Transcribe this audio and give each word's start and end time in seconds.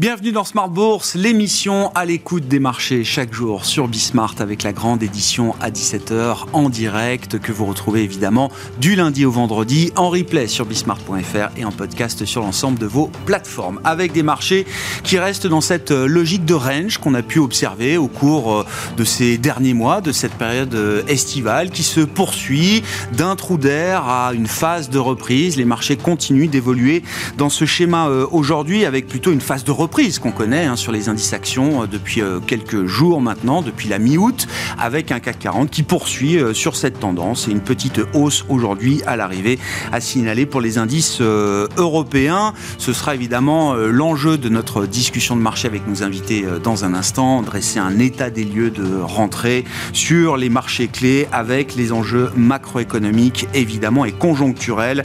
Bienvenue 0.00 0.32
dans 0.32 0.44
Smart 0.44 0.70
Bourse, 0.70 1.14
l'émission 1.14 1.92
à 1.94 2.06
l'écoute 2.06 2.48
des 2.48 2.58
marchés 2.58 3.04
chaque 3.04 3.34
jour 3.34 3.66
sur 3.66 3.86
Bismart 3.86 4.36
avec 4.38 4.62
la 4.62 4.72
grande 4.72 5.02
édition 5.02 5.54
à 5.60 5.68
17h 5.70 6.46
en 6.54 6.70
direct 6.70 7.38
que 7.38 7.52
vous 7.52 7.66
retrouvez 7.66 8.02
évidemment 8.02 8.50
du 8.80 8.96
lundi 8.96 9.26
au 9.26 9.30
vendredi 9.30 9.92
en 9.96 10.08
replay 10.08 10.46
sur 10.46 10.64
bismart.fr 10.64 11.50
et 11.58 11.66
en 11.66 11.70
podcast 11.70 12.24
sur 12.24 12.40
l'ensemble 12.40 12.78
de 12.78 12.86
vos 12.86 13.10
plateformes 13.26 13.78
avec 13.84 14.12
des 14.12 14.22
marchés 14.22 14.64
qui 15.04 15.18
restent 15.18 15.46
dans 15.46 15.60
cette 15.60 15.90
logique 15.90 16.46
de 16.46 16.54
range 16.54 16.96
qu'on 16.96 17.12
a 17.12 17.20
pu 17.20 17.38
observer 17.38 17.98
au 17.98 18.08
cours 18.08 18.54
euh, 18.54 18.66
de 18.96 19.04
ces 19.04 19.36
derniers 19.36 19.74
mois, 19.74 20.00
de 20.00 20.12
cette 20.12 20.32
période 20.32 20.74
euh, 20.74 21.02
estivale 21.08 21.68
qui 21.68 21.82
se 21.82 22.00
poursuit 22.00 22.82
d'un 23.12 23.36
trou 23.36 23.58
d'air 23.58 24.08
à 24.08 24.32
une 24.32 24.46
phase 24.46 24.88
de 24.88 24.98
reprise. 24.98 25.58
Les 25.58 25.66
marchés 25.66 25.98
continuent 25.98 26.48
d'évoluer 26.48 27.02
dans 27.36 27.50
ce 27.50 27.66
schéma 27.66 28.08
euh, 28.08 28.26
aujourd'hui 28.30 28.86
avec 28.86 29.06
plutôt 29.06 29.32
une 29.32 29.42
phase 29.42 29.62
de 29.62 29.70
reprise 29.70 29.89
qu'on 30.20 30.32
connaît 30.32 30.64
hein, 30.64 30.76
sur 30.76 30.92
les 30.92 31.10
indices 31.10 31.34
actions 31.34 31.82
euh, 31.82 31.86
depuis 31.86 32.22
euh, 32.22 32.40
quelques 32.40 32.86
jours 32.86 33.20
maintenant, 33.20 33.60
depuis 33.60 33.88
la 33.88 33.98
mi-août, 33.98 34.46
avec 34.78 35.12
un 35.12 35.20
CAC 35.20 35.38
40 35.38 35.70
qui 35.70 35.82
poursuit 35.82 36.38
euh, 36.38 36.54
sur 36.54 36.74
cette 36.74 36.98
tendance 36.98 37.48
et 37.48 37.50
une 37.50 37.60
petite 37.60 38.00
hausse 38.14 38.46
aujourd'hui 38.48 39.02
à 39.06 39.16
l'arrivée 39.16 39.58
à 39.92 40.00
signaler 40.00 40.46
pour 40.46 40.62
les 40.62 40.78
indices 40.78 41.20
européens. 41.20 42.54
Ce 42.78 42.92
sera 42.92 43.14
évidemment 43.14 43.74
l'enjeu 43.74 44.38
de 44.38 44.48
notre 44.48 44.86
discussion 44.86 45.36
de 45.36 45.42
marché 45.42 45.68
avec 45.68 45.86
nos 45.86 46.02
invités 46.02 46.44
dans 46.62 46.84
un 46.84 46.94
instant, 46.94 47.42
dresser 47.42 47.78
un 47.78 47.98
état 47.98 48.30
des 48.30 48.44
lieux 48.44 48.70
de 48.70 49.00
rentrée 49.00 49.64
sur 49.92 50.36
les 50.36 50.48
marchés 50.48 50.88
clés 50.88 51.28
avec 51.32 51.74
les 51.74 51.92
enjeux 51.92 52.30
macroéconomiques 52.36 53.48
évidemment 53.54 54.04
et 54.04 54.12
conjoncturels 54.12 55.04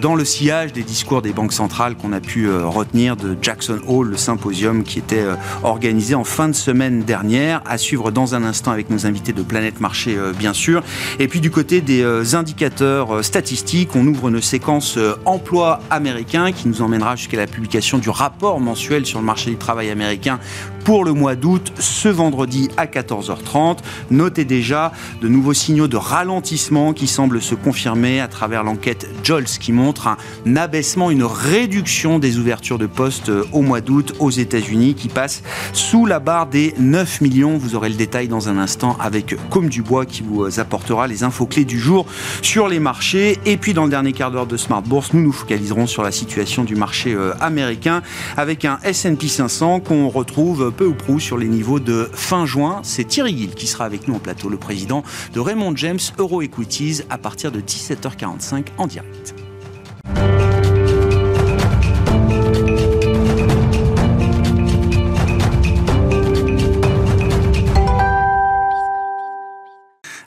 dans 0.00 0.14
le 0.14 0.24
sillage 0.24 0.72
des 0.72 0.82
discours 0.82 1.22
des 1.22 1.32
banques 1.32 1.52
centrales 1.52 1.96
qu'on 1.96 2.12
a 2.12 2.20
pu 2.20 2.50
retenir 2.50 3.16
de 3.16 3.36
Jackson 3.40 3.80
Hole 3.86 4.13
symposium 4.16 4.82
qui 4.84 4.98
était 4.98 5.22
euh, 5.22 5.34
organisé 5.62 6.14
en 6.14 6.24
fin 6.24 6.48
de 6.48 6.54
semaine 6.54 7.02
dernière, 7.02 7.62
à 7.66 7.78
suivre 7.78 8.10
dans 8.10 8.34
un 8.34 8.44
instant 8.44 8.70
avec 8.70 8.90
nos 8.90 9.06
invités 9.06 9.32
de 9.32 9.42
Planète 9.42 9.80
Marché, 9.80 10.16
euh, 10.16 10.32
bien 10.32 10.52
sûr. 10.52 10.82
Et 11.18 11.28
puis 11.28 11.40
du 11.40 11.50
côté 11.50 11.80
des 11.80 12.02
euh, 12.02 12.24
indicateurs 12.34 13.24
statistiques, 13.24 13.94
on 13.94 14.06
ouvre 14.06 14.28
une 14.28 14.40
séquence 14.40 14.98
emploi 15.24 15.80
américain 15.90 16.52
qui 16.52 16.68
nous 16.68 16.82
emmènera 16.82 17.16
jusqu'à 17.16 17.36
la 17.36 17.46
publication 17.46 17.98
du 17.98 18.10
rapport 18.10 18.60
mensuel 18.60 19.06
sur 19.06 19.18
le 19.18 19.24
marché 19.24 19.50
du 19.50 19.56
travail 19.56 19.90
américain 19.90 20.38
pour 20.84 21.04
le 21.04 21.12
mois 21.14 21.34
d'août, 21.34 21.72
ce 21.78 22.08
vendredi 22.08 22.68
à 22.76 22.84
14h30. 22.84 23.78
Notez 24.10 24.44
déjà 24.44 24.92
de 25.22 25.28
nouveaux 25.28 25.54
signaux 25.54 25.88
de 25.88 25.96
ralentissement 25.96 26.92
qui 26.92 27.06
semblent 27.06 27.40
se 27.40 27.54
confirmer 27.54 28.20
à 28.20 28.28
travers 28.28 28.62
l'enquête 28.64 29.08
JOLS 29.22 29.58
qui 29.58 29.72
montre 29.72 30.08
un 30.08 30.56
abaissement, 30.56 31.10
une 31.10 31.24
réduction 31.24 32.18
des 32.18 32.38
ouvertures 32.38 32.78
de 32.78 32.86
postes 32.86 33.32
au 33.52 33.62
mois 33.62 33.80
d'août 33.80 34.14
aux 34.18 34.30
États-Unis 34.30 34.94
qui 34.94 35.08
passe 35.08 35.42
sous 35.72 36.04
la 36.04 36.20
barre 36.20 36.46
des 36.46 36.74
9 36.78 37.22
millions. 37.22 37.56
Vous 37.56 37.74
aurez 37.74 37.88
le 37.88 37.94
détail 37.94 38.28
dans 38.28 38.50
un 38.50 38.58
instant 38.58 38.96
avec 39.00 39.36
Comme 39.48 39.70
Dubois 39.70 40.04
qui 40.04 40.22
vous 40.22 40.60
apportera 40.60 41.06
les 41.06 41.22
infos 41.24 41.46
clés 41.46 41.64
du 41.64 41.78
jour 41.78 42.04
sur 42.42 42.68
les 42.68 42.78
marchés. 42.78 43.38
Et 43.46 43.56
puis 43.56 43.72
dans 43.72 43.84
le 43.84 43.90
dernier 43.90 44.12
quart 44.12 44.30
d'heure 44.30 44.46
de 44.46 44.58
Smart 44.58 44.82
Bourse, 44.82 45.14
nous 45.14 45.22
nous 45.22 45.32
focaliserons 45.32 45.86
sur 45.86 46.02
la 46.02 46.12
situation 46.12 46.62
du 46.62 46.76
marché 46.76 47.14
euh, 47.14 47.32
américain 47.40 48.02
avec 48.36 48.66
un 48.66 48.78
S&P 48.84 49.28
500 49.28 49.80
qu'on 49.80 50.08
retrouve 50.08 50.73
peu 50.74 50.86
ou 50.86 50.94
prou 50.94 51.20
sur 51.20 51.38
les 51.38 51.48
niveaux 51.48 51.80
de 51.80 52.10
fin 52.12 52.44
juin. 52.44 52.80
C'est 52.82 53.04
Thierry 53.04 53.36
Gill 53.36 53.54
qui 53.54 53.66
sera 53.66 53.84
avec 53.84 54.08
nous 54.08 54.14
en 54.14 54.18
plateau, 54.18 54.48
le 54.48 54.58
président 54.58 55.02
de 55.32 55.40
Raymond 55.40 55.74
James 55.76 56.00
Euro 56.18 56.42
Equities 56.42 57.02
à 57.08 57.18
partir 57.18 57.52
de 57.52 57.60
17h45 57.60 58.66
en 58.76 58.86
direct. 58.86 59.34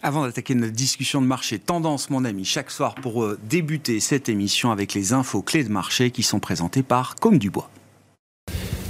Avant 0.07 0.25
d'attaquer 0.25 0.55
notre 0.55 0.71
discussion 0.71 1.21
de 1.21 1.27
marché, 1.27 1.59
tendance, 1.59 2.09
mon 2.09 2.23
ami, 2.23 2.45
chaque 2.45 2.71
soir 2.71 2.95
pour 2.95 3.25
euh, 3.25 3.37
débuter 3.49 3.99
cette 3.99 4.29
émission 4.29 4.71
avec 4.71 4.93
les 4.93 5.11
infos 5.11 5.41
clés 5.41 5.65
de 5.65 5.69
marché 5.69 6.11
qui 6.11 6.23
sont 6.23 6.39
présentées 6.39 6.81
par 6.81 7.15
Comme 7.15 7.37
Dubois. 7.37 7.69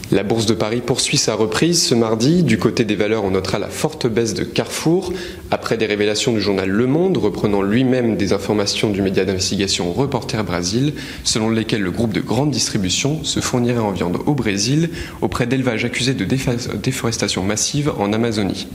La 0.09 0.23
bourse 0.23 0.45
de 0.45 0.53
Paris 0.53 0.81
poursuit 0.85 1.17
sa 1.17 1.35
reprise 1.35 1.83
ce 1.83 1.93
mardi. 1.93 2.41
Du 2.41 2.57
côté 2.57 2.85
des 2.85 2.95
valeurs, 2.95 3.25
on 3.25 3.31
notera 3.31 3.59
la 3.59 3.67
forte 3.67 4.07
baisse 4.07 4.33
de 4.33 4.45
Carrefour, 4.45 5.11
après 5.51 5.75
des 5.75 5.85
révélations 5.85 6.31
du 6.31 6.39
journal 6.39 6.69
Le 6.69 6.87
Monde, 6.87 7.17
reprenant 7.17 7.61
lui-même 7.61 8.15
des 8.15 8.31
informations 8.31 8.89
du 8.89 9.01
média 9.01 9.25
d'investigation 9.25 9.91
Reporter 9.91 10.45
Brésil, 10.45 10.93
selon 11.25 11.49
lesquelles 11.49 11.81
le 11.81 11.91
groupe 11.91 12.13
de 12.13 12.21
grande 12.21 12.51
distribution 12.51 13.21
se 13.25 13.41
fournirait 13.41 13.79
en 13.79 13.91
viande 13.91 14.19
au 14.25 14.33
Brésil 14.33 14.91
auprès 15.21 15.45
d'élevages 15.45 15.83
accusés 15.83 16.13
de 16.13 16.23
déforestation 16.23 17.43
massive 17.43 17.91
en 17.99 18.13
Amazonie. 18.13 18.69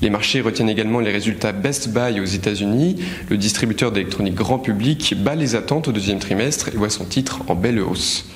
Les 0.00 0.10
marchés 0.10 0.40
retiennent 0.40 0.70
également 0.70 1.00
les 1.00 1.10
résultats 1.10 1.50
Best 1.50 1.88
Buy 1.88 2.20
aux 2.20 2.24
États-Unis. 2.24 2.94
Le 3.28 3.36
distributeur 3.36 3.90
d'électronique 3.90 4.36
grand 4.36 4.60
public 4.60 5.16
bat 5.18 5.34
les 5.34 5.56
attentes 5.56 5.88
au 5.88 5.92
deuxième 5.92 6.20
trimestre 6.20 6.68
et 6.68 6.76
voit 6.76 6.88
son 6.88 7.04
titre 7.04 7.40
en 7.48 7.56
belle 7.56 7.80
hausse. 7.80 8.26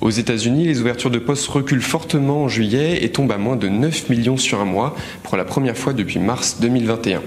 Aux 0.00 0.10
États-Unis, 0.10 0.64
les 0.64 0.80
ouvertures 0.80 1.10
de 1.10 1.18
postes 1.18 1.48
reculent 1.48 1.82
fortement 1.82 2.44
en 2.44 2.48
juillet 2.48 3.02
et 3.02 3.10
tombent 3.10 3.32
à 3.32 3.38
moins 3.38 3.56
de 3.56 3.68
9 3.68 4.10
millions 4.10 4.36
sur 4.36 4.60
un 4.60 4.64
mois 4.64 4.94
pour 5.24 5.36
la 5.36 5.44
première 5.44 5.76
fois 5.76 5.92
depuis 5.92 6.20
mars 6.20 6.58
2021. 6.60 7.20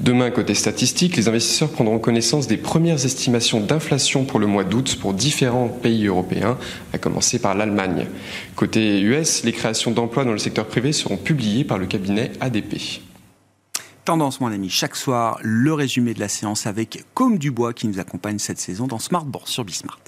Demain, 0.00 0.32
côté 0.32 0.54
statistique, 0.54 1.16
les 1.16 1.28
investisseurs 1.28 1.70
prendront 1.70 2.00
connaissance 2.00 2.48
des 2.48 2.56
premières 2.56 3.04
estimations 3.04 3.60
d'inflation 3.60 4.24
pour 4.24 4.40
le 4.40 4.48
mois 4.48 4.64
d'août 4.64 4.98
pour 5.00 5.14
différents 5.14 5.68
pays 5.68 6.06
européens, 6.08 6.58
à 6.92 6.98
commencer 6.98 7.38
par 7.38 7.54
l'Allemagne. 7.54 8.08
Côté 8.56 9.00
US, 9.00 9.44
les 9.44 9.52
créations 9.52 9.92
d'emplois 9.92 10.24
dans 10.24 10.32
le 10.32 10.38
secteur 10.38 10.66
privé 10.66 10.92
seront 10.92 11.16
publiées 11.16 11.62
par 11.62 11.78
le 11.78 11.86
cabinet 11.86 12.32
ADP. 12.40 13.00
Tendance, 14.04 14.40
mon 14.40 14.48
ami, 14.48 14.68
chaque 14.70 14.96
soir, 14.96 15.38
le 15.42 15.72
résumé 15.72 16.14
de 16.14 16.20
la 16.20 16.28
séance 16.28 16.66
avec 16.66 17.04
Comme 17.14 17.38
Dubois 17.38 17.72
qui 17.72 17.86
nous 17.86 18.00
accompagne 18.00 18.40
cette 18.40 18.58
saison 18.58 18.88
dans 18.88 18.98
Smart 18.98 19.24
sur 19.44 19.64
Bismart. 19.64 20.00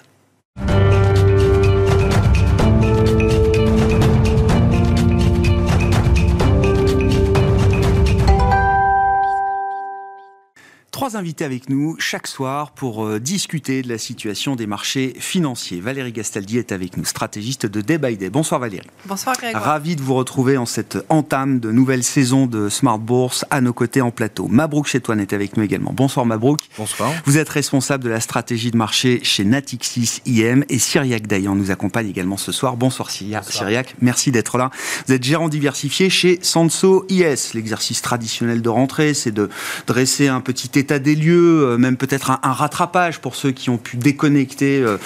Trois 10.94 11.16
invités 11.16 11.44
avec 11.44 11.68
nous 11.70 11.96
chaque 11.98 12.28
soir 12.28 12.70
pour 12.70 13.04
euh, 13.04 13.18
discuter 13.18 13.82
de 13.82 13.88
la 13.88 13.98
situation 13.98 14.54
des 14.54 14.68
marchés 14.68 15.16
financiers. 15.18 15.80
Valérie 15.80 16.12
Gastaldi 16.12 16.56
est 16.56 16.70
avec 16.70 16.96
nous, 16.96 17.04
stratégiste 17.04 17.66
de 17.66 17.80
Day 17.80 17.98
by 17.98 18.16
Day. 18.16 18.30
Bonsoir 18.30 18.60
Valérie. 18.60 18.86
Bonsoir 19.04 19.36
Grégoire. 19.36 19.60
Ravi 19.60 19.96
de 19.96 20.02
vous 20.02 20.14
retrouver 20.14 20.56
en 20.56 20.66
cette 20.66 20.98
entame 21.08 21.58
de 21.58 21.72
nouvelle 21.72 22.04
saison 22.04 22.46
de 22.46 22.68
Smart 22.68 23.00
Bourse 23.00 23.44
à 23.50 23.60
nos 23.60 23.72
côtés 23.72 24.02
en 24.02 24.12
plateau. 24.12 24.46
Mabrouk 24.46 24.86
Chetouane 24.86 25.18
est 25.18 25.32
avec 25.32 25.56
nous 25.56 25.64
également. 25.64 25.92
Bonsoir 25.92 26.26
Mabrouk. 26.26 26.60
Bonsoir. 26.78 27.10
Vous 27.24 27.38
êtes 27.38 27.48
responsable 27.48 28.04
de 28.04 28.10
la 28.10 28.20
stratégie 28.20 28.70
de 28.70 28.76
marché 28.76 29.18
chez 29.24 29.44
Natixis 29.44 30.22
IM 30.26 30.62
et 30.68 30.78
Cyriac 30.78 31.26
Dayan 31.26 31.56
nous 31.56 31.72
accompagne 31.72 32.08
également 32.08 32.36
ce 32.36 32.52
soir. 32.52 32.76
Bonsoir 32.76 33.10
Cyriac. 33.10 33.50
Cyriac, 33.50 33.96
merci 34.00 34.30
d'être 34.30 34.58
là. 34.58 34.70
Vous 35.08 35.14
êtes 35.14 35.24
gérant 35.24 35.48
diversifié 35.48 36.08
chez 36.08 36.38
Sanso 36.40 37.04
IS. 37.08 37.52
L'exercice 37.54 38.00
traditionnel 38.00 38.62
de 38.62 38.68
rentrée, 38.68 39.12
c'est 39.12 39.32
de 39.32 39.50
dresser 39.88 40.28
un 40.28 40.40
petit 40.40 40.78
état 40.84 40.98
des 40.98 41.14
lieux, 41.14 41.64
euh, 41.64 41.78
même 41.78 41.96
peut-être 41.96 42.30
un, 42.30 42.52
rattrapage 42.52 43.18
pour 43.18 43.36
ceux 43.36 43.52
qui 43.52 43.70
ont 43.70 43.78
pu 43.78 43.96
déconnecter 43.96 44.80
euh, 44.80 44.98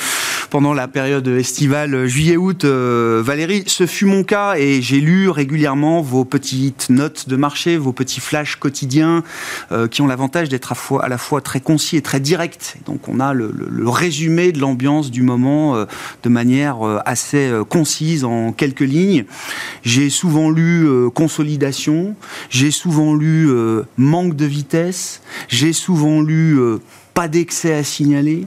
pendant 0.50 0.74
la 0.74 0.88
période 0.88 1.28
estivale 1.28 1.94
euh, 1.94 2.06
juillet-août. 2.08 2.64
Valérie, 2.64 3.62
ce 3.66 3.86
fut 3.86 4.06
mon 4.06 4.24
cas 4.24 4.56
et 4.56 4.82
j'ai 4.82 5.00
lu 5.00 5.28
régulièrement 5.28 6.00
vos 6.02 6.24
petites 6.24 6.90
notes 6.90 7.28
de 7.28 7.36
marché, 7.36 7.76
vos 7.76 7.92
petits 7.92 8.20
flashs 8.20 8.56
quotidiens 8.56 9.22
qui 9.90 10.02
ont 10.02 10.06
l'avantage 10.06 10.48
d'être 10.48 10.72
à, 11.00 11.08
la 11.08 11.18
fois 11.18 11.40
très 11.40 11.60
concis 11.60 11.96
et 11.96 12.02
très 12.02 12.20
directs. 12.20 12.76
Donc 12.86 13.08
on 13.08 13.20
a 13.20 13.32
le, 13.32 13.52
le 13.52 13.88
résumé 13.88 14.52
de 14.52 14.58
l'ambiance 14.58 15.10
du 15.10 15.22
moment 15.22 15.84
de 16.22 16.28
manière 16.28 16.78
assez 17.04 17.50
concise 17.68 18.24
en 18.24 18.52
quelques 18.52 18.80
lignes. 18.80 19.24
J'ai 19.82 20.10
souvent 20.10 20.50
lu 20.50 20.88
consolidation, 21.14 22.16
j'ai 22.50 22.70
souvent 22.70 23.14
lu 23.14 23.50
manque 23.96 24.34
de 24.34 24.46
vitesse, 24.46 25.20
j'ai 25.48 25.67
souvent 25.72 26.20
lu 26.20 26.58
euh, 26.58 26.78
pas 27.14 27.28
d'excès 27.28 27.74
à 27.74 27.84
signaler, 27.84 28.46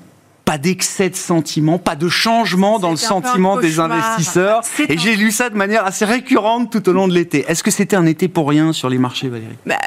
pas 0.52 0.58
d'excès 0.58 1.10
de 1.10 1.16
sentiment, 1.16 1.78
pas 1.78 1.96
de 1.96 2.10
changement 2.10 2.78
dans 2.78 2.92
le 2.92 2.98
sentiment 2.98 3.58
des 3.58 3.80
investisseurs. 3.80 4.62
Et 4.90 4.98
j'ai 4.98 5.16
lu 5.16 5.32
ça 5.32 5.50
de 5.50 5.56
manière 5.56 5.86
assez 5.86 6.04
récurrente 6.04 6.72
tout 6.72 6.90
au 6.90 6.92
long 6.92 7.08
de 7.08 7.14
l'été. 7.14 7.46
Est-ce 7.48 7.64
que 7.64 7.72
c'était 7.72 7.96
un 7.96 8.06
été 8.06 8.28
pour 8.28 8.50
rien 8.50 8.74
sur 8.74 8.90
les 8.90 8.98
marchés, 8.98 9.30
Valérie? 9.30 9.56
Bah, 9.66 9.78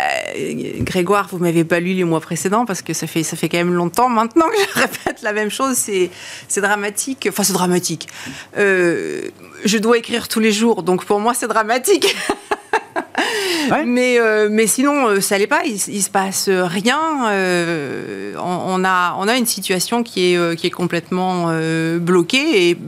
Grégoire, 0.81 1.29
vous 1.31 1.39
m'avez 1.39 1.65
pas 1.65 1.81
lu 1.81 1.93
les 1.93 2.05
mois 2.05 2.21
précédents 2.21 2.65
parce 2.65 2.81
que 2.81 2.95
ça 2.95 3.07
fait, 3.07 3.23
ça 3.23 3.37
fait 3.37 3.51
quand 3.51 3.59
même 3.59 3.75
longtemps 3.75 4.09
maintenant 4.09 4.47
que 4.47 4.57
je 4.57 4.81
répète 4.81 5.23
la 5.23 5.35
même 5.35 5.51
chose. 5.51 5.77
C'est, 5.77 6.11
c'est 6.49 6.63
dramatique. 6.63 7.27
Enfin, 7.29 7.43
c'est 7.43 7.53
dramatique. 7.53 8.09
Euh, 8.57 9.29
je 9.67 9.77
dois 9.77 9.99
écrire 9.99 10.29
tous 10.29 10.41
les 10.41 10.53
jours, 10.53 10.83
donc 10.83 11.05
pour 11.05 11.21
moi, 11.21 11.35
c'est 11.35 11.49
dramatique. 11.49 12.17
Mais, 13.87 14.19
euh, 14.19 14.49
mais 14.51 14.67
sinon, 14.67 15.09
euh, 15.09 15.21
ça 15.21 15.35
n'allait 15.35 15.47
pas. 15.47 15.63
Il, 15.65 15.73
ne 15.73 16.01
se 16.01 16.11
passe 16.11 16.49
rien. 16.49 17.31
Euh, 17.31 18.35
on, 18.37 18.85
a, 18.85 19.17
on 19.19 19.27
a 19.27 19.37
une 19.37 19.47
situation 19.47 20.03
qui 20.03 20.35
est, 20.35 20.57
qui 20.57 20.67
est 20.67 20.71
complètement 20.71 21.51
bloquée. 21.99 22.71
Et... 22.71 22.79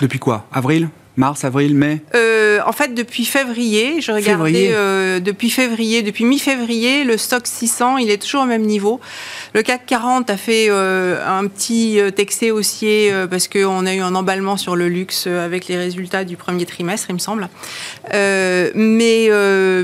Depuis 0.00 0.18
quoi? 0.18 0.46
Avril? 0.52 0.88
Mars, 1.16 1.44
avril, 1.44 1.74
mai 1.74 2.02
euh, 2.14 2.60
En 2.66 2.72
fait, 2.72 2.92
depuis 2.94 3.24
février, 3.24 4.02
je 4.02 4.12
regardais 4.12 4.70
euh, 4.72 5.18
depuis 5.18 5.48
février, 5.48 6.02
depuis 6.02 6.24
mi-février, 6.24 7.04
le 7.04 7.16
stock 7.16 7.46
600, 7.46 7.96
il 7.96 8.10
est 8.10 8.20
toujours 8.20 8.42
au 8.42 8.46
même 8.46 8.62
niveau. 8.62 9.00
Le 9.54 9.62
CAC 9.62 9.86
40 9.86 10.28
a 10.28 10.36
fait 10.36 10.66
euh, 10.68 11.18
un 11.26 11.46
petit 11.46 11.98
excès 12.18 12.50
haussier 12.50 13.12
parce 13.30 13.48
qu'on 13.48 13.86
a 13.86 13.94
eu 13.94 14.00
un 14.00 14.14
emballement 14.14 14.58
sur 14.58 14.76
le 14.76 14.88
luxe 14.88 15.26
avec 15.26 15.68
les 15.68 15.78
résultats 15.78 16.24
du 16.24 16.36
premier 16.36 16.66
trimestre, 16.66 17.06
il 17.08 17.14
me 17.14 17.18
semble. 17.18 17.48
mais, 18.12 19.30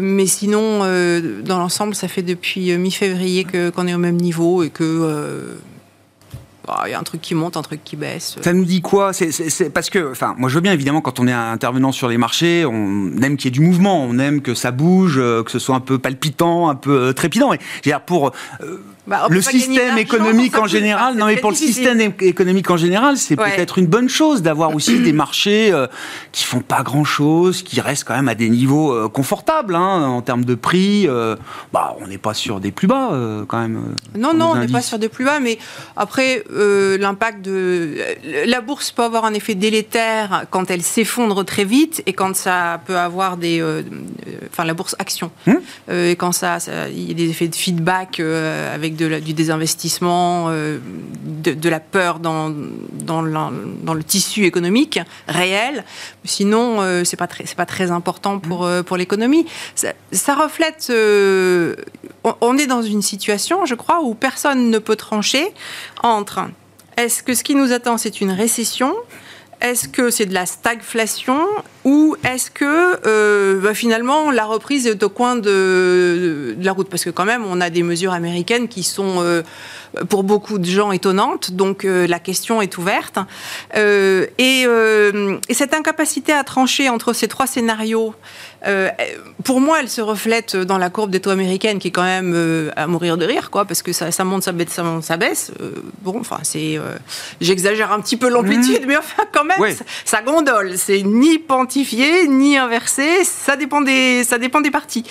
mais 0.01 0.27
sinon, 0.27 0.81
dans 1.45 1.59
l'ensemble, 1.59 1.95
ça 1.95 2.09
fait 2.09 2.23
depuis 2.23 2.77
mi-février 2.77 3.45
qu'on 3.45 3.87
est 3.87 3.95
au 3.95 3.99
même 3.99 4.17
niveau 4.17 4.63
et 4.63 4.71
que 4.71 5.57
bah, 6.67 6.83
il 6.87 6.91
y 6.91 6.95
a 6.95 6.99
un 6.99 7.03
truc 7.03 7.21
qui 7.21 7.35
monte, 7.35 7.57
un 7.57 7.63
truc 7.63 7.83
qui 7.85 7.97
baisse. 7.97 8.37
Ça 8.41 8.53
nous 8.53 8.65
dit 8.65 8.81
quoi? 8.81 9.13
C'est, 9.13 9.71
Parce 9.71 9.91
que, 9.91 10.11
enfin, 10.13 10.35
moi 10.39 10.49
je 10.49 10.55
veux 10.55 10.61
bien 10.61 10.73
évidemment 10.73 11.01
quand 11.01 11.19
on 11.19 11.27
est 11.27 11.33
intervenant 11.33 11.93
sur 11.93 12.09
les 12.09 12.19
marchés, 12.19 12.65
on 12.65 13.11
aime 13.23 13.37
qu'il 13.37 13.47
y 13.47 13.49
ait 13.49 13.51
du 13.51 13.61
mouvement, 13.61 14.05
on 14.05 14.19
aime 14.19 14.43
que 14.43 14.55
ça 14.55 14.71
bouge, 14.71 15.19
euh, 15.19 15.43
que 15.43 15.51
ce 15.51 15.59
soit 15.59 15.75
un 15.75 15.81
peu 15.81 15.99
palpitant, 15.99 16.69
un 16.69 16.75
peu 16.75 17.09
euh, 17.09 17.13
trépidant. 17.13 17.51
Mais 17.51 17.59
pour 18.07 18.33
euh, 18.61 18.83
bah, 19.07 19.27
le 19.29 19.43
système 19.43 19.99
économique 19.99 20.57
en 20.57 20.67
général, 20.67 21.17
non 21.17 21.27
mais 21.27 21.37
pour 21.37 21.51
le 21.51 21.57
système 21.57 22.01
économique 22.21 22.71
en 22.71 22.77
général, 22.77 23.17
c'est 23.17 23.35
peut-être 23.35 23.79
une 23.79 23.87
bonne 23.87 24.09
chose 24.09 24.43
d'avoir 24.43 24.73
aussi 24.77 25.01
des 25.01 25.13
marchés 25.13 25.73
euh, 25.73 25.87
qui 26.31 26.45
font 26.45 26.61
pas 26.61 26.83
grand-chose, 26.83 27.63
qui 27.63 27.81
restent 27.81 28.05
quand 28.05 28.15
même 28.15 28.29
à 28.29 28.35
des 28.35 28.49
niveaux 28.49 28.93
euh, 28.93 29.09
confortables 29.09 29.75
hein, 29.75 30.03
en 30.05 30.23
termes 30.23 30.45
de 30.45 30.55
prix. 30.55 31.09
Bah, 31.73 31.97
on 32.01 32.07
n'est 32.07 32.19
pas 32.19 32.35
sur 32.35 32.61
des 32.61 32.71
plus 32.71 32.87
bas 32.87 33.11
quand 33.49 33.59
même. 33.59 33.95
Non, 34.17 34.35
non, 34.35 34.53
on 34.53 34.57
n'est 34.57 34.69
pas 34.69 34.83
sur 34.83 34.99
des 34.99 35.09
plus 35.09 35.25
bas, 35.25 35.41
mais 35.41 35.59
après 35.97 36.45
l'impact 36.99 37.43
de 37.43 37.97
la 38.47 38.61
bourse 38.61 38.91
peut 38.91 39.03
avoir 39.03 39.25
un 39.25 39.35
effet 39.35 39.55
délétère 39.55 40.47
quand 40.51 40.71
elle 40.71 40.83
s'effondre 40.83 41.45
très 41.45 41.65
vite 41.65 42.03
et 42.07 42.13
quand 42.13 42.37
ça 42.37 42.81
peut 42.87 42.99
avoir 42.99 43.37
des, 43.37 43.63
enfin 44.51 44.65
la 44.65 44.75
bourse 44.75 44.97
action 44.99 45.31
hum 45.47 45.61
et 45.91 46.17
quand 46.17 46.33
ça, 46.33 46.59
il 46.91 47.09
y 47.09 47.11
a 47.11 47.15
des 47.15 47.31
effets 47.31 47.49
de 47.49 47.55
feedback 47.55 48.21
avec 48.21 48.97
du 48.97 49.33
désinvestissement, 49.35 50.47
euh, 50.49 50.79
de, 51.43 51.69
la 51.69 51.81
peur 51.81 52.21
dans, 52.21 52.53
dans, 52.93 53.23
le 53.23 54.05
tissu 54.05 54.45
économique 54.45 55.01
réel. 55.27 55.85
Sinon, 56.25 56.81
euh, 56.81 57.03
c'est 57.05 57.17
pas 57.17 57.27
très, 57.27 57.45
pas 57.57 57.67
très 57.67 57.91
important 57.91 58.39
pour, 58.39 58.65
euh, 58.65 58.83
pour 58.83 58.97
l'économie. 58.97 59.47
Ça, 59.75 60.35
reflète. 60.35 60.93
on 62.41 62.59
est 62.59 62.67
dans 62.67 62.83
une 62.83 63.03
situation, 63.03 63.67
je 63.67 63.75
crois, 63.75 64.03
où 64.03 64.15
personne 64.15 64.71
ne 64.71 64.79
peut 64.79 64.97
trancher 64.97 65.53
entre. 66.03 66.41
Est-ce 66.97 67.23
que 67.23 67.35
ce 67.35 67.43
qui 67.43 67.55
nous 67.55 67.73
attend, 67.73 67.99
c'est 67.99 68.21
une 68.21 68.31
récession? 68.31 68.95
Est-ce 69.63 69.87
que 69.87 70.11
c'est 70.11 70.27
de 70.27 70.35
la 70.35 70.45
stagflation? 70.45 71.47
Ou 71.85 72.17
est-ce 72.25 72.51
que 72.51 72.99
euh, 73.07 73.61
bah, 73.61 73.75
finalement 73.75 74.33
la 74.33 74.45
reprise 74.45 74.89
est 74.89 75.03
au 75.05 75.09
coin 75.09 75.37
de, 75.37 76.57
la 76.61 76.73
route? 76.73 76.89
Parce 76.89 77.05
que 77.05 77.11
quand 77.11 77.25
même, 77.25 77.45
on 77.47 77.61
a 77.61 77.71
des 77.71 77.85
mesures 77.85 78.13
américaines 78.13 78.67
qui 78.67 78.83
sont 78.83 79.23
euh, 79.23 79.43
pour 80.09 80.25
beaucoup 80.25 80.59
de 80.59 80.65
gens 80.65 80.93
étonnantes, 80.93 81.53
donc 81.53 81.85
euh, 81.85 82.07
la 82.07 82.19
question 82.19 82.63
est 82.63 82.77
ouverte. 82.79 83.19
Et, 83.77 84.63
et, 84.63 85.55
cette 85.55 85.75
incapacité 85.75 86.33
à 86.33 86.45
trancher 86.45 86.89
entre 86.89 87.13
ces 87.13 87.29
trois 87.29 87.47
scénarios, 87.47 88.15
pour 89.45 89.61
moi, 89.61 89.79
elle 89.81 89.89
se 89.89 90.01
reflète 90.01 90.57
dans 90.57 90.79
la 90.79 90.91
courbe 90.91 91.11
des 91.11 91.21
taux 91.21 91.31
américaines 91.31 91.79
qui 91.79 91.89
est 91.89 91.93
quand 91.93 92.03
même 92.03 92.71
à 92.77 92.87
mourir 92.87 93.17
de 93.17 93.27
rire, 93.27 93.51
quoi, 93.51 93.65
parce 93.65 93.83
que 93.83 93.93
ça, 93.93 94.11
ça 94.11 94.25
monte, 94.25 94.43
ça 94.43 94.53
baisse, 94.53 94.71
ça 94.71 94.83
monte, 94.83 95.05
ça 95.05 95.17
baisse. 95.17 95.53
bon, 96.03 96.19
enfin, 96.21 96.39
c'est, 96.43 96.79
j'exagère 97.41 97.93
un 97.93 98.01
petit 98.01 98.17
peu 98.17 98.29
l'amplitude, 98.29 98.83
mmh. 98.83 98.89
mais 98.89 98.97
enfin, 98.97 99.25
quand 99.33 99.45
même 99.45 99.59
ça, 100.05 100.23
gondole. 100.23 100.77
C'est 100.77 101.03
ni 101.03 101.39
pontifié, 101.39 102.29
ni 102.29 102.57
inversé. 102.57 103.25
Ça 103.25 103.57
dépend 103.57 103.81
des, 103.81 104.25
ça 104.25 104.39
dépend 104.39 104.61
des 104.61 104.71
parties. 104.71 105.05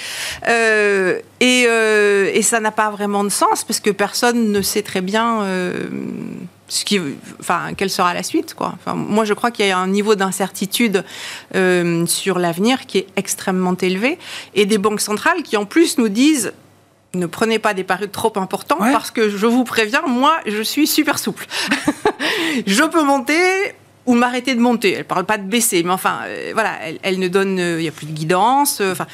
Euh, 0.48 1.20
euh, 1.42 2.32
et, 2.34 2.42
ça 2.42 2.60
n'a 2.60 2.72
pas 2.72 2.90
vraiment 2.90 3.24
de 3.24 3.30
sens 3.30 3.64
parce 3.64 3.80
que 3.80 3.90
personne 3.90 4.52
ne 4.52 4.62
sait 4.72 4.82
très 4.82 5.02
bien. 5.02 5.42
Euh, 5.44 5.88
ce 6.68 6.86
qui, 6.86 7.00
enfin, 7.40 7.74
quelle 7.76 7.90
sera 7.90 8.14
la 8.14 8.24
suite, 8.24 8.54
quoi. 8.54 8.74
Enfin, 8.76 8.96
moi, 8.96 9.26
je 9.26 9.34
crois 9.34 9.52
qu'il 9.52 9.66
y 9.66 9.72
a 9.72 9.78
un 9.78 9.88
niveau 9.88 10.16
d'incertitude 10.16 11.04
sur 12.08 12.40
l'avenir 12.40 12.86
qui 12.86 13.00
est 13.00 13.08
extrêmement 13.18 13.76
élevé, 13.76 14.18
et 14.56 14.66
des 14.66 14.78
banques 14.78 15.02
centrales 15.02 15.44
qui, 15.44 15.58
en 15.58 15.66
plus, 15.66 15.98
nous 15.98 16.08
disent 16.08 16.54
ne 17.14 17.26
prenez 17.26 17.60
pas 17.60 17.74
des 17.74 17.84
paris 17.84 18.08
trop 18.08 18.32
importants 18.38 18.78
parce 18.78 19.12
que 19.12 19.30
je 19.30 19.46
vous 19.46 19.66
préviens, 19.66 20.04
moi, 20.08 20.40
je 20.46 20.62
suis 20.62 20.88
super 20.88 21.20
souple. 21.20 21.46
je 22.66 22.84
peux 22.84 23.04
monter, 23.04 23.74
ou 24.06 24.14
m'arrêter 24.14 24.56
de 24.56 24.60
monter. 24.60 24.94
Elle 24.94 25.06
parle 25.06 25.26
pas 25.26 25.38
de 25.38 25.44
baisser, 25.44 25.84
mais 25.84 25.92
enfin, 25.92 26.20
euh, 26.26 26.52
voilà, 26.54 26.78
elle, 27.04 27.20
ne 27.20 27.28
donne, 27.28 27.60
euh, 27.60 27.80
il 27.80 27.84
n'y 27.84 27.88
a 27.88 27.92
plus 27.92 28.08
de 28.08 28.14
guidance. 28.14 28.82
Euh, 28.82 28.94
enfin. 28.94 29.08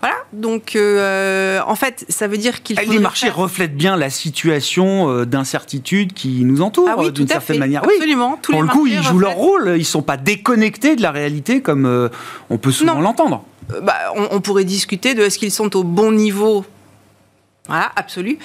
Voilà, 0.00 0.16
donc 0.32 0.76
en 0.76 1.74
fait, 1.74 2.06
ça 2.08 2.26
veut 2.26 2.38
dire 2.38 2.62
qu'il 2.62 2.78
faut. 2.78 2.90
Les 2.90 2.98
marchés 2.98 3.28
reflètent 3.28 3.76
bien 3.76 3.96
la 3.96 4.10
situation 4.10 5.24
d'incertitude 5.24 6.12
qui 6.14 6.44
nous 6.44 6.62
entoure 6.62 6.88
ah 6.88 7.10
d'une 7.10 7.28
certaine 7.28 7.58
manière. 7.58 7.84
Absolument. 7.84 8.32
Oui, 8.32 8.52
pour 8.52 8.62
le 8.62 8.68
coup, 8.68 8.86
ils 8.86 9.02
jouent 9.02 9.18
leur 9.18 9.34
rôle. 9.34 9.74
Ils 9.76 9.84
sont 9.84 10.02
pas 10.02 10.16
déconnectés 10.16 10.96
de 10.96 11.02
la 11.02 11.10
réalité 11.10 11.60
comme 11.60 12.10
on 12.48 12.58
peut 12.58 12.72
souvent 12.72 13.00
l'entendre. 13.00 13.44
Bah, 13.82 13.94
on, 14.16 14.28
on, 14.32 14.40
pourrait 14.40 14.64
discuter 14.64 15.14
de 15.14 15.22
est-ce 15.22 15.38
qu'ils 15.38 15.52
sont 15.52 15.76
au 15.76 15.84
bon 15.84 16.10
niveau 16.10 16.64
voilà, 17.70 17.92
absolu. 17.94 18.36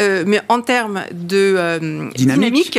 Euh, 0.00 0.24
mais 0.26 0.42
en 0.48 0.60
termes 0.60 1.04
de 1.10 1.54
euh, 1.56 2.10
dynamique, 2.16 2.78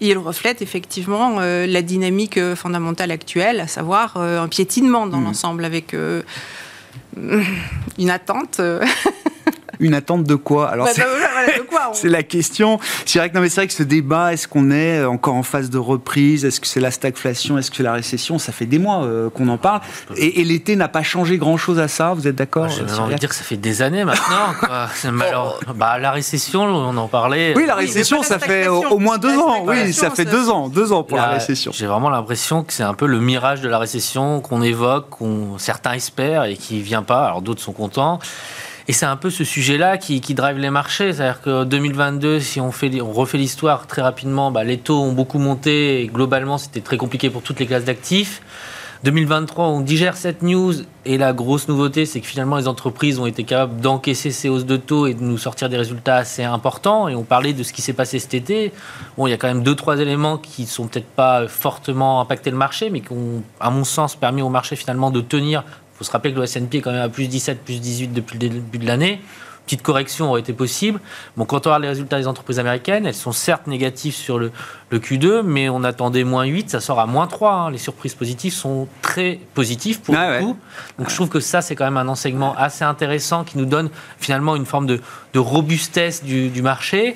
il 0.00 0.16
reflète 0.16 0.62
effectivement 0.62 1.38
euh, 1.40 1.66
la 1.66 1.82
dynamique 1.82 2.38
fondamentale 2.54 3.10
actuelle, 3.10 3.58
à 3.58 3.66
savoir 3.66 4.16
un 4.16 4.46
piétinement 4.46 5.08
dans 5.08 5.18
mmh. 5.18 5.24
l'ensemble 5.24 5.64
avec 5.64 5.96
une 7.98 8.10
attente 8.10 8.60
Une 9.80 9.94
attente 9.94 10.24
de 10.24 10.34
quoi 10.34 10.68
Alors 10.68 10.86
bah, 10.86 10.92
bah, 10.96 11.90
c'est 11.92 12.08
la 12.08 12.22
question. 12.22 12.78
C'est 13.06 13.18
vrai 13.18 13.30
que 13.30 13.34
non, 13.34 13.40
mais 13.40 13.48
c'est 13.48 13.62
vrai 13.62 13.66
que 13.66 13.72
ce 13.72 13.82
débat, 13.82 14.32
est-ce 14.32 14.46
qu'on 14.46 14.70
est 14.70 15.04
encore 15.04 15.34
en 15.34 15.42
phase 15.42 15.70
de 15.70 15.78
reprise? 15.78 16.44
Est-ce 16.44 16.60
que 16.60 16.66
c'est 16.66 16.80
la 16.80 16.90
stagflation? 16.90 17.58
Est-ce 17.58 17.70
que 17.70 17.78
c'est 17.78 17.82
la 17.82 17.94
récession? 17.94 18.38
Ça 18.38 18.52
fait 18.52 18.66
des 18.66 18.78
mois 18.78 19.04
euh, 19.04 19.30
qu'on 19.30 19.48
en 19.48 19.58
parle. 19.58 19.80
Et, 20.16 20.44
l'été 20.44 20.76
n'a 20.76 20.88
pas 20.88 21.02
changé 21.02 21.38
grand-chose 21.38 21.78
à 21.78 21.88
ça. 21.88 22.12
Vous 22.12 22.28
êtes 22.28 22.36
d'accord? 22.36 22.68
J'ai 22.68 22.82
envie 22.98 23.14
de 23.14 23.18
dire 23.18 23.28
que 23.28 23.34
ça 23.34 23.44
fait 23.44 23.56
des 23.56 23.82
années 23.82 24.04
maintenant. 24.04 24.54
bah, 25.74 25.98
la 25.98 26.10
récession, 26.12 26.62
on 26.62 26.96
en 26.96 27.08
parlait. 27.08 27.54
Oui, 27.56 27.64
la 27.66 27.74
récession, 27.74 28.22
ça 28.22 28.38
fait 28.38 28.68
au, 28.68 28.98
moins 28.98 29.18
deux 29.18 29.36
ans. 29.38 29.64
Oui, 29.66 29.92
ça 29.92 30.10
fait 30.10 30.24
deux 30.24 30.50
ans, 30.50 30.68
deux 30.68 30.92
ans 30.92 31.02
pour 31.02 31.16
la, 31.16 31.28
récession. 31.30 31.72
J'ai 31.74 31.86
vraiment 31.86 32.10
l'impression 32.10 32.64
que 32.64 32.72
c'est 32.72 32.82
un 32.82 32.94
peu 32.94 33.06
le 33.06 33.20
mirage 33.20 33.60
de 33.60 33.68
la 33.68 33.78
récession 33.78 34.40
qu'on 34.40 34.62
évoque, 34.62 35.08
qu'on 35.10 35.58
certains 35.58 35.92
espèrent 35.92 36.44
et 36.44 36.56
qui 36.56 36.80
vient 36.82 37.02
pas. 37.02 37.24
Alors 37.24 37.42
d'autres 37.42 37.62
sont 37.62 37.72
contents. 37.72 38.18
Et 38.90 38.92
c'est 38.92 39.06
un 39.06 39.14
peu 39.14 39.30
ce 39.30 39.44
sujet-là 39.44 39.98
qui, 39.98 40.18
drive 40.34 40.58
les 40.58 40.68
marchés. 40.68 41.12
C'est-à-dire 41.12 41.40
que 41.42 41.62
2022, 41.62 42.40
si 42.40 42.60
on, 42.60 42.72
fait, 42.72 42.90
refait 43.00 43.38
l'histoire 43.38 43.86
très 43.86 44.02
rapidement, 44.02 44.50
bah, 44.50 44.64
les 44.64 44.78
taux 44.78 45.00
ont 45.00 45.12
beaucoup 45.12 45.38
monté 45.38 46.02
et 46.02 46.08
globalement, 46.08 46.58
c'était 46.58 46.80
très 46.80 46.96
compliqué 46.96 47.30
pour 47.30 47.42
toutes 47.42 47.60
les 47.60 47.66
classes 47.66 47.84
d'actifs. 47.84 48.42
2023, 49.04 49.68
on 49.68 49.80
digère 49.80 50.16
cette 50.16 50.42
news 50.42 50.74
et 51.04 51.18
la 51.18 51.32
grosse 51.32 51.68
nouveauté, 51.68 52.04
c'est 52.04 52.20
que 52.20 52.26
finalement 52.26 52.56
les 52.56 52.66
entreprises 52.66 53.20
ont 53.20 53.26
été 53.26 53.44
capables 53.44 53.80
d'encaisser 53.80 54.32
ces 54.32 54.48
hausses 54.48 54.66
de 54.66 54.76
taux 54.76 55.06
et 55.06 55.14
de 55.14 55.22
nous 55.22 55.38
sortir 55.38 55.68
des 55.68 55.76
résultats 55.76 56.16
assez 56.16 56.42
importants. 56.42 57.06
Et 57.06 57.14
on 57.14 57.22
parlait 57.22 57.52
de 57.52 57.62
ce 57.62 57.72
qui 57.72 57.82
s'est 57.82 57.92
passé 57.92 58.18
cet 58.18 58.34
été. 58.34 58.72
Bon, 59.16 59.28
il 59.28 59.30
y 59.30 59.32
a 59.32 59.36
quand 59.36 59.46
même 59.46 59.62
deux, 59.62 59.76
trois 59.76 60.00
éléments 60.00 60.36
qui 60.36 60.66
sont 60.66 60.88
peut-être 60.88 61.06
pas 61.06 61.46
fortement 61.46 62.20
impacté 62.20 62.50
le 62.50 62.56
marché, 62.56 62.90
mais 62.90 63.02
qui 63.02 63.12
ont, 63.12 63.44
à 63.60 63.70
mon 63.70 63.84
sens, 63.84 64.16
permis 64.16 64.42
au 64.42 64.48
marché 64.48 64.74
finalement 64.74 65.12
de 65.12 65.20
tenir 65.20 65.62
faut 66.00 66.04
se 66.04 66.10
rappeler 66.12 66.32
que 66.32 66.38
le 66.38 66.44
S&P 66.44 66.78
est 66.78 66.80
quand 66.80 66.92
même 66.92 67.02
à 67.02 67.10
plus 67.10 67.28
17, 67.28 67.62
plus 67.62 67.78
18 67.78 68.14
depuis 68.14 68.38
le 68.38 68.48
début 68.48 68.78
de 68.78 68.86
l'année. 68.86 69.20
Petite 69.66 69.82
correction 69.82 70.30
aurait 70.30 70.40
été 70.40 70.54
possible. 70.54 70.98
Bon, 71.36 71.44
quand 71.44 71.66
on 71.66 71.68
regarde 71.68 71.82
les 71.82 71.88
résultats 71.88 72.18
des 72.18 72.26
entreprises 72.26 72.58
américaines, 72.58 73.04
elles 73.04 73.14
sont 73.14 73.32
certes 73.32 73.66
négatives 73.66 74.14
sur 74.14 74.38
le, 74.38 74.50
Q2, 74.90 75.42
mais 75.42 75.68
on 75.68 75.84
attendait 75.84 76.24
moins 76.24 76.44
8, 76.44 76.70
ça 76.70 76.80
sort 76.80 77.00
à 77.00 77.06
moins 77.06 77.26
3. 77.26 77.52
Hein. 77.52 77.70
Les 77.70 77.76
surprises 77.76 78.14
positives 78.14 78.54
sont 78.54 78.88
très 79.02 79.38
positives 79.52 80.00
pour 80.00 80.14
ah 80.16 80.38
le 80.38 80.44
coup. 80.46 80.56
Donc 80.98 81.10
je 81.10 81.14
trouve 81.14 81.28
que 81.28 81.38
ça, 81.38 81.60
c'est 81.60 81.76
quand 81.76 81.84
même 81.84 81.98
un 81.98 82.08
enseignement 82.08 82.56
assez 82.56 82.82
intéressant 82.82 83.44
qui 83.44 83.58
nous 83.58 83.66
donne 83.66 83.90
finalement 84.18 84.56
une 84.56 84.64
forme 84.64 84.86
de, 84.86 85.00
robustesse 85.34 86.24
du, 86.24 86.48
du 86.48 86.62
marché. 86.62 87.14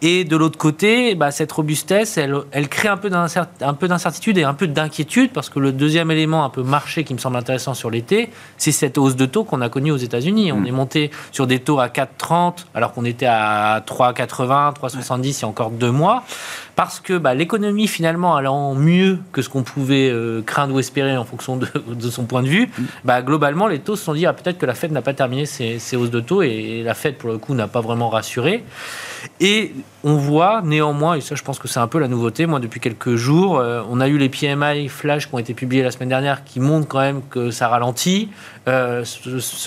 Et 0.00 0.24
de 0.24 0.36
l'autre 0.36 0.58
côté, 0.58 1.14
bah, 1.14 1.30
cette 1.30 1.50
robustesse, 1.50 2.18
elle, 2.18 2.34
elle 2.52 2.68
crée 2.68 2.88
un 2.88 2.96
peu 2.96 3.08
d'incertitude 3.10 4.38
et 4.38 4.44
un 4.44 4.54
peu 4.54 4.68
d'inquiétude, 4.68 5.32
parce 5.32 5.50
que 5.50 5.58
le 5.58 5.72
deuxième 5.72 6.10
élément 6.10 6.44
un 6.44 6.50
peu 6.50 6.62
marché 6.62 7.02
qui 7.02 7.14
me 7.14 7.18
semble 7.18 7.36
intéressant 7.36 7.74
sur 7.74 7.90
l'été, 7.90 8.30
c'est 8.58 8.72
cette 8.72 8.96
hausse 8.96 9.16
de 9.16 9.26
taux 9.26 9.42
qu'on 9.42 9.60
a 9.60 9.68
connue 9.68 9.90
aux 9.90 9.96
États-Unis. 9.96 10.52
On 10.52 10.60
mm. 10.60 10.66
est 10.66 10.72
monté 10.72 11.10
sur 11.32 11.46
des 11.46 11.58
taux 11.58 11.80
à 11.80 11.88
4,30, 11.88 12.66
alors 12.74 12.92
qu'on 12.92 13.04
était 13.04 13.26
à 13.26 13.82
3,80, 13.86 14.74
3,70 14.76 15.38
il 15.38 15.42
y 15.42 15.44
a 15.44 15.48
encore 15.48 15.70
deux 15.70 15.90
mois 15.90 16.24
parce 16.78 17.00
que 17.00 17.18
bah, 17.18 17.34
l'économie 17.34 17.88
finalement 17.88 18.36
allant 18.36 18.76
mieux 18.76 19.18
que 19.32 19.42
ce 19.42 19.48
qu'on 19.48 19.64
pouvait 19.64 20.10
euh, 20.10 20.42
craindre 20.42 20.76
ou 20.76 20.78
espérer 20.78 21.16
en 21.16 21.24
fonction 21.24 21.56
de, 21.56 21.66
son 22.08 22.22
point 22.22 22.40
de 22.40 22.46
vue, 22.46 22.68
mm. 22.68 22.84
bah, 23.04 23.20
globalement 23.20 23.66
les 23.66 23.80
taux 23.80 23.96
se 23.96 24.04
sont 24.04 24.14
dit 24.14 24.26
ah, 24.26 24.32
peut-être 24.32 24.58
que 24.58 24.66
la 24.66 24.74
Fed 24.74 24.92
n'a 24.92 25.02
pas 25.02 25.12
terminé 25.12 25.44
ses, 25.44 25.96
hausses 25.96 26.12
de 26.12 26.20
taux 26.20 26.40
et, 26.42 26.84
la 26.84 26.94
Fed 26.94 27.16
pour 27.16 27.30
le 27.30 27.38
coup 27.38 27.54
n'a 27.54 27.66
pas 27.66 27.80
vraiment 27.80 28.08
rassuré. 28.10 28.62
Et 29.40 29.74
on 30.04 30.16
voit 30.16 30.62
néanmoins, 30.62 31.14
et 31.14 31.20
ça 31.20 31.34
je 31.34 31.42
pense 31.42 31.58
que 31.58 31.68
c'est 31.68 31.80
un 31.80 31.86
peu 31.86 31.98
la 31.98 32.08
nouveauté, 32.08 32.46
moi 32.46 32.60
depuis 32.60 32.80
quelques 32.80 33.16
jours, 33.16 33.58
euh, 33.58 33.82
on 33.90 34.00
a 34.00 34.08
eu 34.08 34.16
les 34.16 34.28
PMI 34.28 34.88
flash 34.88 35.28
qui 35.28 35.34
ont 35.34 35.38
été 35.38 35.54
publiés 35.54 35.82
la 35.82 35.90
semaine 35.90 36.08
dernière 36.08 36.44
qui 36.44 36.60
montrent 36.60 36.88
quand 36.88 37.00
même 37.00 37.22
que 37.28 37.50
ça 37.50 37.68
ralentit. 37.68 38.28
Euh, 38.68 39.04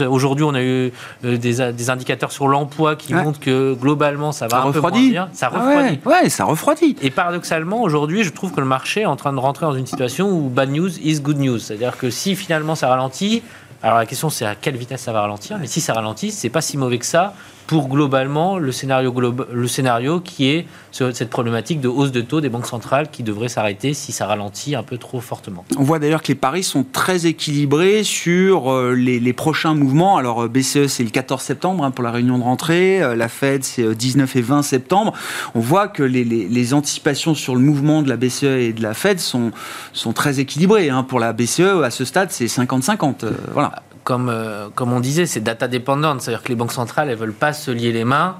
aujourd'hui 0.07 0.45
on 0.45 0.53
a 0.53 0.61
eu 0.61 0.91
des, 1.23 1.89
indicateurs 1.89 2.31
sur 2.31 2.47
l'emploi 2.47 2.95
qui 2.95 3.13
montrent 3.13 3.39
que 3.39 3.73
globalement 3.73 4.31
ça 4.31 4.47
va 4.47 4.57
un 4.57 4.61
refroidit. 4.61 4.97
peu 4.97 5.03
moins 5.03 5.11
bien. 5.11 5.29
Ça 5.33 5.49
refroidit. 5.49 5.99
ouais, 6.05 6.29
ça 6.29 6.45
refroidit. 6.45 6.95
Et 7.01 7.09
paradoxalement, 7.09 7.81
aujourd'hui, 7.81 8.23
je 8.23 8.29
trouve 8.29 8.51
que 8.51 8.61
le 8.61 8.67
marché 8.67 9.01
est 9.01 9.05
en 9.05 9.15
train 9.15 9.33
de 9.33 9.39
rentrer 9.39 9.65
dans 9.65 9.73
une 9.73 9.87
situation 9.87 10.29
où 10.29 10.49
bad 10.49 10.69
news 10.69 10.99
is 10.99 11.19
good 11.19 11.39
news. 11.39 11.59
C'est-à-dire 11.59 11.97
que 11.97 12.09
si 12.09 12.35
finalement 12.35 12.75
ça 12.75 12.87
ralentit, 12.87 13.43
alors 13.83 13.97
la 13.97 14.05
question 14.05 14.29
c'est 14.29 14.45
à 14.45 14.55
quelle 14.55 14.77
vitesse 14.77 15.01
ça 15.01 15.11
va 15.11 15.21
ralentir, 15.21 15.57
mais 15.59 15.67
si 15.67 15.81
ça 15.81 15.93
ralentit, 15.93 16.31
c'est 16.31 16.49
pas 16.49 16.61
si 16.61 16.77
mauvais 16.77 16.99
que 16.99 17.05
ça 17.05 17.33
pour 17.71 17.87
globalement 17.87 18.57
le 18.57 18.73
scénario, 18.73 19.15
le 19.49 19.67
scénario 19.69 20.19
qui 20.19 20.49
est 20.49 20.67
cette 20.91 21.29
problématique 21.29 21.79
de 21.79 21.87
hausse 21.87 22.11
de 22.11 22.19
taux 22.19 22.41
des 22.41 22.49
banques 22.49 22.67
centrales 22.67 23.09
qui 23.09 23.23
devrait 23.23 23.47
s'arrêter 23.47 23.93
si 23.93 24.11
ça 24.11 24.25
ralentit 24.25 24.75
un 24.75 24.83
peu 24.83 24.97
trop 24.97 25.21
fortement. 25.21 25.63
On 25.77 25.83
voit 25.83 25.97
d'ailleurs 25.97 26.21
que 26.21 26.27
les 26.27 26.35
paris 26.35 26.63
sont 26.63 26.83
très 26.83 27.27
équilibrés 27.27 28.03
sur 28.03 28.73
euh, 28.73 28.93
les, 28.93 29.31
prochains 29.31 29.73
mouvements. 29.73 30.17
Alors 30.17 30.43
euh, 30.43 30.47
BCE 30.49 30.87
c'est 30.87 31.05
le 31.05 31.11
14 31.11 31.41
septembre 31.41 31.85
hein, 31.85 31.91
pour 31.91 32.03
la 32.03 32.11
réunion 32.11 32.37
de 32.37 32.43
rentrée, 32.43 33.01
euh, 33.01 33.15
la 33.15 33.29
Fed 33.29 33.63
c'est 33.63 33.95
19 33.95 34.35
et 34.35 34.41
20 34.41 34.63
septembre. 34.63 35.13
On 35.55 35.61
voit 35.61 35.87
que 35.87 36.03
les, 36.03 36.73
anticipations 36.73 37.35
sur 37.35 37.55
le 37.55 37.61
mouvement 37.61 38.01
de 38.01 38.09
la 38.09 38.17
BCE 38.17 38.43
et 38.43 38.73
de 38.73 38.83
la 38.83 38.93
Fed 38.93 39.21
sont, 39.21 39.51
sont 39.93 40.11
très 40.11 40.41
équilibrées. 40.41 40.89
Hein. 40.89 41.03
Pour 41.03 41.21
la 41.21 41.31
BCE 41.31 41.81
à 41.85 41.89
ce 41.89 42.03
stade 42.03 42.31
c'est 42.31 42.47
50-50. 42.47 43.27
voilà 43.53 43.71
comme, 44.03 44.29
euh, 44.29 44.69
comme 44.73 44.93
on 44.93 44.99
disait, 44.99 45.25
c'est 45.25 45.41
data 45.41 45.67
dépendante, 45.67 46.21
c'est-à-dire 46.21 46.43
que 46.43 46.49
les 46.49 46.55
banques 46.55 46.71
centrales, 46.71 47.09
elles 47.09 47.17
veulent 47.17 47.33
pas 47.33 47.53
se 47.53 47.71
lier 47.71 47.91
les 47.91 48.05
mains. 48.05 48.37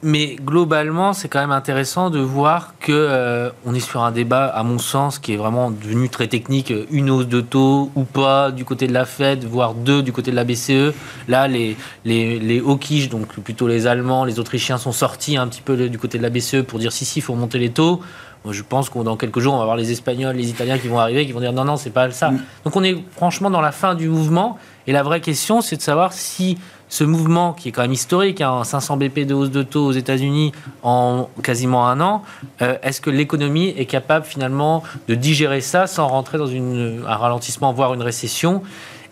Mais 0.00 0.36
globalement, 0.36 1.12
c'est 1.12 1.26
quand 1.26 1.40
même 1.40 1.50
intéressant 1.50 2.08
de 2.08 2.20
voir 2.20 2.74
que 2.78 2.92
euh, 2.92 3.50
on 3.66 3.74
est 3.74 3.80
sur 3.80 4.04
un 4.04 4.12
débat, 4.12 4.46
à 4.46 4.62
mon 4.62 4.78
sens, 4.78 5.18
qui 5.18 5.32
est 5.32 5.36
vraiment 5.36 5.72
devenu 5.72 6.08
très 6.08 6.28
technique. 6.28 6.72
Une 6.92 7.10
hausse 7.10 7.26
de 7.26 7.40
taux 7.40 7.90
ou 7.96 8.04
pas 8.04 8.52
du 8.52 8.64
côté 8.64 8.86
de 8.86 8.92
la 8.92 9.04
Fed, 9.04 9.44
voire 9.44 9.74
deux 9.74 10.02
du 10.02 10.12
côté 10.12 10.30
de 10.30 10.36
la 10.36 10.44
BCE. 10.44 10.94
Là, 11.26 11.48
les, 11.48 11.76
les, 12.04 12.38
les 12.38 12.60
hawkish, 12.60 13.08
donc 13.08 13.26
plutôt 13.40 13.66
les 13.66 13.88
Allemands, 13.88 14.24
les 14.24 14.38
Autrichiens, 14.38 14.78
sont 14.78 14.92
sortis 14.92 15.36
un 15.36 15.48
petit 15.48 15.62
peu 15.62 15.88
du 15.88 15.98
côté 15.98 16.18
de 16.18 16.22
la 16.22 16.30
BCE 16.30 16.62
pour 16.62 16.78
dire 16.78 16.92
si, 16.92 17.04
si, 17.04 17.18
il 17.18 17.22
faut 17.22 17.34
monter 17.34 17.58
les 17.58 17.70
taux. 17.70 18.00
Moi, 18.48 18.54
je 18.54 18.62
pense 18.62 18.88
que 18.88 18.98
dans 19.00 19.18
quelques 19.18 19.40
jours, 19.40 19.52
on 19.52 19.58
va 19.58 19.66
voir 19.66 19.76
les 19.76 19.92
Espagnols, 19.92 20.34
les 20.34 20.48
Italiens 20.48 20.78
qui 20.78 20.88
vont 20.88 20.98
arriver, 20.98 21.26
qui 21.26 21.32
vont 21.32 21.40
dire 21.40 21.52
non, 21.52 21.66
non, 21.66 21.76
c'est 21.76 21.90
pas 21.90 22.10
ça. 22.10 22.30
Mm. 22.30 22.40
Donc 22.64 22.76
on 22.76 22.82
est 22.82 22.96
franchement 23.14 23.50
dans 23.50 23.60
la 23.60 23.72
fin 23.72 23.94
du 23.94 24.08
mouvement. 24.08 24.56
Et 24.86 24.92
la 24.92 25.02
vraie 25.02 25.20
question, 25.20 25.60
c'est 25.60 25.76
de 25.76 25.82
savoir 25.82 26.14
si 26.14 26.56
ce 26.88 27.04
mouvement, 27.04 27.52
qui 27.52 27.68
est 27.68 27.72
quand 27.72 27.82
même 27.82 27.92
historique, 27.92 28.40
hein, 28.40 28.64
500 28.64 28.96
BP 28.96 29.26
de 29.26 29.34
hausse 29.34 29.50
de 29.50 29.62
taux 29.62 29.84
aux 29.84 29.92
États-Unis 29.92 30.52
en 30.82 31.28
quasiment 31.42 31.88
un 31.88 32.00
an, 32.00 32.22
euh, 32.62 32.78
est-ce 32.82 33.02
que 33.02 33.10
l'économie 33.10 33.74
est 33.76 33.84
capable 33.84 34.24
finalement 34.24 34.82
de 35.08 35.14
digérer 35.14 35.60
ça 35.60 35.86
sans 35.86 36.08
rentrer 36.08 36.38
dans 36.38 36.46
une, 36.46 37.04
un 37.06 37.16
ralentissement, 37.16 37.74
voire 37.74 37.92
une 37.92 38.00
récession? 38.00 38.62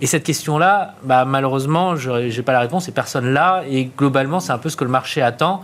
Et 0.00 0.07
cette 0.07 0.25
question-là, 0.25 0.95
bah, 1.02 1.26
malheureusement, 1.26 1.95
je 1.95 2.11
n'ai 2.11 2.43
pas 2.43 2.52
la 2.52 2.61
réponse 2.61 2.88
et 2.88 2.93
personne 2.93 3.35
là. 3.35 3.64
Et 3.69 3.90
globalement, 3.99 4.40
c'est 4.40 4.52
un 4.52 4.59
peu 4.59 4.71
ce 4.71 4.76
que 4.76 4.85
le 4.85 4.90
marché 4.90 5.21
attend. 5.21 5.61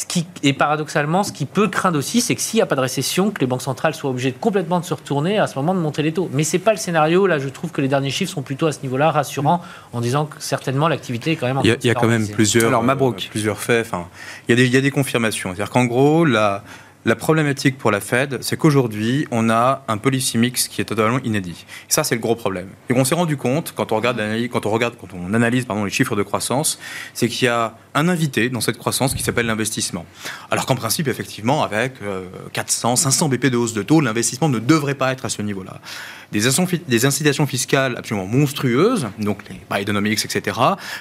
Ce 0.00 0.06
qui, 0.06 0.26
et 0.42 0.54
paradoxalement, 0.54 1.22
ce 1.22 1.30
qui 1.30 1.44
peut 1.44 1.68
craindre 1.68 1.98
aussi, 1.98 2.22
c'est 2.22 2.34
que 2.34 2.40
s'il 2.40 2.56
n'y 2.56 2.62
a 2.62 2.66
pas 2.66 2.74
de 2.74 2.80
récession, 2.80 3.30
que 3.30 3.40
les 3.40 3.46
banques 3.46 3.60
centrales 3.60 3.94
soient 3.94 4.08
obligées 4.08 4.30
de 4.30 4.38
complètement 4.38 4.80
de 4.80 4.84
se 4.86 4.94
retourner 4.94 5.38
à 5.38 5.46
ce 5.46 5.56
moment 5.56 5.74
de 5.74 5.78
monter 5.78 6.00
les 6.00 6.10
taux. 6.12 6.30
Mais 6.32 6.42
ce 6.42 6.56
n'est 6.56 6.62
pas 6.62 6.70
le 6.70 6.78
scénario. 6.78 7.26
Là, 7.26 7.38
je 7.38 7.50
trouve 7.50 7.70
que 7.70 7.82
les 7.82 7.88
derniers 7.88 8.08
chiffres 8.08 8.32
sont 8.32 8.40
plutôt 8.40 8.66
à 8.66 8.72
ce 8.72 8.80
niveau-là 8.80 9.10
rassurants 9.10 9.60
en 9.92 10.00
disant 10.00 10.24
que 10.24 10.36
certainement 10.38 10.88
l'activité 10.88 11.32
est 11.32 11.36
quand 11.36 11.48
même 11.48 11.58
en 11.58 11.62
Il 11.62 11.68
y 11.68 11.72
a, 11.72 11.76
il 11.82 11.86
y 11.86 11.90
a 11.90 11.94
quand 11.94 12.08
même 12.08 12.26
plusieurs, 12.26 12.68
Alors, 12.68 12.82
euh, 12.82 13.12
plusieurs 13.28 13.60
faits. 13.60 13.84
Enfin, 13.86 14.06
il, 14.48 14.52
y 14.52 14.54
a 14.54 14.56
des, 14.56 14.64
il 14.64 14.72
y 14.72 14.78
a 14.78 14.80
des 14.80 14.90
confirmations. 14.90 15.50
C'est-à-dire 15.50 15.68
qu'en 15.70 15.84
gros, 15.84 16.24
la, 16.24 16.64
la 17.06 17.16
problématique 17.16 17.78
pour 17.78 17.90
la 17.90 18.00
Fed, 18.00 18.38
c'est 18.42 18.58
qu'aujourd'hui, 18.58 19.26
on 19.30 19.48
a 19.48 19.84
un 19.88 19.96
policy 19.96 20.36
mix 20.36 20.68
qui 20.68 20.82
est 20.82 20.84
totalement 20.84 21.18
inédit. 21.24 21.64
Et 21.88 21.92
ça, 21.92 22.04
c'est 22.04 22.14
le 22.14 22.20
gros 22.20 22.36
problème. 22.36 22.68
Et 22.90 22.92
on 22.92 23.04
s'est 23.04 23.14
rendu 23.14 23.38
compte, 23.38 23.72
quand 23.74 23.92
on 23.92 23.96
regarde, 23.96 24.20
quand 24.52 24.66
on 24.66 24.70
regarde, 24.70 24.94
quand 25.00 25.08
on 25.14 25.32
analyse 25.32 25.64
pardon, 25.64 25.84
les 25.84 25.90
chiffres 25.90 26.14
de 26.14 26.22
croissance, 26.22 26.78
c'est 27.14 27.28
qu'il 27.28 27.46
y 27.46 27.48
a 27.48 27.74
un 27.94 28.08
invité 28.08 28.50
dans 28.50 28.60
cette 28.60 28.78
croissance 28.78 29.14
qui 29.14 29.22
s'appelle 29.22 29.46
l'investissement. 29.46 30.06
Alors 30.50 30.66
qu'en 30.66 30.76
principe, 30.76 31.08
effectivement, 31.08 31.62
avec 31.62 31.94
400, 32.52 32.92
euh, 32.92 32.96
500 32.96 33.28
BP 33.28 33.46
de 33.46 33.56
hausse 33.56 33.72
de 33.72 33.82
taux, 33.82 34.00
l'investissement 34.00 34.48
ne 34.48 34.58
devrait 34.58 34.94
pas 34.94 35.12
être 35.12 35.24
à 35.24 35.28
ce 35.28 35.42
niveau-là. 35.42 35.80
Des, 36.32 36.46
incitations 37.06 37.46
fiscales 37.46 37.96
absolument 37.96 38.26
monstrueuses, 38.26 39.08
donc 39.18 39.42
les 39.48 39.60
Bidenomics, 39.70 40.24
etc., 40.24 40.56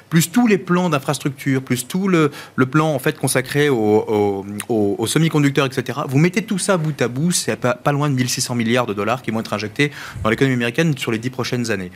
plus 0.09 0.31
tous 0.31 0.47
les 0.47 0.57
plans 0.57 0.89
d'infrastructure, 0.89 1.61
plus 1.61 1.87
tout 1.87 2.07
le, 2.07 2.31
plan 2.71 2.93
en 2.93 2.99
fait 2.99 3.17
consacré 3.17 3.69
aux, 3.69 4.45
aux 4.67 5.07
semi-conducteurs, 5.07 5.67
etc., 5.67 5.99
vous 6.07 6.17
mettez 6.17 6.43
tout 6.43 6.57
ça 6.57 6.77
bout 6.77 6.99
à 7.01 7.07
bout, 7.07 7.31
c'est 7.31 7.55
pas, 7.55 7.75
pas 7.75 7.91
loin 7.91 8.09
de 8.09 8.15
1600 8.15 8.55
milliards 8.55 8.87
de 8.87 8.93
dollars 8.93 9.21
qui 9.21 9.29
vont 9.31 9.39
être 9.39 9.53
injectés 9.53 9.91
dans 10.23 10.29
l'économie 10.29 10.55
américaine 10.55 10.97
sur 10.97 11.11
les 11.11 11.19
dix 11.19 11.29
prochaines 11.29 11.69
années. 11.69 11.91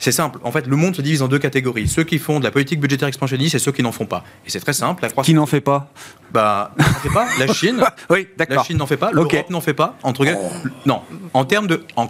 C'est 0.00 0.12
simple. 0.12 0.38
En 0.42 0.50
fait, 0.50 0.66
le 0.66 0.76
monde 0.76 0.96
se 0.96 1.02
divise 1.02 1.20
en 1.20 1.28
deux 1.28 1.38
catégories. 1.38 1.86
Ceux 1.86 2.04
qui 2.04 2.18
font 2.18 2.38
de 2.40 2.44
la 2.44 2.50
politique 2.50 2.80
budgétaire 2.80 3.06
expansionniste 3.06 3.54
et 3.54 3.58
ceux 3.58 3.70
qui 3.70 3.82
n'en 3.82 3.92
font 3.92 4.06
pas. 4.06 4.24
Et 4.46 4.50
c'est 4.50 4.58
très 4.58 4.72
simple. 4.72 5.02
La 5.02 5.22
Qui 5.22 5.34
n'en 5.34 5.44
fait 5.44 5.60
pas 5.60 5.92
Bah, 6.32 6.72
n'en 6.78 6.84
fait 6.84 7.10
pas. 7.10 7.28
La 7.38 7.52
Chine. 7.52 7.84
oui, 8.10 8.26
d'accord. 8.38 8.56
La 8.56 8.62
Chine 8.64 8.78
n'en 8.78 8.86
fait 8.86 8.96
pas. 8.96 9.12
L'Europe 9.12 9.50
n'en 9.50 9.60
fait 9.60 9.74
pas. 9.74 9.98
Entre 10.02 10.24
non. 10.86 11.02
En 11.34 11.44
termes 11.44 11.66
de, 11.66 11.84
en 11.96 12.08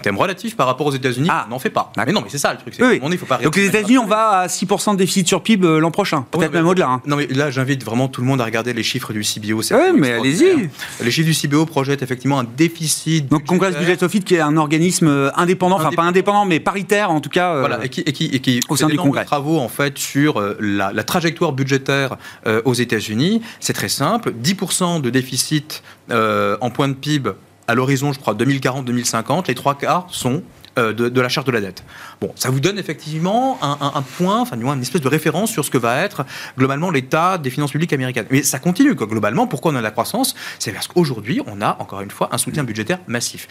termes 0.00 0.18
relatifs 0.18 0.56
par 0.56 0.66
rapport 0.66 0.86
aux 0.86 0.92
États-Unis, 0.92 1.28
ah, 1.30 1.44
on 1.46 1.50
n'en 1.50 1.58
fait 1.58 1.70
pas. 1.70 1.92
Mais 1.96 2.12
non, 2.12 2.20
mais 2.20 2.28
c'est 2.28 2.38
ça 2.38 2.52
le 2.52 2.58
truc. 2.58 2.74
Oui, 2.80 3.00
oui. 3.02 3.16
faut 3.16 3.26
pas 3.26 3.38
Donc 3.38 3.54
les 3.56 3.66
États-Unis, 3.66 3.98
on 3.98 4.06
va 4.06 4.40
à 4.40 4.46
6% 4.48 4.92
de 4.92 4.96
déficit 4.96 5.28
sur 5.28 5.42
PIB 5.42 5.64
euh, 5.66 5.78
l'an 5.78 5.92
prochain, 5.92 6.26
peut-être 6.30 6.52
même 6.52 6.66
au-delà. 6.66 6.88
Hein. 6.88 7.02
Non, 7.06 7.16
mais 7.16 7.26
là, 7.28 7.50
j'invite 7.50 7.84
vraiment 7.84 8.08
tout 8.08 8.20
le 8.20 8.26
monde 8.26 8.40
à 8.40 8.44
regarder 8.44 8.72
les 8.72 8.82
chiffres 8.82 9.12
du 9.12 9.22
CBO. 9.22 9.60
Oui, 9.60 9.76
mais 9.94 10.12
allez-y. 10.12 10.68
Les 11.02 11.10
chiffres 11.10 11.28
du 11.28 11.34
CBO 11.34 11.66
projettent 11.66 12.02
effectivement 12.02 12.40
un 12.40 12.46
déficit. 12.56 13.28
Donc 13.28 13.44
Congress 13.44 13.76
Budget 13.76 14.02
Office, 14.02 14.24
qui 14.24 14.34
est 14.34 14.40
un 14.40 14.56
organisme 14.56 15.08
euh, 15.08 15.30
indépendant, 15.36 15.76
enfin 15.76 15.92
pas 15.92 16.02
indépendant, 16.02 16.44
mais 16.44 16.58
paritaire 16.58 17.10
en 17.10 17.20
tout 17.20 17.30
cas. 17.30 17.54
Euh, 17.54 17.60
voilà, 17.60 17.84
et 17.84 17.88
qui, 17.88 18.00
et 18.00 18.12
qui, 18.12 18.26
et 18.26 18.40
qui 18.40 18.60
au 18.68 18.76
sein 18.76 18.88
du 18.88 18.96
Congrès. 18.96 19.24
travaux 19.24 19.58
en 19.58 19.68
fait 19.68 19.98
sur 19.98 20.42
la, 20.58 20.92
la 20.92 21.04
trajectoire 21.04 21.52
budgétaire 21.52 22.16
aux 22.64 22.74
États-Unis. 22.74 23.42
C'est 23.60 23.72
très 23.72 23.88
simple 23.88 24.32
10% 24.32 25.00
de 25.00 25.10
déficit 25.10 25.82
en 26.10 26.70
point 26.70 26.88
de 26.88 26.94
PIB 26.94 27.30
à 27.68 27.74
l'horizon, 27.74 28.12
je 28.12 28.20
crois, 28.20 28.34
2040-2050, 28.34 29.48
les 29.48 29.54
trois 29.54 29.76
quarts 29.76 30.06
sont 30.10 30.42
euh, 30.78 30.92
de, 30.92 31.20
la 31.20 31.28
charge 31.30 31.46
de 31.46 31.52
la 31.52 31.62
dette. 31.62 31.84
Bon, 32.20 32.32
ça 32.36 32.50
vous 32.50 32.60
donne 32.60 32.78
effectivement 32.78 33.58
un, 33.62 34.02
point, 34.02 34.40
enfin 34.40 34.58
du 34.58 34.64
moins 34.64 34.74
une 34.74 34.82
espèce 34.82 35.00
de 35.00 35.08
référence 35.08 35.50
sur 35.50 35.64
ce 35.64 35.70
que 35.70 35.78
va 35.78 36.02
être 36.02 36.26
globalement 36.58 36.90
l'état 36.90 37.38
des 37.38 37.48
finances 37.48 37.72
publiques 37.72 37.94
américaines. 37.94 38.26
Mais 38.30 38.42
ça 38.42 38.58
continue, 38.58 38.94
quoi. 38.94 39.06
globalement. 39.06 39.46
Pourquoi 39.46 39.72
on 39.72 39.74
a 39.76 39.78
de 39.78 39.84
la 39.84 39.90
croissance? 39.90 40.34
C'est 40.58 40.72
parce 40.72 40.86
qu'aujourd'hui, 40.86 41.40
on 41.46 41.62
a 41.62 41.78
encore 41.80 42.02
une 42.02 42.10
fois 42.10 42.28
un 42.30 42.36
soutien 42.36 42.62
budgétaire 42.62 42.98
massif. 43.06 43.48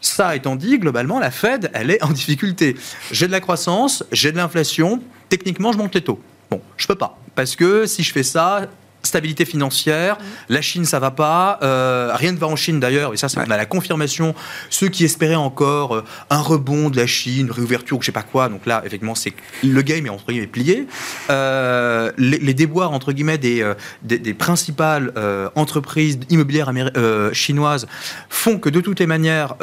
Ça 0.00 0.34
étant 0.34 0.56
dit, 0.56 0.80
globalement, 0.80 1.20
la 1.20 1.30
Fed, 1.30 1.70
elle 1.74 1.92
est 1.92 2.02
en 2.02 2.10
difficulté. 2.10 2.76
J'ai 3.12 3.28
de 3.28 3.32
la 3.32 3.40
croissance, 3.40 4.04
j'ai 4.10 4.32
de 4.32 4.36
l'inflation, 4.36 5.00
techniquement, 5.28 5.70
je 5.70 5.78
monte 5.78 5.94
les 5.94 6.02
taux. 6.02 6.20
Bon, 6.50 6.60
je 6.76 6.88
peux 6.88 6.96
pas. 6.96 7.16
Parce 7.36 7.54
que 7.54 7.86
si 7.86 8.02
je 8.02 8.12
fais 8.12 8.24
ça, 8.24 8.66
stabilité 9.06 9.44
financière. 9.44 10.18
La 10.48 10.62
Chine, 10.62 10.84
ça 10.84 10.98
va 10.98 11.10
pas. 11.10 11.58
Euh, 11.62 12.12
rien 12.14 12.32
ne 12.32 12.38
va 12.38 12.46
en 12.46 12.56
Chine 12.56 12.80
d'ailleurs. 12.80 13.14
Et 13.14 13.16
ça, 13.16 13.28
c'est 13.28 13.38
on 13.38 13.50
a 13.50 13.56
la 13.56 13.66
confirmation. 13.66 14.34
Ceux 14.70 14.88
qui 14.88 15.04
espéraient 15.04 15.34
encore 15.34 15.94
euh, 15.94 16.04
un 16.30 16.40
rebond 16.40 16.90
de 16.90 16.96
la 16.96 17.06
Chine, 17.06 17.50
réouverture 17.50 17.98
ou 17.98 18.00
je 18.00 18.06
sais 18.06 18.12
pas 18.12 18.22
quoi. 18.22 18.48
Donc 18.48 18.66
là, 18.66 18.82
effectivement, 18.84 19.14
c'est 19.14 19.32
le 19.62 19.82
game 19.82 20.06
est 20.06 20.10
entre 20.10 20.26
guillemets 20.28 20.46
plié. 20.46 20.86
Euh, 21.30 22.12
les, 22.18 22.54
déboires 22.54 22.92
entre 22.92 23.12
guillemets 23.12 23.38
des, 23.38 23.68
des, 24.02 24.34
principales 24.34 25.12
entreprises 25.56 26.20
immobilières 26.30 26.72
chinoises 27.32 27.86
font 28.28 28.58
que 28.58 28.68
de 28.68 28.80
toutes 28.80 29.00
les 29.00 29.06
manières 29.06 29.56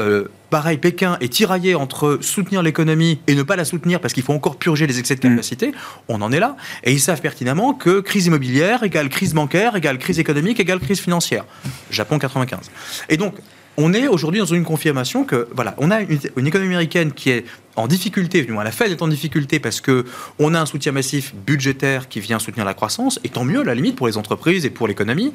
Pareil, 0.52 0.78
Pékin 0.78 1.18
est 1.22 1.32
tiraillé 1.32 1.76
entre 1.76 2.20
soutenir 2.20 2.62
l'économie 2.62 3.22
et 3.28 3.36
ne 3.36 3.42
pas 3.44 3.56
la 3.56 3.64
soutenir 3.64 4.02
parce 4.02 4.14
qu'il 4.14 4.22
faut 4.22 4.34
encore 4.34 4.58
purger 4.58 4.86
les 4.86 5.00
excès 5.00 5.16
de 5.16 5.26
mm. 5.26 5.32
capacité. 5.32 5.72
On 6.10 6.22
en 6.22 6.30
est 6.34 6.42
là. 6.42 6.58
Et 6.84 6.92
ils 6.92 7.00
savent 7.00 7.22
pertinemment 7.22 7.74
que 7.74 8.02
crise 8.02 8.26
immobilière 8.26 8.84
égale 8.84 9.08
crise 9.08 9.31
bancaire 9.34 9.76
égale 9.76 9.98
crise 9.98 10.20
économique 10.20 10.60
égale 10.60 10.80
crise 10.80 11.00
financière. 11.00 11.46
Japon 11.90 12.20
95. 12.20 12.72
Et 13.10 13.18
donc, 13.18 13.36
on 13.78 13.94
est 13.94 14.08
aujourd'hui 14.08 14.40
dans 14.40 14.46
une 14.46 14.64
confirmation 14.64 15.24
que 15.24 15.48
voilà, 15.54 15.76
on 15.78 15.92
a 15.92 16.02
une, 16.02 16.48
économie 16.48 16.74
américaine 16.74 17.14
qui 17.14 17.30
est 17.30 17.46
en 17.76 17.88
difficulté, 17.88 18.44
du 18.44 18.52
moins 18.52 18.64
la 18.64 18.72
Fed 18.72 18.92
est 18.92 19.02
en 19.02 19.08
difficulté 19.08 19.60
parce 19.60 19.80
que 19.80 20.06
on 20.40 20.54
a 20.54 20.60
un 20.60 20.66
soutien 20.66 20.92
massif 20.92 21.34
budgétaire 21.34 22.10
qui 22.10 22.20
vient 22.20 22.38
soutenir 22.38 22.66
la 22.66 22.74
croissance, 22.74 23.20
et 23.24 23.30
tant 23.30 23.46
mieux 23.46 23.62
à 23.62 23.64
la 23.64 23.76
limite 23.76 23.96
pour 23.96 24.08
les 24.08 24.18
entreprises 24.18 24.66
et 24.66 24.70
pour 24.70 24.88
l'économie. 24.88 25.34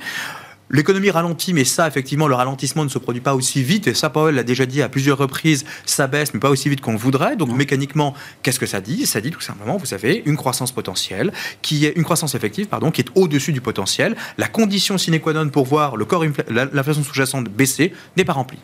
L'économie 0.69 1.11
ralentit, 1.11 1.53
mais 1.53 1.65
ça, 1.65 1.87
effectivement, 1.87 2.27
le 2.27 2.35
ralentissement 2.35 2.83
ne 2.83 2.89
se 2.89 2.99
produit 2.99 3.21
pas 3.21 3.35
aussi 3.35 3.63
vite. 3.63 3.87
Et 3.87 3.95
ça, 3.95 4.11
Powell 4.11 4.35
l'a 4.35 4.43
déjà 4.43 4.67
dit 4.67 4.83
à 4.83 4.89
plusieurs 4.89 5.17
reprises, 5.17 5.65
ça 5.85 6.09
baisse, 6.09 6.35
mais 6.35 6.41
pas 6.41 6.51
aussi 6.51 6.69
vite 6.69 6.81
qu'on 6.81 6.93
le 6.93 6.99
voudrait. 6.99 7.37
Donc, 7.37 7.51
mécaniquement, 7.51 8.15
qu'est-ce 8.43 8.59
que 8.59 8.67
ça 8.67 8.81
dit? 8.81 9.07
Ça 9.07 9.21
dit 9.21 9.31
tout 9.31 9.41
simplement, 9.41 9.77
vous 9.77 9.87
savez, 9.87 10.23
une 10.27 10.37
croissance 10.37 10.73
potentielle, 10.73 11.33
qui 11.63 11.87
est 11.87 11.93
une 11.97 12.03
croissance 12.03 12.35
effective, 12.35 12.67
pardon, 12.67 12.91
qui 12.91 13.03
est 13.03 13.09
au-dessus 13.15 13.53
du 13.53 13.61
potentiel. 13.61 14.17
La 14.39 14.49
condition 14.49 14.99
sine 14.99 15.21
qua 15.21 15.33
non 15.33 15.49
pour 15.51 15.67
voir 15.67 15.97
le 15.97 16.05
corps 16.05 16.25
l'inflation 16.51 17.05
sous-jacente 17.05 17.49
baisser 17.49 17.93
n'est 18.17 18.25
pas 18.25 18.33
remplie. 18.33 18.59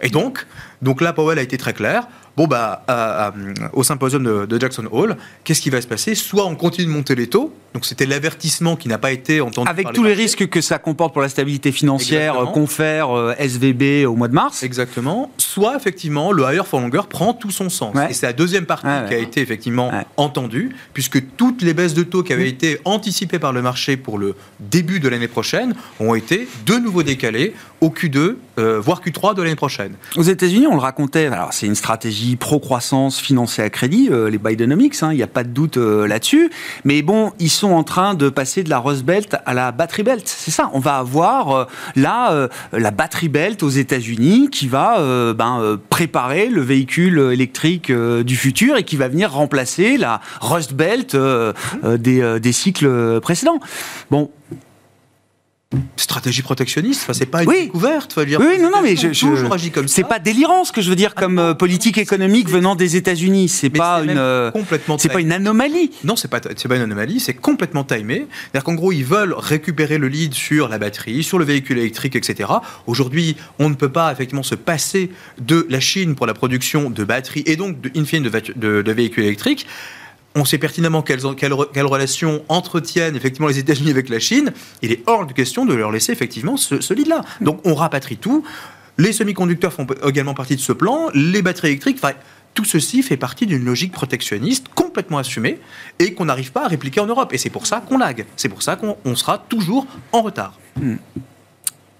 Et 0.00 0.08
donc, 0.08 0.46
donc 0.82 1.00
là, 1.00 1.12
Powell 1.12 1.38
a 1.38 1.42
été 1.42 1.58
très 1.58 1.72
clair. 1.72 2.08
Bon, 2.36 2.46
bah, 2.46 2.84
au 3.72 3.82
symposium 3.82 4.46
de, 4.46 4.58
Jackson 4.58 4.86
Hole, 4.90 5.16
qu'est-ce 5.44 5.60
qui 5.60 5.70
va 5.70 5.80
se 5.80 5.86
passer? 5.86 6.14
Soit 6.14 6.44
on 6.46 6.56
continue 6.56 6.86
de 6.86 6.92
monter 6.92 7.14
les 7.14 7.28
taux, 7.28 7.52
donc 7.74 7.84
c'était 7.84 8.06
l'avertissement 8.06 8.76
qui 8.76 8.88
n'a 8.88 8.98
pas 8.98 9.12
été 9.12 9.40
entendu. 9.40 9.68
Avec 9.68 9.92
tous 9.92 10.04
les 10.04 10.14
risques 10.14 10.48
que 10.48 10.60
ça 10.60 10.78
comporte 10.78 11.12
pour 11.12 11.22
la 11.22 11.28
stabilité 11.28 11.72
financière, 11.72 12.36
confère 12.52 13.16
euh, 13.16 13.34
SVB 13.38 14.06
au 14.06 14.16
mois 14.16 14.28
de 14.28 14.34
mars. 14.34 14.62
Exactement. 14.62 15.30
Soit 15.38 15.76
effectivement, 15.76 16.32
le 16.32 16.42
higher 16.44 16.66
for 16.66 16.80
longer 16.80 17.02
prend 17.08 17.34
tout 17.34 17.50
son 17.50 17.68
sens. 17.68 17.94
Et 18.08 18.14
c'est 18.14 18.26
la 18.26 18.32
deuxième 18.32 18.66
partie 18.66 18.86
qui 19.08 19.14
a 19.14 19.18
été 19.18 19.40
effectivement 19.40 19.90
entendue, 20.16 20.74
puisque 20.92 21.36
toutes 21.36 21.62
les 21.62 21.74
baisses 21.74 21.94
de 21.94 22.02
taux 22.02 22.22
qui 22.22 22.32
avaient 22.32 22.48
été 22.48 22.80
anticipées 22.84 23.38
par 23.38 23.52
le 23.52 23.62
marché 23.62 23.96
pour 23.96 24.18
le 24.18 24.34
début 24.60 25.00
de 25.00 25.08
l'année 25.08 25.28
prochaine 25.28 25.74
ont 26.00 26.14
été 26.14 26.48
de 26.66 26.74
nouveau 26.76 27.02
décalées 27.02 27.54
au 27.80 27.90
Q2, 27.90 28.36
euh, 28.58 28.80
voire 28.80 29.02
Q3 29.02 29.34
de 29.34 29.42
l'année 29.42 29.56
prochaine. 29.56 29.94
Aux 30.16 30.22
États-Unis, 30.22 30.66
on 30.66 30.74
le 30.74 30.80
racontait, 30.80 31.26
alors 31.26 31.52
c'est 31.52 31.66
une 31.66 31.74
stratégie 31.74 32.23
pro-croissance 32.38 33.20
financée 33.20 33.62
à 33.62 33.70
crédit, 33.70 34.08
euh, 34.10 34.30
les 34.30 34.38
Bidenomics, 34.38 35.02
hein, 35.02 35.12
il 35.12 35.16
n'y 35.16 35.22
a 35.22 35.28
pas 35.28 35.44
de 35.44 35.48
doute 35.48 35.76
euh, 35.76 36.06
là-dessus. 36.06 36.50
Mais 36.84 37.02
bon, 37.02 37.32
ils 37.38 37.50
sont 37.50 37.72
en 37.72 37.84
train 37.84 38.14
de 38.14 38.28
passer 38.28 38.62
de 38.62 38.70
la 38.70 38.78
Rust 38.78 39.04
Belt 39.04 39.36
à 39.46 39.54
la 39.54 39.72
Battery 39.72 40.02
Belt. 40.02 40.22
C'est 40.26 40.50
ça, 40.50 40.70
on 40.72 40.80
va 40.80 40.96
avoir 40.96 41.68
là 41.96 42.48
la 42.72 42.90
Battery 42.90 43.28
Belt 43.28 43.62
aux 43.62 43.68
États-Unis 43.68 44.48
qui 44.50 44.68
va 44.68 44.98
ben, 45.34 45.78
préparer 45.90 46.48
le 46.48 46.60
véhicule 46.60 47.30
électrique 47.32 47.90
du 47.92 48.36
futur 48.36 48.76
et 48.76 48.84
qui 48.84 48.96
va 48.96 49.08
venir 49.08 49.32
remplacer 49.32 49.96
la 49.96 50.20
Rust 50.40 50.74
Belt 50.74 51.16
des, 51.84 52.40
des 52.40 52.52
cycles 52.52 53.20
précédents. 53.20 53.60
Bon, 54.10 54.30
stratégie 55.96 56.42
protectionniste. 56.42 57.02
Enfin, 57.02 57.12
c'est 57.12 57.26
pas 57.26 57.42
une 57.42 57.48
oui. 57.48 57.62
découverte. 57.64 58.18
Dire, 58.20 58.40
oui, 58.40 58.58
non, 58.60 58.70
non, 58.70 58.82
mais 58.82 58.96
je, 58.96 59.12
je 59.12 59.70
comme 59.70 59.88
c'est 59.88 60.04
pas 60.04 60.18
délirant 60.18 60.64
ce 60.64 60.72
que 60.72 60.80
je 60.80 60.90
veux 60.90 60.96
dire 60.96 61.12
ah 61.16 61.20
comme 61.20 61.38
euh, 61.38 61.54
politique 61.54 61.98
économique 61.98 62.48
venant 62.48 62.76
des 62.76 62.96
États-Unis. 62.96 63.48
C'est 63.48 63.70
pas 63.70 64.02
une 64.02 64.16
euh, 64.16 64.50
complètement. 64.50 64.98
C'est 64.98 65.08
pas 65.08 65.20
une 65.20 65.32
anomalie. 65.32 65.90
Non, 66.04 66.16
c'est 66.16 66.28
pas 66.28 66.40
c'est 66.56 66.68
pas 66.68 66.76
une 66.76 66.82
anomalie. 66.82 67.20
C'est 67.20 67.34
complètement 67.34 67.84
timé. 67.84 68.26
C'est-à-dire 68.52 68.64
qu'en 68.64 68.74
gros, 68.74 68.92
ils 68.92 69.04
veulent 69.04 69.34
récupérer 69.36 69.98
le 69.98 70.08
lead 70.08 70.34
sur 70.34 70.68
la 70.68 70.78
batterie, 70.78 71.22
sur 71.22 71.38
le 71.38 71.44
véhicule 71.44 71.78
électrique, 71.78 72.16
etc. 72.16 72.50
Aujourd'hui, 72.86 73.36
on 73.58 73.68
ne 73.68 73.74
peut 73.74 73.88
pas 73.88 74.12
effectivement 74.12 74.42
se 74.42 74.54
passer 74.54 75.10
de 75.40 75.66
la 75.68 75.80
Chine 75.80 76.14
pour 76.14 76.26
la 76.26 76.34
production 76.34 76.90
de 76.90 77.04
batteries 77.04 77.42
et 77.46 77.56
donc 77.56 77.80
de, 77.80 77.90
in 77.96 78.04
fine 78.04 78.22
de, 78.22 78.82
de 78.82 78.92
véhicules 78.92 79.24
électriques 79.24 79.66
on 80.34 80.44
sait 80.44 80.58
pertinemment 80.58 81.02
quelles, 81.02 81.22
relations 81.22 82.44
entretiennent 82.48 83.16
effectivement 83.16 83.48
les 83.48 83.58
États-Unis 83.58 83.90
avec 83.90 84.08
la 84.08 84.18
Chine. 84.18 84.52
Il 84.82 84.92
est 84.92 85.02
hors 85.06 85.26
de 85.26 85.32
question 85.32 85.64
de 85.64 85.74
leur 85.74 85.92
laisser 85.92 86.12
effectivement 86.12 86.56
ce, 86.56 86.80
ce 86.80 86.92
lead-là. 86.94 87.22
Donc 87.40 87.60
on 87.64 87.74
rapatrie 87.74 88.16
tout. 88.16 88.44
Les 88.98 89.12
semi-conducteurs 89.12 89.72
font 89.72 89.86
également 90.06 90.34
partie 90.34 90.56
de 90.56 90.60
ce 90.60 90.72
plan. 90.72 91.08
Les 91.14 91.42
batteries 91.42 91.68
électriques. 91.68 92.00
Tout 92.54 92.64
ceci 92.64 93.02
fait 93.02 93.16
partie 93.16 93.46
d'une 93.46 93.64
logique 93.64 93.90
protectionniste 93.90 94.68
complètement 94.74 95.18
assumée 95.18 95.58
et 95.98 96.14
qu'on 96.14 96.26
n'arrive 96.26 96.52
pas 96.52 96.64
à 96.64 96.68
répliquer 96.68 97.00
en 97.00 97.06
Europe. 97.06 97.32
Et 97.32 97.38
c'est 97.38 97.50
pour 97.50 97.66
ça 97.66 97.80
qu'on 97.80 97.98
lag. 97.98 98.24
C'est 98.36 98.48
pour 98.48 98.62
ça 98.62 98.76
qu'on 98.76 99.16
sera 99.16 99.38
toujours 99.38 99.86
en 100.12 100.22
retard. 100.22 100.58
Hmm. 100.80 100.96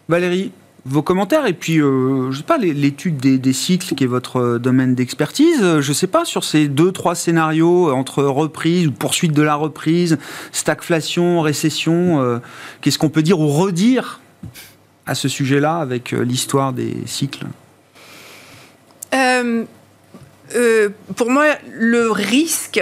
Valérie, 0.08 0.52
vos 0.86 1.02
commentaires 1.02 1.46
et 1.46 1.54
puis, 1.54 1.80
euh, 1.80 2.30
je 2.30 2.38
sais 2.38 2.44
pas, 2.44 2.58
l'étude 2.58 3.16
des, 3.16 3.52
cycles 3.52 3.94
qui 3.94 4.04
est 4.04 4.08
votre 4.08 4.36
euh, 4.36 4.58
domaine 4.58 4.94
d'expertise. 4.94 5.62
Euh, 5.62 5.80
je 5.80 5.92
sais 5.92 6.06
pas, 6.06 6.24
sur 6.24 6.44
ces 6.44 6.68
deux, 6.68 6.92
trois 6.92 7.14
scénarios 7.14 7.92
entre 7.92 8.22
reprise 8.22 8.88
ou 8.88 8.92
poursuite 8.92 9.32
de 9.32 9.42
la 9.42 9.54
reprise, 9.54 10.18
stagflation, 10.52 11.40
récession, 11.40 12.40
qu'est-ce 12.80 12.98
qu'on 12.98 13.08
peut 13.08 13.22
dire 13.22 13.40
ou 13.40 13.48
redire 13.48 14.20
à 15.06 15.14
ce 15.14 15.28
sujet-là 15.28 15.76
avec 15.76 16.12
l'histoire 16.12 16.72
des 16.72 16.94
cycles? 17.06 17.46
Pour 21.16 21.30
moi, 21.30 21.46
le 21.72 22.10
risque, 22.10 22.80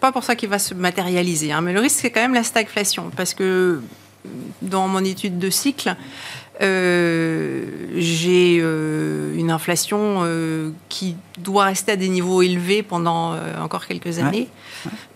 pas 0.00 0.12
pour 0.12 0.24
ça 0.24 0.36
qu'il 0.36 0.48
va 0.48 0.58
se 0.58 0.74
matérialiser, 0.74 1.52
hein, 1.52 1.60
mais 1.60 1.72
le 1.72 1.80
risque, 1.80 2.00
c'est 2.00 2.10
quand 2.10 2.20
même 2.20 2.34
la 2.34 2.44
stagflation. 2.44 3.10
Parce 3.16 3.34
que 3.34 3.80
dans 4.62 4.88
mon 4.88 5.04
étude 5.04 5.38
de 5.38 5.50
cycle, 5.50 5.90
euh, 5.90 5.94
j'ai 6.60 8.58
euh, 8.60 9.34
une 9.34 9.50
inflation 9.50 10.20
euh, 10.22 10.70
qui 10.88 11.16
doit 11.38 11.64
rester 11.64 11.92
à 11.92 11.96
des 11.96 12.08
niveaux 12.08 12.42
élevés 12.42 12.82
pendant 12.82 13.36
encore 13.60 13.86
quelques 13.86 14.18
années. 14.18 14.48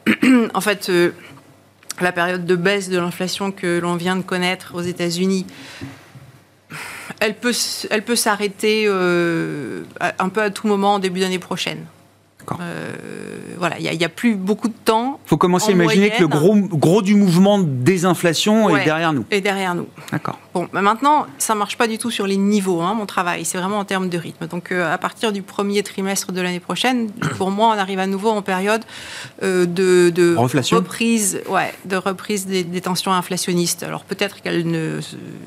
en 0.55 0.61
fait, 0.61 0.90
la 2.01 2.12
période 2.12 2.47
de 2.47 2.57
baisse 2.57 2.88
de 2.88 2.99
l'inflation 2.99 3.53
que 3.53 3.79
l'on 3.79 3.97
vient 3.97 4.16
de 4.16 4.23
connaître 4.23 4.75
aux 4.75 4.83
États-Unis, 4.83 5.47
elle 7.21 7.35
peut, 7.37 7.55
elle 7.90 8.03
peut 8.03 8.16
s'arrêter 8.16 8.87
un 8.87 10.29
peu 10.29 10.42
à 10.42 10.51
tout 10.51 10.66
moment 10.66 10.95
en 10.95 10.99
début 10.99 11.21
d'année 11.21 11.38
prochaine. 11.38 11.85
Euh, 12.61 12.93
voilà, 13.59 13.79
il 13.79 13.99
n'y 13.99 14.05
a, 14.05 14.09
plus 14.09 14.35
beaucoup 14.35 14.69
de 14.69 14.75
temps. 14.85 15.19
Il 15.27 15.29
faut 15.29 15.37
commencer 15.37 15.71
à 15.71 15.73
imaginer 15.73 16.11
que 16.11 16.21
le 16.21 16.29
gros, 16.29 16.55
gros 16.57 17.03
du 17.03 17.15
mouvement 17.15 17.59
désinflation 17.59 18.77
est 18.77 18.85
derrière 18.85 19.13
nous. 19.13 19.25
Et 19.31 19.41
derrière 19.41 19.75
nous. 19.75 19.87
D'accord. 20.13 20.39
Bon, 20.53 20.69
maintenant, 20.73 21.27
ça 21.39 21.55
ne 21.55 21.59
marche 21.59 21.77
pas 21.77 21.87
du 21.87 21.99
tout 21.99 22.11
sur 22.11 22.27
les 22.27 22.37
niveaux, 22.37 22.81
hein, 22.81 22.95
mon 22.95 23.07
travail. 23.07 23.45
C'est 23.45 23.59
vraiment 23.59 23.79
en 23.79 23.85
termes 23.85 24.09
de 24.09 24.19
rythme. 24.19 24.47
Donc, 24.47 24.71
euh, 24.71 24.93
à 24.93 24.99
partir 24.99 25.33
du 25.33 25.43
premier 25.43 25.83
trimestre 25.83 26.33
de 26.33 26.41
l'année 26.41 26.61
prochaine, 26.61 27.11
pour 27.39 27.51
moi, 27.51 27.75
on 27.75 27.79
arrive 27.79 27.99
à 27.99 28.07
nouveau 28.07 28.31
en 28.31 28.43
période 28.43 28.85
euh, 29.43 29.67
de, 29.67 30.11
de 30.11 30.37
reprise, 30.37 31.41
ouais, 31.49 31.73
de 31.85 31.97
reprise 31.97 32.47
des, 32.47 32.65
tensions 32.81 33.13
inflationnistes. 33.13 33.83
Alors, 33.83 34.05
peut-être 34.05 34.43
qu'elles 34.43 34.69
ne 34.69 35.01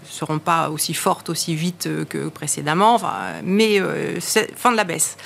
seront 0.09 0.39
pas 0.39 0.69
aussi 0.69 0.93
fortes, 0.93 1.29
aussi 1.29 1.55
vite 1.55 1.87
que 2.09 2.29
précédemment, 2.29 2.95
enfin, 2.95 3.13
mais 3.43 3.79
c'est 4.19 4.57
fin 4.57 4.71
de 4.71 4.77
la 4.77 4.83
baisse. 4.83 5.17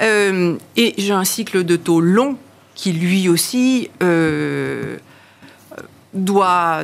et 0.00 0.99
j'ai 1.00 1.12
un 1.12 1.24
cycle 1.24 1.64
de 1.64 1.76
taux 1.76 2.00
long 2.00 2.36
qui 2.74 2.92
lui 2.92 3.28
aussi 3.28 3.90
euh, 4.02 4.96
doit 6.12 6.82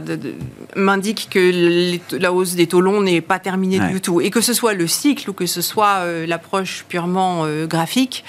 m'indique 0.76 1.28
que 1.30 2.16
la 2.16 2.32
hausse 2.32 2.54
des 2.54 2.66
taux 2.66 2.80
longs 2.80 3.02
n'est 3.02 3.20
pas 3.20 3.38
terminée 3.38 3.80
du 3.80 4.00
tout 4.00 4.20
et 4.20 4.30
que 4.30 4.40
ce 4.40 4.52
soit 4.52 4.74
le 4.74 4.86
cycle 4.86 5.30
ou 5.30 5.32
que 5.32 5.46
ce 5.46 5.60
soit 5.60 5.96
euh, 5.98 6.26
l'approche 6.26 6.84
purement 6.88 7.42
euh, 7.44 7.66
graphique 7.66 8.24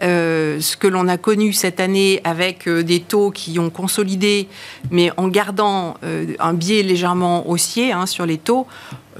ce 0.00 0.76
que 0.76 0.88
l'on 0.88 1.06
a 1.08 1.18
connu 1.18 1.52
cette 1.52 1.78
année 1.78 2.20
avec 2.24 2.68
des 2.68 3.00
taux 3.00 3.30
qui 3.30 3.58
ont 3.58 3.70
consolidé 3.70 4.48
mais 4.90 5.10
en 5.16 5.28
gardant 5.28 5.94
un 6.38 6.52
biais 6.52 6.82
légèrement 6.82 7.48
haussier 7.48 7.92
hein, 7.92 8.06
sur 8.06 8.26
les 8.26 8.38
taux 8.38 8.66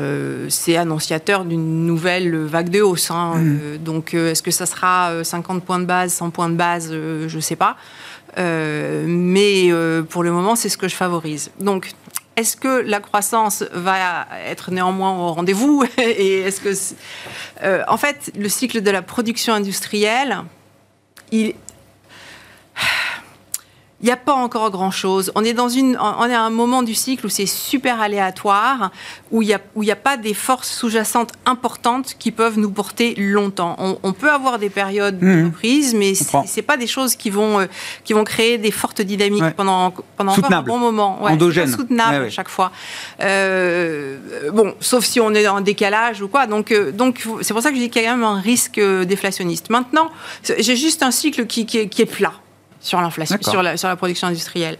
euh, 0.01 0.47
c'est 0.49 0.77
annonciateur 0.77 1.45
d'une 1.45 1.85
nouvelle 1.85 2.35
vague 2.37 2.71
de 2.71 2.81
hausse. 2.81 3.11
Hein. 3.11 3.35
Mmh. 3.35 3.59
Euh, 3.63 3.79
donc, 3.79 4.15
euh, 4.15 4.31
est-ce 4.31 4.43
que 4.43 4.51
ça 4.51 4.65
sera 4.65 5.13
50 5.23 5.65
points 5.65 5.79
de 5.79 5.85
base, 5.85 6.13
100 6.13 6.31
points 6.31 6.49
de 6.49 6.55
base 6.55 6.91
Je 6.93 7.35
ne 7.35 7.41
sais 7.41 7.57
pas. 7.57 7.77
Mais 8.37 9.71
pour 10.09 10.23
le 10.23 10.31
moment, 10.33 10.57
c'est 10.57 10.69
ce 10.69 10.77
que 10.77 10.89
je 10.89 10.95
favorise. 10.95 11.51
Donc, 11.61 11.93
est-ce 12.37 12.57
que 12.57 12.83
la 12.83 13.01
croissance 13.01 13.65
va 13.73 14.27
être 14.47 14.71
néanmoins 14.71 15.13
au 15.13 15.33
rendez-vous 15.33 15.85
Et 15.99 16.41
est-ce 16.41 16.61
que, 16.61 16.73
en 17.89 17.97
fait, 17.97 18.33
le 18.39 18.49
cycle 18.49 18.81
de 18.81 18.91
la 18.91 19.03
production 19.03 19.53
industrielle, 19.55 20.39
il, 21.33 21.55
il 24.03 24.07
n'y 24.07 24.13
a 24.13 24.17
pas 24.17 24.33
encore 24.33 24.71
grand-chose. 24.71 25.31
On 25.35 25.45
est 25.45 25.53
dans 25.53 25.69
une, 25.69 25.99
on 26.01 26.25
est 26.25 26.35
à 26.35 26.41
un 26.41 26.51
moment 26.51 26.83
du 26.83 26.95
cycle 26.95 27.27
où 27.27 27.29
c'est 27.29 27.45
super 27.45 28.01
aléatoire, 28.01 28.93
où 29.31 29.43
il 29.43 29.49
n'y 29.49 29.55
a, 29.55 29.61
où 29.75 29.83
il 29.83 29.91
a 29.91 29.97
pas 29.97 30.17
des 30.17 30.33
forces 30.33 30.71
sous-jacentes 30.71 31.33
importantes 31.45 32.17
qui 32.19 32.31
peuvent 32.31 32.59
nous 32.59 32.71
porter 32.71 33.15
longtemps. 33.17 33.77
On, 34.03 34.13
peut 34.13 34.31
avoir 34.31 34.59
des 34.59 34.71
périodes 34.71 35.19
de 35.19 35.27
mmh. 35.27 35.45
reprise, 35.45 35.95
mais 35.95 36.15
c'est 36.15 36.63
pas 36.63 36.79
des 36.79 36.87
choses 36.87 37.15
qui 37.15 37.29
vont, 37.29 37.61
euh, 37.61 37.67
qui 38.05 38.15
vont 38.15 38.25
créer 38.25 38.57
des 38.57 38.71
fortes 38.71 39.03
dynamiques 39.03 39.55
pendant, 39.55 39.93
pendant 40.17 40.33
un 40.33 40.63
bon 40.63 40.79
moment. 40.79 41.23
Ouais, 41.23 41.33
Endogène. 41.33 41.69
Soutenable 41.69 42.25
à 42.25 42.31
chaque 42.31 42.49
fois. 42.49 42.73
Euh, 43.21 44.51
bon, 44.53 44.75
sauf 44.81 45.05
si 45.05 45.21
on 45.21 45.35
est 45.35 45.47
en 45.47 45.61
décalage 45.61 46.23
ou 46.23 46.29
quoi. 46.29 46.47
Donc, 46.47 46.73
euh, 46.73 46.91
donc 46.91 47.27
c'est 47.43 47.53
pour 47.53 47.63
ça 47.63 47.69
que 47.69 47.77
je 47.77 47.83
dis 47.83 47.91
qu'il 47.91 48.03
y 48.03 48.07
a 48.07 48.11
quand 48.11 48.17
même 48.17 48.27
un 48.27 48.41
risque 48.41 48.81
déflationniste. 48.81 49.69
Maintenant, 49.69 50.11
j'ai 50.43 50.77
juste 50.77 51.03
un 51.03 51.11
cycle 51.11 51.47
qui, 51.47 51.67
qui 51.67 51.79
est 51.79 52.07
plat 52.07 52.33
sur 52.81 53.01
l'inflation, 53.01 53.37
sur 53.43 53.63
la, 53.63 53.77
sur 53.77 53.89
la 53.89 53.97
production 53.97 54.27
industrielle. 54.29 54.79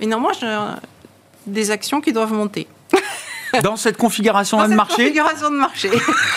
Mais 0.00 0.06
néanmoins, 0.06 0.32
j'ai 0.38 0.46
des 1.46 1.70
actions 1.70 2.00
qui 2.00 2.12
doivent 2.12 2.32
monter. 2.32 2.66
Dans 3.62 3.76
cette 3.76 3.96
configuration 3.96 4.58
Dans 4.58 4.64
de 4.64 4.68
cette 4.70 4.76
marché 4.76 4.96
configuration 5.04 5.50
de 5.50 5.56
marché. 5.56 5.90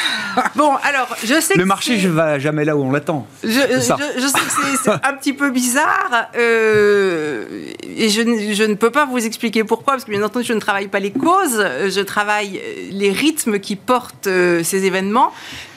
bon, 0.56 0.76
alors, 0.84 1.08
je 1.24 1.42
sais 1.42 1.56
Le 1.56 1.64
que 1.64 1.68
marché 1.68 1.98
ne 2.02 2.08
va 2.10 2.40
jamais 2.40 2.64
là 2.64 2.78
où 2.78 2.84
on 2.84 2.92
l'attend. 2.92 3.28
Je, 3.44 3.50
je- 3.50 4.22
je 4.22 4.28
sais 4.28 4.40
que 4.40 4.78
c'est- 4.84 4.90
un 4.92 5.14
petit 5.16 5.34
peu 5.34 5.50
bizarre 5.50 6.28
euh, 6.38 7.46
et 7.84 8.10
je, 8.10 8.22
ne- 8.22 8.54
je 8.54 8.64
ne 8.64 8.76
peux 8.76 8.92
pas 8.92 9.06
vous 9.06 9.26
expliquer 9.26 9.64
pourquoi, 9.64 9.94
parce 9.94 10.06
que 10.06 10.12
bien 10.12 10.24
entendu, 10.24 10.46
je 10.46 10.54
ne 10.54 10.60
travaille 10.60 10.88
pas 10.88 11.00
les 11.00 11.12
causes, 11.12 11.66
je 11.90 12.02
travaille 12.02 12.62
les 12.92 13.12
rythmes 13.12 13.60
qui 13.60 13.76
portent 13.76 14.28
euh, 14.28 14.64
ces 14.64 14.86
événements. 14.86 15.32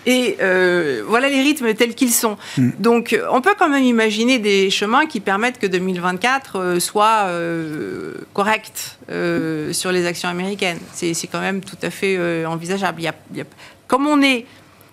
Et 0.06 0.36
euh, 0.40 1.02
voilà 1.06 1.28
les 1.28 1.40
rythmes 1.42 1.72
tels 1.74 1.94
qu'ils 1.94 2.12
sont. 2.12 2.36
Mm. 2.58 2.70
Donc, 2.80 3.18
on 3.30 3.40
peut 3.40 3.54
quand 3.58 3.68
même 3.68 3.84
imaginer 3.84 4.38
des 4.38 4.68
chemins 4.70 5.06
qui 5.06 5.20
permettent 5.20 5.58
que 5.60 5.66
2024 5.68 6.56
euh, 6.58 6.80
soit 6.80 7.26
euh, 7.28 8.14
correct 8.34 8.98
euh, 9.10 9.72
sur 9.72 9.92
les 9.92 10.06
actions 10.06 10.28
américaines. 10.28 10.78
C'est 10.92 11.14
c'est 11.14 11.28
quand 11.28 11.40
même 11.40 11.60
tout 11.60 11.78
à 11.82 11.90
fait 11.90 12.16
euh, 12.18 12.46
envisageable. 12.46 13.00
Il 13.00 13.04
y 13.04 13.08
a- 13.08 13.14
il 13.32 13.38
y 13.38 13.40
a- 13.42 13.44
comme 13.86 14.06
on 14.06 14.20
est 14.22 14.46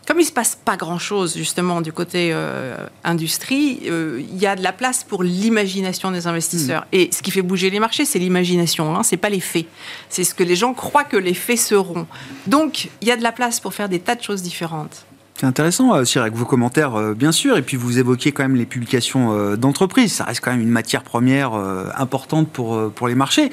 comme 0.10 0.20
il 0.20 0.26
se 0.26 0.32
passe 0.32 0.58
pas 0.66 0.76
grand-chose 0.76 1.38
justement 1.38 1.82
du 1.82 1.94
côté 1.94 2.32
euh, 2.34 2.88
industrie, 3.04 3.82
euh, 3.86 4.20
il 4.20 4.40
y 4.40 4.48
a 4.48 4.56
de 4.56 4.64
la 4.64 4.74
place 4.74 5.04
pour 5.04 5.22
l'imagination 5.22 6.10
des 6.10 6.26
investisseurs. 6.26 6.88
Et 6.92 7.12
ce 7.14 7.22
qui 7.22 7.30
fait 7.30 7.44
bouger 7.44 7.70
les 7.70 7.80
marchés, 7.80 8.06
c'est 8.06 8.18
l'imagination, 8.18 8.96
hein, 8.96 9.04
c'est 9.04 9.18
pas 9.18 9.30
les 9.30 9.40
faits. 9.40 9.68
C'est 10.10 10.24
ce 10.24 10.34
que 10.34 10.42
les 10.42 10.56
gens 10.56 10.74
croient 10.74 11.04
que 11.04 11.16
les 11.16 11.36
faits 11.36 11.60
seront. 11.60 12.08
Donc, 12.48 12.90
il 13.02 13.08
y 13.08 13.12
a 13.12 13.18
de 13.18 13.22
la 13.22 13.32
place 13.32 13.60
pour 13.60 13.76
faire 13.76 13.88
des 13.88 14.00
tas 14.00 14.16
de 14.16 14.24
choses 14.24 14.42
différentes. 14.42 15.06
C'est 15.36 15.46
intéressant, 15.46 15.94
euh, 15.94 16.06
Cyril, 16.06 16.24
avec 16.24 16.34
vos 16.34 16.46
commentaires, 16.46 17.14
bien 17.14 17.32
sûr. 17.32 17.56
Et 17.58 17.62
puis, 17.62 17.78
vous 17.78 18.00
évoquiez 18.00 18.32
quand 18.32 18.42
même 18.42 18.56
les 18.56 18.66
publications 18.66 19.56
d'entreprises. 19.58 20.14
Ça 20.14 20.24
reste 20.24 20.42
quand 20.44 20.50
même 20.50 20.62
une 20.62 20.70
matière 20.70 21.04
première 21.04 21.54
importante 21.54 22.50
pour, 22.50 22.92
pour 22.94 23.08
les 23.08 23.16
marchés. 23.16 23.52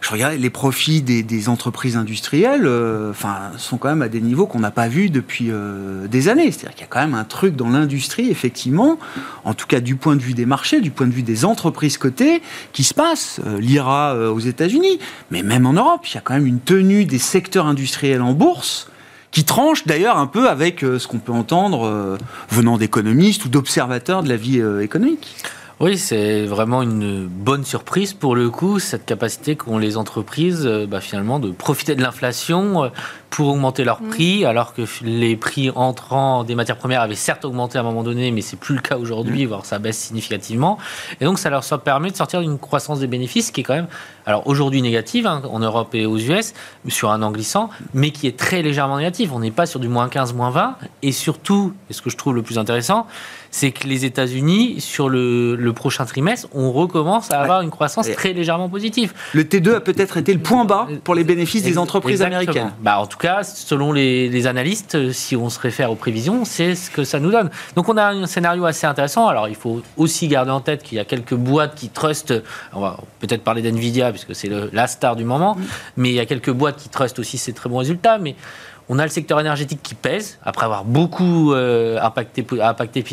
Je 0.00 0.10
regarde 0.10 0.34
les 0.38 0.50
profits 0.50 1.02
des, 1.02 1.22
des 1.22 1.48
entreprises 1.48 1.96
industrielles, 1.96 2.64
euh, 2.64 3.10
enfin, 3.10 3.52
sont 3.58 3.76
quand 3.76 3.90
même 3.90 4.02
à 4.02 4.08
des 4.08 4.20
niveaux 4.20 4.46
qu'on 4.46 4.60
n'a 4.60 4.70
pas 4.70 4.88
vus 4.88 5.10
depuis 5.10 5.48
euh, 5.50 6.06
des 6.06 6.28
années. 6.28 6.50
C'est-à-dire 6.50 6.70
qu'il 6.70 6.80
y 6.80 6.84
a 6.84 6.88
quand 6.88 7.00
même 7.00 7.14
un 7.14 7.24
truc 7.24 7.54
dans 7.54 7.68
l'industrie, 7.68 8.30
effectivement, 8.30 8.98
en 9.44 9.52
tout 9.52 9.66
cas 9.66 9.80
du 9.80 9.96
point 9.96 10.16
de 10.16 10.22
vue 10.22 10.32
des 10.32 10.46
marchés, 10.46 10.80
du 10.80 10.90
point 10.90 11.06
de 11.06 11.12
vue 11.12 11.22
des 11.22 11.44
entreprises 11.44 11.98
cotées, 11.98 12.40
qui 12.72 12.82
se 12.82 12.94
passe. 12.94 13.40
Euh, 13.46 13.60
L'IRA 13.60 14.30
aux 14.32 14.40
États-Unis, 14.40 14.98
mais 15.30 15.42
même 15.42 15.66
en 15.66 15.74
Europe, 15.74 16.06
il 16.06 16.14
y 16.14 16.18
a 16.18 16.22
quand 16.22 16.34
même 16.34 16.46
une 16.46 16.60
tenue 16.60 17.04
des 17.04 17.18
secteurs 17.18 17.66
industriels 17.66 18.22
en 18.22 18.32
bourse 18.32 18.90
qui 19.30 19.44
tranche 19.44 19.86
d'ailleurs 19.86 20.16
un 20.16 20.26
peu 20.26 20.48
avec 20.48 20.80
ce 20.80 21.06
qu'on 21.06 21.18
peut 21.18 21.32
entendre 21.32 22.18
venant 22.48 22.78
d'économistes 22.78 23.44
ou 23.44 23.48
d'observateurs 23.48 24.24
de 24.24 24.28
la 24.28 24.36
vie 24.36 24.60
économique. 24.80 25.36
Oui, 25.80 25.96
c'est 25.96 26.44
vraiment 26.44 26.82
une 26.82 27.26
bonne 27.26 27.64
surprise 27.64 28.12
pour 28.12 28.36
le 28.36 28.50
coup, 28.50 28.78
cette 28.78 29.06
capacité 29.06 29.56
qu'ont 29.56 29.78
les 29.78 29.96
entreprises 29.96 30.66
euh, 30.66 30.86
bah, 30.86 31.00
finalement 31.00 31.38
de 31.38 31.50
profiter 31.52 31.94
de 31.94 32.02
l'inflation 32.02 32.84
euh, 32.84 32.88
pour 33.30 33.48
augmenter 33.48 33.84
leurs 33.84 34.00
prix, 34.00 34.44
alors 34.44 34.74
que 34.74 34.82
les 35.02 35.36
prix 35.36 35.70
entrants 35.70 36.42
des 36.44 36.54
matières 36.56 36.76
premières 36.76 37.00
avaient 37.00 37.14
certes 37.14 37.44
augmenté 37.44 37.78
à 37.78 37.80
un 37.80 37.84
moment 37.84 38.02
donné, 38.02 38.32
mais 38.32 38.40
c'est 38.40 38.58
plus 38.58 38.74
le 38.74 38.80
cas 38.80 38.98
aujourd'hui, 38.98 39.46
voire 39.46 39.64
ça 39.64 39.78
baisse 39.78 39.98
significativement. 39.98 40.78
Et 41.20 41.24
donc 41.24 41.38
ça 41.38 41.48
leur 41.48 41.62
permet 41.82 42.10
de 42.10 42.16
sortir 42.16 42.40
d'une 42.40 42.58
croissance 42.58 42.98
des 43.00 43.06
bénéfices 43.06 43.50
qui 43.52 43.60
est 43.60 43.64
quand 43.64 43.74
même, 43.74 43.86
alors 44.26 44.46
aujourd'hui 44.46 44.82
négative 44.82 45.26
hein, 45.26 45.42
en 45.50 45.60
Europe 45.60 45.94
et 45.94 46.06
aux 46.06 46.18
US, 46.18 46.54
sur 46.88 47.10
un 47.10 47.22
an 47.22 47.30
glissant, 47.30 47.70
mais 47.94 48.10
qui 48.10 48.26
est 48.26 48.36
très 48.36 48.62
légèrement 48.62 48.98
négative. 48.98 49.32
On 49.32 49.38
n'est 49.40 49.50
pas 49.50 49.66
sur 49.66 49.80
du 49.80 49.88
moins 49.88 50.08
15, 50.08 50.34
moins 50.34 50.50
20. 50.50 50.76
Et 51.02 51.12
surtout, 51.12 51.72
et 51.88 51.92
ce 51.92 52.02
que 52.02 52.10
je 52.10 52.16
trouve 52.16 52.34
le 52.34 52.42
plus 52.42 52.58
intéressant, 52.58 53.06
c'est 53.50 53.72
que 53.72 53.86
les 53.86 54.04
États-Unis, 54.04 54.80
sur 54.80 55.08
le, 55.08 55.56
le 55.56 55.72
prochain 55.72 56.04
trimestre, 56.04 56.48
on 56.54 56.70
recommence 56.72 57.30
à 57.30 57.40
avoir 57.40 57.62
une 57.62 57.70
croissance 57.70 58.08
Et- 58.08 58.14
très 58.14 58.32
légèrement 58.32 58.68
positive. 58.68 59.12
Le 59.34 59.42
T2 59.44 59.76
a 59.76 59.80
peut-être 59.80 60.16
été 60.16 60.32
le 60.32 60.40
point 60.40 60.64
bas 60.64 60.86
pour 61.04 61.14
les 61.14 61.24
bénéfices 61.24 61.62
des 61.62 61.78
entreprises 61.78 62.22
exactement. 62.22 62.40
américaines. 62.40 62.72
Bah, 62.80 63.00
en 63.00 63.06
tout 63.06 63.18
cas, 63.20 63.42
selon 63.44 63.92
les, 63.92 64.28
les 64.28 64.46
analystes, 64.46 64.94
euh, 64.94 65.12
si 65.12 65.36
on 65.36 65.50
se 65.50 65.60
réfère 65.60 65.92
aux 65.92 65.96
prévisions, 65.96 66.44
c'est 66.44 66.74
ce 66.74 66.90
que 66.90 67.04
ça 67.04 67.20
nous 67.20 67.30
donne. 67.30 67.50
Donc 67.76 67.88
on 67.88 67.96
a 67.96 68.06
un 68.06 68.26
scénario 68.26 68.64
assez 68.64 68.86
intéressant. 68.86 69.28
Alors 69.28 69.48
il 69.48 69.54
faut 69.54 69.82
aussi 69.96 70.26
garder 70.26 70.50
en 70.50 70.60
tête 70.60 70.82
qu'il 70.82 70.96
y 70.96 71.00
a 71.00 71.04
quelques 71.04 71.34
boîtes 71.34 71.74
qui 71.74 71.90
trustent, 71.90 72.34
on 72.72 72.80
va 72.80 72.98
peut-être 73.20 73.44
parler 73.44 73.62
d'NVIDIA, 73.62 74.10
puisque 74.10 74.34
c'est 74.34 74.50
la 74.72 74.86
star 74.86 75.16
du 75.16 75.24
moment, 75.24 75.56
mais 75.96 76.08
il 76.08 76.14
y 76.14 76.20
a 76.20 76.26
quelques 76.26 76.50
boîtes 76.50 76.76
qui 76.76 76.88
trustent 76.88 77.18
aussi 77.18 77.38
ces 77.38 77.52
très 77.52 77.68
bons 77.68 77.78
résultats. 77.78 78.18
Mais 78.18 78.34
on 78.92 78.98
a 78.98 79.04
le 79.04 79.08
secteur 79.08 79.38
énergétique 79.38 79.78
qui 79.84 79.94
pèse, 79.94 80.40
après 80.42 80.66
avoir 80.66 80.84
beaucoup 80.84 81.52
euh, 81.52 81.96
impacté, 82.02 82.42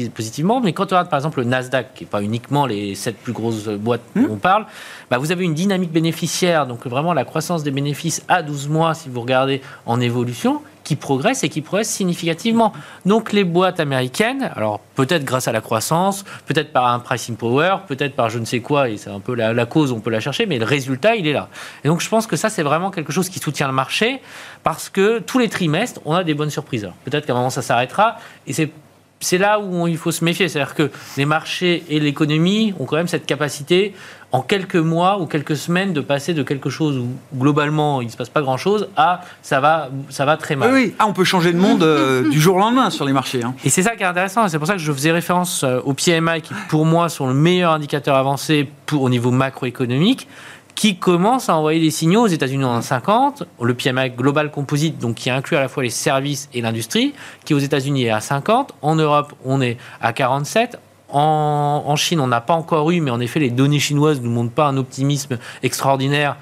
positivement. 0.10 0.60
Mais 0.60 0.74
quand 0.74 0.86
on 0.86 0.88
regarde 0.88 1.10
par 1.10 1.20
exemple 1.20 1.40
le 1.40 1.46
Nasdaq, 1.46 1.94
qui 1.94 2.04
n'est 2.04 2.10
pas 2.10 2.24
uniquement 2.24 2.66
les 2.66 2.96
sept 2.96 3.16
plus 3.16 3.32
grosses 3.32 3.68
boîtes 3.68 4.02
dont 4.16 4.28
on 4.32 4.38
parle, 4.38 4.66
bah, 5.12 5.20
vous 5.20 5.32
avez 5.32 5.46
une 5.46 5.54
dynamique 5.54 5.92
bénéficiaire, 5.92 6.66
donc 6.66 6.88
vraiment 6.88 7.14
la 7.14 7.26
croissance 7.26 7.62
des 7.62 7.70
bénéfices 7.70 8.24
à 8.28 8.42
12 8.42 8.70
mois, 8.70 8.96
si 8.96 9.08
vous 9.08 9.22
regardez 9.22 9.62
en 9.86 10.02
évolution, 10.02 10.64
qui 10.88 10.96
progresse 10.96 11.44
et 11.44 11.50
qui 11.50 11.60
progresse 11.62 11.90
significativement. 11.90 12.72
Donc 13.06 13.34
les 13.34 13.44
boîtes 13.44 13.82
américaines, 13.82 14.50
alors 14.56 14.80
peut-être 14.96 15.26
grâce 15.26 15.50
à 15.50 15.52
la 15.52 15.60
croissance, 15.60 16.24
peut-être 16.46 16.72
par 16.72 16.88
un 16.88 17.00
pricing 17.00 17.36
power, 17.36 17.80
peut-être 17.88 18.16
par 18.16 18.30
je 18.30 18.40
ne 18.40 18.46
sais 18.46 18.62
quoi, 18.62 18.88
et 18.88 18.96
c'est 18.96 19.10
un 19.10 19.20
peu 19.20 19.36
la, 19.36 19.52
la 19.52 19.66
cause, 19.66 19.92
on 19.92 20.00
peut 20.00 20.12
la 20.12 20.22
chercher, 20.22 20.46
mais 20.46 20.58
le 20.60 20.66
résultat, 20.66 21.18
il 21.18 21.28
est 21.28 21.34
là. 21.34 21.50
Et 21.84 21.90
donc 21.90 22.00
je 22.00 22.08
pense 22.08 22.26
que 22.26 22.38
ça, 22.38 22.50
c'est 22.50 22.64
vraiment 22.64 22.90
quelque 22.90 23.12
chose 23.12 23.28
qui 23.28 23.40
soutient 23.40 23.68
le 23.68 23.74
marché, 23.74 24.22
parce 24.64 24.88
que 24.88 25.20
tous 25.20 25.40
les 25.40 25.50
trimestres, 25.50 26.00
on 26.06 26.14
a 26.14 26.24
des 26.24 26.34
bonnes 26.34 26.50
surprises. 26.50 26.90
Peut-être 27.04 27.26
qu'à 27.26 27.34
un 27.34 27.36
moment, 27.36 27.50
ça 27.50 27.62
s'arrêtera, 27.62 28.16
et 28.48 28.54
c'est 28.54 28.72
c'est 29.20 29.38
là 29.38 29.60
où 29.60 29.88
il 29.88 29.98
faut 29.98 30.12
se 30.12 30.24
méfier. 30.24 30.48
C'est-à-dire 30.48 30.76
que 30.76 30.92
les 31.18 31.26
marchés 31.26 31.84
et 31.90 32.00
l'économie 32.00 32.74
ont 32.80 32.86
quand 32.86 32.98
même 32.98 33.08
cette 33.08 33.26
capacité, 33.26 33.94
en 34.32 34.42
quelques 34.42 34.76
mois 34.76 35.20
ou 35.22 35.26
quelques 35.26 35.56
semaines, 35.56 35.94
de 35.94 36.02
passer 36.02 36.34
de 36.34 36.44
quelque 36.44 36.70
chose 36.70 36.98
où 36.98 37.08
globalement 37.38 38.02
il 38.02 38.08
ne 38.08 38.12
se 38.12 38.18
passe 38.18 38.30
pas 38.30 38.42
grand-chose 38.42 38.90
à 38.98 39.22
ça 39.42 39.60
va, 39.62 39.90
ça 40.10 40.26
va 40.26 40.36
très 40.36 40.56
mal. 40.58 40.74
oui. 40.74 40.94
Ah, 41.00 41.06
on 41.08 41.14
peut 41.14 41.24
changer 41.24 41.54
de 41.54 41.58
monde 41.58 41.82
euh, 41.84 42.30
du 42.30 42.40
jour 42.42 42.58
au 42.58 42.60
lendemain 42.60 42.90
sur 42.90 43.06
les 43.06 43.14
marchés. 43.14 43.42
hein. 43.44 43.54
Et 43.64 43.70
c'est 43.70 43.84
ça 43.84 43.96
qui 43.96 44.04
est 44.04 44.08
intéressant. 44.08 44.48
C'est 44.50 44.58
pour 44.58 44.68
ça 44.68 44.74
que 44.74 44.80
je 44.80 44.92
faisais 44.92 45.12
référence 45.12 45.64
euh, 45.64 45.80
au 45.86 45.94
PMI, 45.94 46.42
qui 46.42 46.54
pour 46.70 46.86
moi 46.86 47.08
sont 47.08 47.28
le 47.28 47.34
meilleur 47.34 47.72
indicateur 47.72 48.16
avancé 48.16 48.70
pour, 48.86 49.02
au 49.04 49.10
niveau 49.10 49.32
macroéconomique, 49.32 50.28
qui 50.76 50.98
commence 50.98 51.50
à 51.50 51.56
envoyer 51.56 51.80
des 51.80 51.90
signaux 51.90 52.22
aux 52.24 52.28
États-Unis 52.28 52.66
en 52.66 52.82
50. 52.82 53.44
Le 53.62 53.74
PMI 53.74 54.10
Global 54.12 54.52
Composite, 54.52 55.00
donc 55.00 55.16
qui 55.16 55.30
inclut 55.30 55.58
à 55.58 55.62
la 55.62 55.70
fois 55.70 55.82
les 55.84 55.90
services 55.90 56.50
et 56.54 56.62
l'industrie, 56.62 57.14
qui 57.46 57.54
aux 57.54 57.60
États-Unis 57.60 58.04
est 58.04 58.10
à 58.12 58.20
50. 58.20 58.76
En 58.82 58.96
Europe, 58.96 59.34
on 59.46 59.62
est 59.62 59.78
à 60.02 60.14
47. 60.14 60.78
En, 61.10 61.84
en 61.86 61.96
Chine, 61.96 62.20
on 62.20 62.28
n'a 62.28 62.42
pas 62.42 62.54
encore 62.54 62.92
eu, 62.92 63.00
mais 63.02 63.12
en 63.12 63.20
effet, 63.20 63.40
les 63.40 63.50
données 63.50 63.80
chinoises 63.80 64.20
ne 64.20 64.26
nous 64.26 64.32
montrent 64.32 64.54
pas 64.54 64.68
un 64.68 64.78
optimisme 64.78 65.38
extraordinaire. 65.64 66.36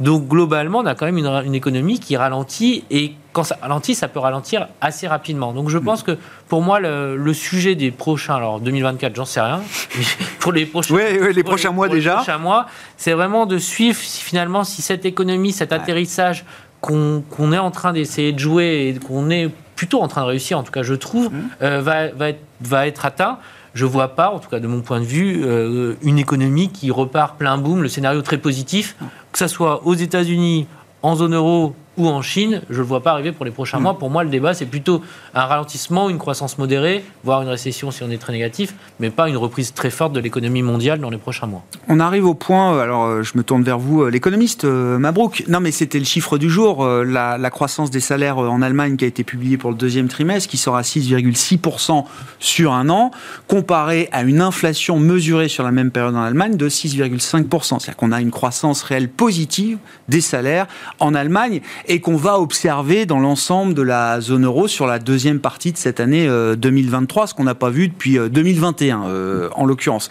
Donc 0.00 0.26
globalement, 0.28 0.78
on 0.78 0.86
a 0.86 0.94
quand 0.94 1.04
même 1.04 1.18
une, 1.18 1.26
une 1.44 1.54
économie 1.54 2.00
qui 2.00 2.16
ralentit 2.16 2.84
et 2.90 3.12
quand 3.34 3.44
ça 3.44 3.58
ralentit, 3.60 3.94
ça 3.94 4.08
peut 4.08 4.18
ralentir 4.18 4.66
assez 4.80 5.06
rapidement. 5.06 5.52
Donc 5.52 5.68
je 5.68 5.76
pense 5.76 6.02
que 6.02 6.16
pour 6.48 6.62
moi, 6.62 6.80
le, 6.80 7.16
le 7.16 7.34
sujet 7.34 7.74
des 7.74 7.90
prochains, 7.90 8.36
alors 8.36 8.60
2024, 8.60 9.14
j'en 9.14 9.26
sais 9.26 9.42
rien, 9.42 9.60
mais 9.98 10.04
pour 10.38 10.52
les 10.52 10.64
prochains, 10.64 10.94
Oui, 10.94 11.02
oui, 11.20 11.34
les 11.34 11.42
pour 11.42 11.50
prochains 11.52 11.70
mois 11.70 11.88
déjà. 11.90 12.14
prochains 12.16 12.38
mois, 12.38 12.66
c'est 12.96 13.12
vraiment 13.12 13.44
de 13.44 13.58
suivre 13.58 13.98
si, 14.00 14.22
finalement 14.24 14.64
si 14.64 14.80
cette 14.80 15.04
économie, 15.04 15.52
cet 15.52 15.70
atterrissage 15.72 16.44
qu'on 16.80 17.52
est 17.52 17.58
en 17.58 17.70
train 17.70 17.92
d'essayer 17.92 18.32
de 18.32 18.38
jouer 18.38 18.94
et 18.96 18.98
qu'on 18.98 19.28
est 19.28 19.50
plutôt 19.76 20.00
en 20.00 20.08
train 20.08 20.22
de 20.22 20.26
réussir, 20.28 20.58
en 20.58 20.62
tout 20.62 20.72
cas 20.72 20.82
je 20.82 20.94
trouve, 20.94 21.28
Mmh. 21.30 21.48
euh, 21.62 21.80
va, 21.82 22.08
va, 22.08 22.30
être, 22.30 22.40
va 22.62 22.86
être 22.86 23.04
atteint. 23.04 23.38
Je 23.74 23.84
vois 23.84 24.08
pas, 24.08 24.30
en 24.30 24.38
tout 24.38 24.48
cas 24.48 24.60
de 24.60 24.66
mon 24.66 24.80
point 24.80 25.00
de 25.00 25.04
vue, 25.04 25.42
euh, 25.44 25.94
une 26.02 26.18
économie 26.18 26.70
qui 26.70 26.90
repart 26.90 27.38
plein 27.38 27.56
boom, 27.58 27.82
le 27.82 27.88
scénario 27.88 28.22
très 28.22 28.38
positif, 28.38 28.96
que 29.32 29.38
ça 29.38 29.48
soit 29.48 29.86
aux 29.86 29.94
États-Unis, 29.94 30.66
en 31.02 31.16
zone 31.16 31.34
euro 31.34 31.74
ou 31.96 32.06
en 32.06 32.22
Chine, 32.22 32.62
je 32.68 32.74
ne 32.74 32.78
le 32.78 32.84
vois 32.84 33.02
pas 33.02 33.12
arriver 33.12 33.32
pour 33.32 33.44
les 33.44 33.50
prochains 33.50 33.78
mois. 33.78 33.98
Pour 33.98 34.10
moi, 34.10 34.24
le 34.24 34.30
débat, 34.30 34.54
c'est 34.54 34.66
plutôt 34.66 35.02
un 35.34 35.44
ralentissement, 35.44 36.08
une 36.08 36.18
croissance 36.18 36.56
modérée, 36.56 37.04
voire 37.24 37.42
une 37.42 37.48
récession 37.48 37.90
si 37.90 38.02
on 38.02 38.10
est 38.10 38.18
très 38.18 38.32
négatif, 38.32 38.74
mais 39.00 39.10
pas 39.10 39.28
une 39.28 39.36
reprise 39.36 39.74
très 39.74 39.90
forte 39.90 40.12
de 40.12 40.20
l'économie 40.20 40.62
mondiale 40.62 41.00
dans 41.00 41.10
les 41.10 41.18
prochains 41.18 41.46
mois. 41.46 41.64
On 41.88 42.00
arrive 42.00 42.26
au 42.26 42.34
point, 42.34 42.74
euh, 42.74 42.80
alors 42.80 43.06
euh, 43.06 43.22
je 43.22 43.36
me 43.36 43.42
tourne 43.42 43.62
vers 43.62 43.78
vous, 43.78 44.02
euh, 44.02 44.08
l'économiste 44.08 44.64
Mabrouk. 44.64 45.44
Non, 45.48 45.60
mais 45.60 45.72
c'était 45.72 45.98
le 45.98 46.04
chiffre 46.04 46.38
du 46.38 46.48
jour, 46.48 46.86
la, 46.86 47.38
la 47.38 47.50
croissance 47.50 47.90
des 47.90 48.00
salaires 48.00 48.38
en 48.38 48.62
Allemagne 48.62 48.96
qui 48.96 49.04
a 49.04 49.08
été 49.08 49.24
publiée 49.24 49.58
pour 49.58 49.70
le 49.70 49.76
deuxième 49.76 50.08
trimestre, 50.08 50.48
qui 50.48 50.56
sort 50.56 50.76
à 50.76 50.82
6,6% 50.82 52.04
sur 52.38 52.72
un 52.72 52.88
an, 52.88 53.10
comparé 53.48 54.08
à 54.12 54.22
une 54.22 54.40
inflation 54.40 54.98
mesurée 54.98 55.48
sur 55.48 55.64
la 55.64 55.72
même 55.72 55.90
période 55.90 56.14
en 56.14 56.22
Allemagne 56.22 56.56
de 56.56 56.68
6,5%. 56.68 57.80
C'est-à-dire 57.80 57.96
qu'on 57.96 58.12
a 58.12 58.20
une 58.20 58.30
croissance 58.30 58.82
réelle 58.82 59.08
positive 59.08 59.78
des 60.08 60.20
salaires 60.20 60.66
en 60.98 61.14
Allemagne 61.14 61.60
et 61.86 62.00
qu'on 62.00 62.16
va 62.16 62.38
observer 62.38 63.06
dans 63.06 63.18
l'ensemble 63.18 63.74
de 63.74 63.82
la 63.82 64.20
zone 64.20 64.44
euro 64.44 64.68
sur 64.68 64.86
la 64.86 64.98
deuxième 64.98 65.40
partie 65.40 65.72
de 65.72 65.78
cette 65.78 66.00
année 66.00 66.26
euh, 66.28 66.56
2023, 66.56 67.28
ce 67.28 67.34
qu'on 67.34 67.44
n'a 67.44 67.54
pas 67.54 67.70
vu 67.70 67.88
depuis 67.88 68.18
euh, 68.18 68.28
2021 68.28 69.04
euh, 69.04 69.48
en 69.54 69.66
l'occurrence. 69.66 70.10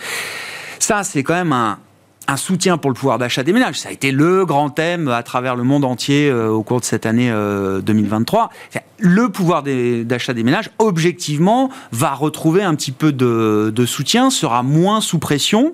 Ça, 0.79 1.03
c'est 1.03 1.23
quand 1.23 1.33
même 1.33 1.53
un, 1.53 1.77
soutien 2.37 2.77
pour 2.77 2.91
le 2.91 2.95
pouvoir 2.95 3.17
d'achat 3.17 3.43
des 3.43 3.53
ménages. 3.53 3.79
Ça 3.79 3.89
a 3.89 3.91
été 3.91 4.11
le 4.11 4.45
grand 4.45 4.69
thème 4.69 5.07
à 5.07 5.23
travers 5.23 5.55
le 5.55 5.63
monde 5.63 5.83
entier 5.83 6.29
euh, 6.29 6.47
au 6.49 6.61
cours 6.61 6.79
de 6.79 6.85
cette 6.85 7.05
année 7.05 7.31
euh, 7.31 7.81
2023. 7.81 8.49
Enfin, 8.69 8.79
Le 8.99 9.29
pouvoir 9.29 9.63
d'achat 9.63 10.33
des 10.33 10.43
ménages, 10.43 10.69
objectivement, 10.77 11.69
va 11.91 12.13
retrouver 12.13 12.61
un 12.61 12.75
petit 12.75 12.91
peu 12.91 13.11
de 13.11 13.85
soutien, 13.85 14.29
sera 14.29 14.61
moins 14.61 15.01
sous 15.01 15.17
pression. 15.17 15.73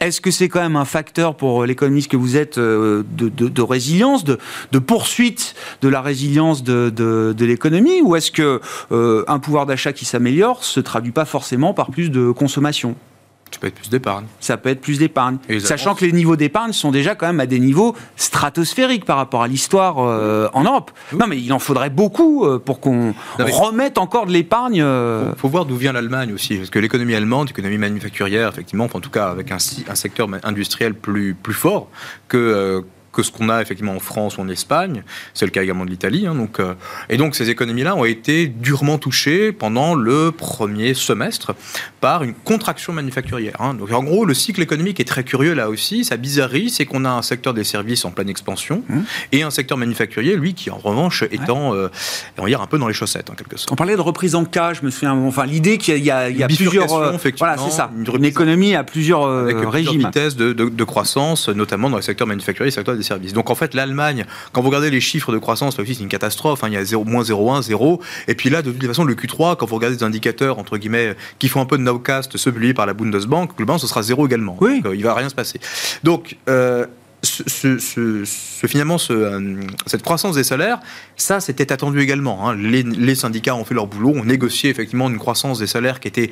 Est-ce 0.00 0.20
que 0.20 0.30
c'est 0.30 0.48
quand 0.48 0.60
même 0.60 0.76
un 0.76 0.84
facteur 0.84 1.34
pour 1.34 1.64
l'économiste 1.64 2.10
que 2.10 2.16
vous 2.16 2.36
êtes 2.36 2.58
de, 2.58 3.04
de, 3.06 3.62
résilience, 3.62 4.24
de, 4.24 4.38
poursuite 4.78 5.54
de 5.82 5.88
la 5.88 6.00
résilience 6.00 6.62
de, 6.62 7.34
l'économie, 7.38 8.02
ou 8.02 8.16
est-ce 8.16 8.30
que 8.30 8.60
un 8.90 9.38
pouvoir 9.38 9.66
d'achat 9.66 9.92
qui 9.92 10.04
s'améliore 10.04 10.64
se 10.64 10.80
traduit 10.80 11.12
pas 11.12 11.24
forcément 11.24 11.74
par 11.74 11.90
plus 11.90 12.10
de 12.10 12.30
consommation? 12.30 12.96
Ça 13.50 13.60
peut 13.60 13.66
être 13.66 13.74
plus 13.74 13.90
d'épargne. 13.90 14.24
Ça 14.40 14.56
peut 14.56 14.68
être 14.68 14.80
plus 14.80 14.98
d'épargne. 14.98 15.38
Sachant 15.60 15.94
que 15.94 16.04
les 16.04 16.12
niveaux 16.12 16.36
d'épargne 16.36 16.72
sont 16.72 16.90
déjà 16.90 17.14
quand 17.14 17.26
même 17.26 17.40
à 17.40 17.46
des 17.46 17.58
niveaux 17.58 17.94
stratosphériques 18.16 19.04
par 19.04 19.16
rapport 19.16 19.42
à 19.42 19.48
l'histoire 19.48 19.98
euh, 19.98 20.48
en 20.52 20.64
Europe. 20.64 20.90
Non, 21.12 21.26
mais 21.26 21.40
il 21.40 21.52
en 21.52 21.58
faudrait 21.58 21.90
beaucoup 21.90 22.44
euh, 22.44 22.58
pour 22.58 22.80
qu'on 22.80 23.14
remette 23.38 23.98
encore 23.98 24.26
de 24.26 24.32
l'épargne. 24.32 24.76
Il 24.76 24.82
euh. 24.82 25.34
faut, 25.34 25.48
voir 25.48 25.64
d'où 25.64 25.76
vient 25.76 25.92
l'Allemagne 25.92 26.32
aussi. 26.32 26.56
Parce 26.56 26.70
que 26.70 26.78
l'économie 26.78 27.14
allemande, 27.14 27.48
l'économie 27.48 27.78
manufacturière, 27.78 28.48
effectivement, 28.48 28.88
en 28.92 29.00
tout 29.00 29.10
cas 29.10 29.28
avec 29.28 29.50
un, 29.50 29.56
un 29.88 29.94
secteur 29.94 30.28
industriel 30.44 30.94
plus, 30.94 31.34
plus 31.34 31.54
fort 31.54 31.88
que 32.28 32.84
que 33.12 33.22
ce 33.22 33.32
qu'on 33.32 33.48
a 33.48 33.60
effectivement 33.60 33.94
en 33.94 34.00
France 34.00 34.38
ou 34.38 34.40
en 34.40 34.48
Espagne. 34.48 35.02
C'est 35.34 35.44
le 35.44 35.50
cas 35.50 35.62
également 35.62 35.84
de 35.84 35.90
l'Italie. 35.90 36.26
Hein, 36.26 36.34
donc, 36.34 36.60
euh, 36.60 36.74
et 37.08 37.16
donc 37.16 37.34
ces 37.34 37.50
économies-là 37.50 37.96
ont 37.96 38.04
été 38.04 38.46
durement 38.46 38.98
touchées 38.98 39.52
pendant 39.52 39.94
le 39.94 40.30
premier 40.30 40.94
semestre 40.94 41.54
par 42.00 42.22
une 42.22 42.34
contraction 42.34 42.92
manufacturière. 42.92 43.56
Hein. 43.58 43.74
Donc 43.74 43.92
en 43.92 44.02
gros, 44.02 44.24
le 44.24 44.34
cycle 44.34 44.62
économique 44.62 45.00
est 45.00 45.04
très 45.04 45.24
curieux 45.24 45.54
là 45.54 45.68
aussi. 45.68 46.04
Sa 46.04 46.16
bizarrerie, 46.16 46.70
c'est 46.70 46.86
qu'on 46.86 47.04
a 47.04 47.10
un 47.10 47.22
secteur 47.22 47.54
des 47.54 47.64
services 47.64 48.04
en 48.04 48.10
pleine 48.10 48.28
expansion 48.28 48.84
mmh. 48.88 48.98
et 49.32 49.42
un 49.42 49.50
secteur 49.50 49.76
manufacturier, 49.76 50.36
lui, 50.36 50.54
qui 50.54 50.70
en 50.70 50.78
revanche 50.78 51.24
étant, 51.30 51.74
euh, 51.74 51.88
on 52.38 52.42
va 52.42 52.48
dire, 52.48 52.60
un 52.60 52.66
peu 52.66 52.78
dans 52.78 52.88
les 52.88 52.94
chaussettes 52.94 53.30
en 53.30 53.34
quelque 53.34 53.56
sorte. 53.56 53.72
On 53.72 53.76
parlait 53.76 53.96
de 53.96 54.00
reprise 54.00 54.34
en 54.34 54.44
cas, 54.44 54.72
je 54.72 54.82
me 54.84 54.90
souviens. 54.90 55.14
Enfin, 55.14 55.46
l'idée 55.46 55.78
qu'il 55.78 56.04
y 56.04 56.10
a, 56.10 56.30
il 56.30 56.36
y 56.36 56.42
a, 56.42 56.46
plusieurs. 56.46 56.92
Euh, 56.92 57.16
voilà, 57.38 57.56
c'est 57.58 57.70
ça. 57.70 57.90
Une, 57.96 58.24
économie 58.24 58.74
à 58.74 58.84
plusieurs 58.84 59.26
avec 59.26 59.56
régimes. 59.56 59.92
Plusieurs 59.92 60.10
vitesses 60.10 60.36
de, 60.36 60.52
de, 60.52 60.84
croissance, 60.84 61.48
notamment 61.48 61.90
dans 61.90 61.96
le 61.96 62.02
secteur 62.02 62.26
manufacturier 62.26 62.68
et 62.68 62.70
le 62.70 62.74
secteur 62.74 62.94
services. 63.02 63.32
Donc 63.32 63.50
en 63.50 63.54
fait, 63.54 63.74
l'Allemagne, 63.74 64.26
quand 64.52 64.60
vous 64.60 64.68
regardez 64.68 64.90
les 64.90 65.00
chiffres 65.00 65.32
de 65.32 65.38
croissance, 65.38 65.76
là 65.76 65.82
aussi 65.82 65.94
c'est 65.94 66.02
une 66.02 66.08
catastrophe. 66.08 66.64
Hein. 66.64 66.68
il 66.68 66.74
y 66.74 66.76
a 66.76 66.84
0, 66.84 67.04
moins 67.04 67.22
0,1, 67.22 67.62
0. 67.62 68.00
Et 68.28 68.34
puis 68.34 68.50
là, 68.50 68.62
de 68.62 68.70
toute 68.70 68.86
façon, 68.86 69.04
le 69.04 69.14
Q3, 69.14 69.56
quand 69.56 69.66
vous 69.66 69.76
regardez 69.76 69.96
des 69.96 70.04
indicateurs, 70.04 70.58
entre 70.58 70.78
guillemets, 70.78 71.16
qui 71.38 71.48
font 71.48 71.60
un 71.60 71.66
peu 71.66 71.78
de 71.78 71.82
nowcast, 71.82 72.36
ceux 72.36 72.52
publiés 72.52 72.74
par 72.74 72.86
la 72.86 72.94
Bundesbank, 72.94 73.56
globalement, 73.56 73.78
ce 73.78 73.86
sera 73.86 74.02
0 74.02 74.26
également. 74.26 74.56
Oui. 74.60 74.80
Donc, 74.80 74.86
euh, 74.86 74.96
il 74.96 75.02
va 75.02 75.14
rien 75.14 75.28
se 75.28 75.34
passer. 75.34 75.60
Donc, 76.02 76.36
euh, 76.48 76.86
ce, 77.22 78.66
finalement, 78.66 78.96
euh, 79.10 79.60
cette 79.86 80.02
croissance 80.02 80.36
des 80.36 80.44
salaires, 80.44 80.80
ça, 81.16 81.40
c'était 81.40 81.72
attendu 81.72 82.00
également. 82.00 82.48
Hein. 82.48 82.56
Les, 82.56 82.82
les, 82.82 83.14
syndicats 83.14 83.54
ont 83.54 83.64
fait 83.64 83.74
leur 83.74 83.86
boulot, 83.86 84.10
ont 84.10 84.24
négocié 84.24 84.70
effectivement 84.70 85.08
une 85.08 85.18
croissance 85.18 85.58
des 85.58 85.66
salaires 85.66 86.00
qui 86.00 86.08
était 86.08 86.30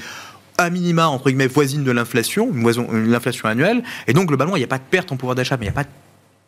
à 0.57 0.71
minima, 0.71 1.09
entre 1.09 1.27
guillemets, 1.27 1.47
voisine 1.47 1.85
de 1.85 1.93
l'inflation, 1.93 2.51
l'inflation 2.93 3.49
annuelle. 3.49 3.83
Et 4.07 4.13
donc, 4.13 4.27
globalement, 4.27 4.57
il 4.57 4.61
n'y 4.61 4.65
a 4.65 4.69
pas 4.69 4.79
de 4.79 4.85
perte 4.91 5.13
en 5.13 5.17
pouvoir 5.17 5.35
d'achat, 5.35 5.57
mais 5.57 5.67
il 5.67 5.69
n'y 5.69 5.73
a 5.73 5.75
pas 5.75 5.85
de 5.85 5.89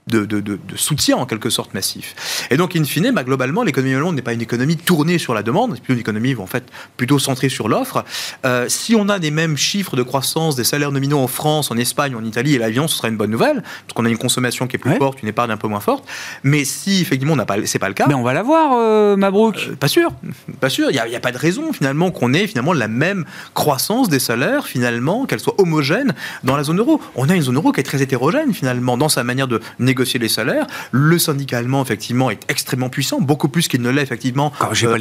de, 0.06 0.58
soutien 0.76 1.16
en 1.16 1.26
quelque 1.26 1.50
sorte 1.50 1.74
massif. 1.74 2.46
Et 2.50 2.56
donc, 2.56 2.76
in 2.76 2.84
fine, 2.84 3.12
bah, 3.12 3.24
globalement, 3.24 3.62
l'économie 3.62 3.94
allemande 3.94 4.16
n'est 4.16 4.22
pas 4.22 4.32
une 4.32 4.42
économie 4.42 4.76
tournée 4.76 5.18
sur 5.18 5.34
la 5.34 5.42
demande, 5.42 5.72
c'est 5.74 5.82
plutôt 5.82 5.94
une 5.94 6.00
économie 6.00 6.34
en 6.36 6.46
fait 6.46 6.64
plutôt 6.96 7.18
centrée 7.18 7.48
sur 7.48 7.68
l'offre. 7.68 8.04
Euh, 8.44 8.66
si 8.68 8.94
on 8.94 9.08
a 9.08 9.18
des 9.18 9.30
mêmes 9.30 9.56
chiffres 9.56 9.96
de 9.96 10.02
croissance 10.02 10.56
des 10.56 10.64
salaires 10.64 10.92
nominaux 10.92 11.18
en 11.18 11.26
France, 11.26 11.70
en 11.70 11.76
Espagne, 11.76 12.14
en 12.14 12.24
Italie 12.24 12.54
et 12.54 12.58
l'avion, 12.58 12.88
ce 12.88 12.96
sera 12.96 13.08
une 13.08 13.16
bonne 13.16 13.30
nouvelle, 13.30 13.62
parce 13.62 13.94
qu'on 13.94 14.04
a 14.04 14.08
une 14.08 14.18
consommation 14.18 14.66
qui 14.66 14.76
est 14.76 14.78
plus 14.78 14.96
forte, 14.96 15.22
une 15.22 15.28
épargne 15.28 15.50
un 15.50 15.56
peu 15.56 15.68
moins 15.68 15.80
forte. 15.80 16.04
Mais 16.42 16.64
si 16.64 17.00
effectivement, 17.00 17.34
on 17.34 17.36
n'a 17.36 17.46
pas, 17.46 17.56
le 17.56 17.92
cas. 17.92 18.06
Mais 18.08 18.14
on 18.14 18.22
va 18.22 18.32
l'avoir, 18.32 18.72
euh, 18.74 19.16
Mabrouk. 19.16 19.56
Euh, 19.56 19.76
pas 19.76 19.88
sûr, 19.88 20.10
pas 20.60 20.70
sûr. 20.70 20.90
Il 20.90 20.94
n'y 20.94 20.98
a, 20.98 21.16
a, 21.16 21.20
pas 21.20 21.32
de 21.32 21.38
raison 21.38 21.72
finalement 21.72 22.10
qu'on 22.10 22.32
ait 22.32 22.46
finalement 22.46 22.72
la 22.72 22.88
même 22.88 23.24
croissance 23.54 24.08
des 24.08 24.18
salaires 24.18 24.66
finalement, 24.66 25.26
qu'elle 25.26 25.40
soit 25.40 25.54
homogène 25.58 26.14
dans 26.44 26.56
la 26.56 26.64
zone 26.64 26.78
euro. 26.78 27.00
On 27.14 27.28
a 27.28 27.34
une 27.34 27.42
zone 27.42 27.56
euro 27.56 27.72
qui 27.72 27.80
est 27.80 27.84
très 27.84 28.02
hétérogène 28.02 28.52
finalement 28.52 28.96
dans 28.96 29.08
sa 29.08 29.24
manière 29.24 29.48
de 29.48 29.60
négocier 29.90 30.18
les 30.20 30.28
salaires. 30.28 30.66
Le 30.92 31.18
syndicat 31.18 31.58
allemand, 31.58 31.82
effectivement, 31.82 32.30
est 32.30 32.40
extrêmement 32.48 32.88
puissant, 32.88 33.20
beaucoup 33.20 33.48
plus 33.48 33.68
qu'il 33.68 33.82
ne 33.82 33.90
l'est, 33.90 34.02
effectivement. 34.02 34.52
j'ai 34.72 34.86
euh, 34.86 34.96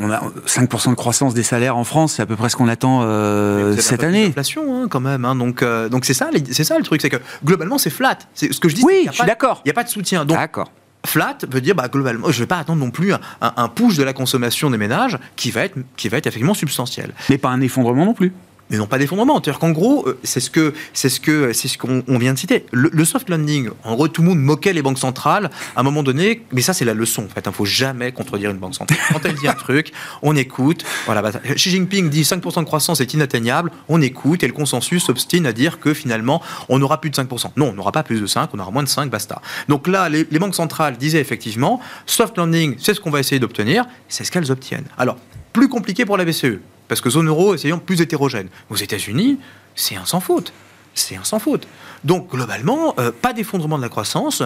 on 0.00 0.10
a 0.10 0.22
5% 0.46 0.90
de 0.90 0.94
croissance 0.94 1.34
des 1.34 1.42
salaires 1.42 1.76
en 1.76 1.84
France, 1.84 2.14
c'est 2.14 2.22
à 2.22 2.26
peu 2.26 2.36
près 2.36 2.48
ce 2.48 2.56
qu'on 2.56 2.68
attend 2.68 3.00
euh, 3.02 3.76
cette 3.76 4.02
année. 4.02 4.26
L'inflation, 4.26 4.82
hein, 4.82 4.88
quand 4.88 5.00
même. 5.00 5.24
Hein. 5.24 5.34
donc, 5.34 5.62
euh, 5.62 5.88
donc 5.88 6.04
c'est 6.04 6.14
ça, 6.14 6.30
c'est 6.50 6.64
ça 6.64 6.78
le 6.78 6.84
truc, 6.84 7.00
c'est 7.00 7.10
que 7.10 7.18
globalement, 7.44 7.78
c'est 7.78 7.90
flat. 7.90 8.18
C'est 8.34 8.52
ce 8.52 8.60
que 8.60 8.68
je 8.68 8.74
dis. 8.74 8.82
Oui, 8.84 9.06
je 9.10 9.16
suis 9.16 9.26
d'accord. 9.26 9.60
Il 9.64 9.68
n'y 9.68 9.72
a 9.72 9.74
pas 9.74 9.84
de 9.84 9.88
soutien. 9.88 10.24
d'accord. 10.24 10.70
Flat 11.04 11.38
veut 11.50 11.60
dire 11.60 11.74
bah, 11.74 11.88
globalement, 11.88 12.30
je 12.30 12.36
ne 12.36 12.42
vais 12.44 12.46
pas 12.46 12.58
attendre 12.58 12.78
non 12.78 12.92
plus 12.92 13.12
un, 13.12 13.20
un, 13.40 13.68
push 13.68 13.96
de 13.96 14.04
la 14.04 14.12
consommation 14.12 14.70
des 14.70 14.78
ménages 14.78 15.18
qui 15.34 15.50
va 15.50 15.64
être, 15.64 15.76
qui 15.96 16.08
va 16.08 16.18
être 16.18 16.28
effectivement 16.28 16.54
substantiel. 16.54 17.12
Mais 17.28 17.38
pas 17.38 17.48
un 17.48 17.60
effondrement 17.60 18.04
non 18.04 18.14
plus 18.14 18.32
mais 18.70 18.78
non 18.78 18.86
pas 18.86 18.98
d'effondrement. 18.98 19.34
C'est-à-dire 19.34 19.58
qu'en 19.58 19.70
gros, 19.70 20.06
euh, 20.06 20.18
c'est 20.22 20.40
ce 20.40 20.50
que 20.50 20.72
c'est 20.92 21.08
ce 21.08 21.20
que 21.20 21.52
c'est 21.52 21.68
ce 21.68 21.78
qu'on 21.78 22.18
vient 22.18 22.32
de 22.32 22.38
citer. 22.38 22.66
Le, 22.72 23.04
soft 23.04 23.28
landing, 23.28 23.68
en 23.84 23.94
gros, 23.94 24.08
tout 24.08 24.22
le 24.22 24.28
monde 24.28 24.38
moquait 24.38 24.72
les 24.72 24.82
banques 24.82 24.98
centrales 24.98 25.50
à 25.76 25.80
un 25.80 25.82
moment 25.82 26.02
donné, 26.02 26.42
mais 26.52 26.62
ça 26.62 26.72
c'est 26.72 26.84
la 26.84 26.94
leçon. 26.94 27.24
En 27.24 27.28
fait, 27.28 27.42
il 27.44 27.48
ne 27.48 27.54
faut 27.54 27.64
jamais 27.64 28.12
contredire 28.12 28.50
une 28.50 28.58
banque 28.58 28.74
centrale. 28.74 28.98
Quand 29.12 29.24
elle 29.24 29.34
dit 29.34 29.48
un 29.48 29.54
truc, 29.54 29.92
on 30.22 30.36
écoute. 30.36 30.84
Voilà, 31.06 31.22
bah, 31.22 31.32
Xi 31.54 31.70
Jinping 31.70 32.08
dit 32.08 32.22
5% 32.22 32.60
de 32.60 32.64
croissance 32.64 33.00
est 33.00 33.12
inatteignable, 33.14 33.70
on 33.88 34.00
écoute 34.00 34.42
et 34.42 34.46
le 34.46 34.52
consensus 34.52 35.04
s'obstine 35.04 35.46
à 35.46 35.52
dire 35.52 35.78
que 35.78 35.94
finalement 35.94 36.42
on 36.68 36.78
n'aura 36.78 37.00
plus 37.00 37.10
de 37.10 37.16
5%. 37.16 37.50
Non, 37.56 37.70
on 37.70 37.72
n'aura 37.72 37.92
pas 37.92 38.02
plus 38.02 38.20
de 38.20 38.26
5, 38.26 38.50
on 38.54 38.58
aura 38.58 38.70
moins 38.70 38.82
de 38.82 38.88
5, 38.88 39.10
basta. 39.10 39.42
Donc 39.68 39.86
là, 39.86 40.08
les, 40.08 40.26
les 40.30 40.38
banques 40.38 40.54
centrales 40.54 40.96
disaient 40.96 41.20
effectivement, 41.20 41.80
soft 42.06 42.38
landing, 42.38 42.76
c'est 42.78 42.94
ce 42.94 43.00
qu'on 43.00 43.10
va 43.10 43.20
essayer 43.20 43.38
d'obtenir, 43.38 43.84
c'est 44.08 44.24
ce 44.24 44.30
qu'elles 44.30 44.50
obtiennent. 44.50 44.86
Alors, 44.98 45.16
plus 45.52 45.68
compliqué 45.68 46.04
pour 46.04 46.16
la 46.16 46.24
BCE 46.24 46.58
parce 46.88 47.00
que 47.00 47.08
zone 47.08 47.28
euro, 47.28 47.54
essayons 47.54 47.78
plus 47.78 48.02
hétérogène. 48.02 48.48
Aux 48.68 48.76
États-Unis, 48.76 49.38
c'est 49.74 49.96
un 49.96 50.04
sans 50.04 50.20
faute. 50.20 50.52
C'est 50.94 51.16
un 51.16 51.24
sans 51.24 51.38
faute. 51.38 51.66
Donc, 52.04 52.30
globalement, 52.30 52.94
euh, 52.98 53.10
pas 53.10 53.32
d'effondrement 53.32 53.78
de 53.78 53.82
la 53.82 53.88
croissance. 53.88 54.42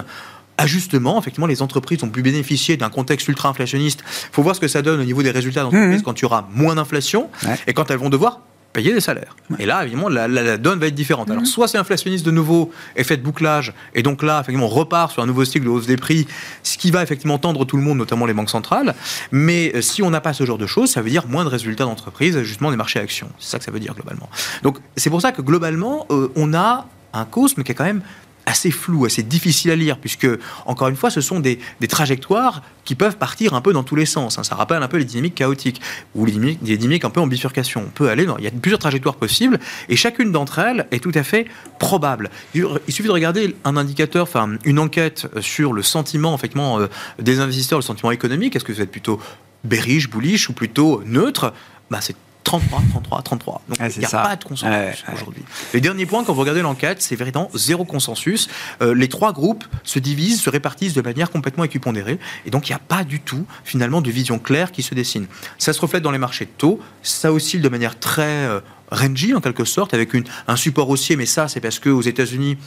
Ajustement, 0.56 1.18
effectivement, 1.18 1.48
les 1.48 1.60
entreprises 1.60 2.04
ont 2.04 2.08
pu 2.08 2.22
bénéficier 2.22 2.76
d'un 2.76 2.88
contexte 2.88 3.26
ultra-inflationniste. 3.26 4.04
Il 4.06 4.28
faut 4.32 4.42
voir 4.42 4.54
ce 4.54 4.60
que 4.60 4.68
ça 4.68 4.80
donne 4.80 5.00
au 5.00 5.04
niveau 5.04 5.24
des 5.24 5.32
résultats 5.32 5.62
d'entreprise 5.62 6.00
mmh. 6.00 6.04
quand 6.04 6.20
il 6.20 6.22
y 6.22 6.24
aura 6.24 6.48
moins 6.52 6.76
d'inflation 6.76 7.30
et 7.66 7.74
quand 7.74 7.90
elles 7.90 7.98
vont 7.98 8.10
devoir 8.10 8.42
payer 8.76 8.92
des 8.92 9.00
salaires. 9.00 9.34
Et 9.58 9.64
là, 9.64 9.84
évidemment, 9.84 10.10
la, 10.10 10.58
donne 10.58 10.78
va 10.78 10.88
être 10.88 10.94
différente. 10.94 11.30
Alors, 11.30 11.40
mhm. 11.40 11.46
soit 11.46 11.66
c'est 11.66 11.78
inflationniste 11.78 12.26
de 12.26 12.30
nouveau, 12.30 12.70
effet 12.94 13.16
de 13.16 13.22
bouclage, 13.22 13.72
et 13.94 14.02
donc 14.02 14.22
là, 14.22 14.40
effectivement, 14.40 14.66
on 14.66 14.68
repart 14.68 15.10
sur 15.12 15.22
un 15.22 15.26
nouveau 15.26 15.46
cycle 15.46 15.64
de 15.64 15.70
hausse 15.70 15.86
des 15.86 15.96
prix, 15.96 16.26
ce 16.62 16.76
qui 16.76 16.90
va 16.90 17.02
effectivement 17.02 17.38
tendre 17.38 17.64
tout 17.64 17.78
le 17.78 17.82
monde, 17.82 17.96
notamment 17.96 18.26
les 18.26 18.34
banques 18.34 18.50
centrales. 18.50 18.94
Mais 19.32 19.72
euh, 19.74 19.80
si 19.80 20.02
on 20.02 20.10
n'a 20.10 20.20
pas 20.20 20.34
ce 20.34 20.44
genre 20.44 20.58
de 20.58 20.66
choses, 20.66 20.90
ça 20.90 21.00
veut 21.00 21.08
dire 21.08 21.26
moins 21.26 21.44
de 21.44 21.48
résultats 21.48 21.84
d'entreprise, 21.84 22.42
justement 22.42 22.70
des 22.70 22.76
marchés 22.76 23.00
actions. 23.00 23.30
C'est 23.38 23.52
ça 23.52 23.58
que 23.58 23.64
ça 23.64 23.70
veut 23.70 23.80
dire 23.80 23.94
globalement. 23.94 24.28
Donc, 24.62 24.76
c'est 24.94 25.08
pour 25.08 25.22
ça 25.22 25.32
que 25.32 25.40
globalement, 25.40 26.06
euh, 26.10 26.30
on 26.36 26.52
a 26.52 26.86
un 27.14 27.24
cosme 27.24 27.62
qui 27.62 27.72
est 27.72 27.74
quand 27.74 27.84
même 27.84 28.02
assez 28.46 28.70
flou, 28.70 29.04
assez 29.04 29.22
difficile 29.24 29.72
à 29.72 29.76
lire, 29.76 29.98
puisque, 29.98 30.28
encore 30.64 30.88
une 30.88 30.96
fois, 30.96 31.10
ce 31.10 31.20
sont 31.20 31.40
des, 31.40 31.58
trajectoires 31.88 32.62
qui 32.84 32.94
peuvent 32.94 33.16
partir 33.16 33.54
un 33.54 33.60
peu 33.60 33.72
dans 33.72 33.82
tous 33.82 33.96
les 33.96 34.06
sens. 34.06 34.38
Hein. 34.38 34.44
Ça 34.44 34.54
rappelle 34.54 34.82
un 34.82 34.88
peu 34.88 34.96
les 34.96 35.04
dynamiques 35.04 35.34
chaotiques, 35.34 35.80
ou 36.14 36.24
les 36.24 36.32
dynamiques, 36.60 37.04
un 37.04 37.10
peu 37.10 37.20
en 37.20 37.26
bifurcation. 37.26 37.82
On 37.86 37.90
peut 37.90 38.08
aller 38.08 38.24
dans, 38.24 38.38
il 38.38 38.44
y 38.44 38.46
a 38.46 38.50
plusieurs 38.50 38.78
trajectoires 38.78 39.16
possibles, 39.16 39.58
et 39.88 39.96
chacune 39.96 40.32
d'entre 40.32 40.60
elles 40.60 40.86
est 40.92 41.00
tout 41.00 41.12
à 41.14 41.22
fait 41.22 41.46
probable. 41.78 42.30
Il, 42.54 42.64
suffit 42.88 43.08
de 43.08 43.12
regarder 43.12 43.56
un 43.64 43.76
indicateur, 43.76 44.22
enfin, 44.22 44.50
une 44.64 44.78
enquête 44.78 45.26
sur 45.40 45.72
le 45.72 45.82
sentiment, 45.82 46.34
effectivement, 46.34 46.78
euh, 46.78 46.86
des 47.20 47.40
investisseurs, 47.40 47.78
le 47.78 47.84
sentiment 47.84 48.12
économique. 48.12 48.54
Est-ce 48.54 48.64
que 48.64 48.72
vous 48.72 48.80
êtes 48.80 48.92
plutôt 48.92 49.20
bearish, 49.64 50.08
bullish, 50.08 50.48
ou 50.48 50.52
plutôt 50.52 51.02
neutre? 51.04 51.52
Bah, 51.90 51.98
c'est 52.00 52.16
33, 52.46 52.80
33, 52.92 53.22
33. 53.22 53.62
Donc 53.68 53.78
il 53.96 53.98
n'y 53.98 54.04
a 54.04 54.08
pas 54.08 54.36
de 54.36 54.44
consensus 54.44 55.04
aujourd'hui. 55.12 55.42
Les 55.74 55.80
derniers 55.80 56.06
points, 56.06 56.22
quand 56.22 56.32
vous 56.32 56.40
regardez 56.40 56.62
l'enquête, 56.62 57.02
c'est 57.02 57.16
véritablement 57.16 57.50
zéro 57.54 57.84
consensus. 57.84 58.48
Euh, 58.82 58.94
les 58.94 59.08
trois 59.08 59.32
groupes 59.32 59.64
se 59.82 59.98
divisent, 59.98 60.40
se 60.40 60.48
répartissent 60.48 60.94
de 60.94 61.02
manière 61.02 61.32
complètement 61.32 61.64
équipondérée. 61.64 62.20
Et 62.46 62.50
donc 62.50 62.68
il 62.68 62.70
n'y 62.70 62.76
a 62.76 62.80
pas 62.80 63.02
du 63.02 63.18
tout, 63.18 63.44
finalement, 63.64 64.00
de 64.00 64.10
vision 64.12 64.38
claire 64.38 64.70
qui 64.70 64.84
se 64.84 64.94
dessine. 64.94 65.26
Ça 65.58 65.72
se 65.72 65.80
reflète 65.80 66.04
dans 66.04 66.12
les 66.12 66.18
marchés 66.18 66.44
de 66.44 66.50
taux. 66.56 66.80
Ça 67.02 67.32
oscille 67.32 67.60
de 67.60 67.68
manière 67.68 67.98
très 67.98 68.46
euh, 68.46 68.60
en 68.92 69.40
quelque 69.40 69.64
sorte, 69.64 69.92
avec 69.92 70.14
une, 70.14 70.24
un 70.46 70.54
support 70.54 70.88
haussier, 70.88 71.16
mais 71.16 71.26
ça 71.26 71.48
c'est 71.48 71.60
parce 71.60 71.80
qu'aux 71.80 72.02
États-Unis, 72.02 72.58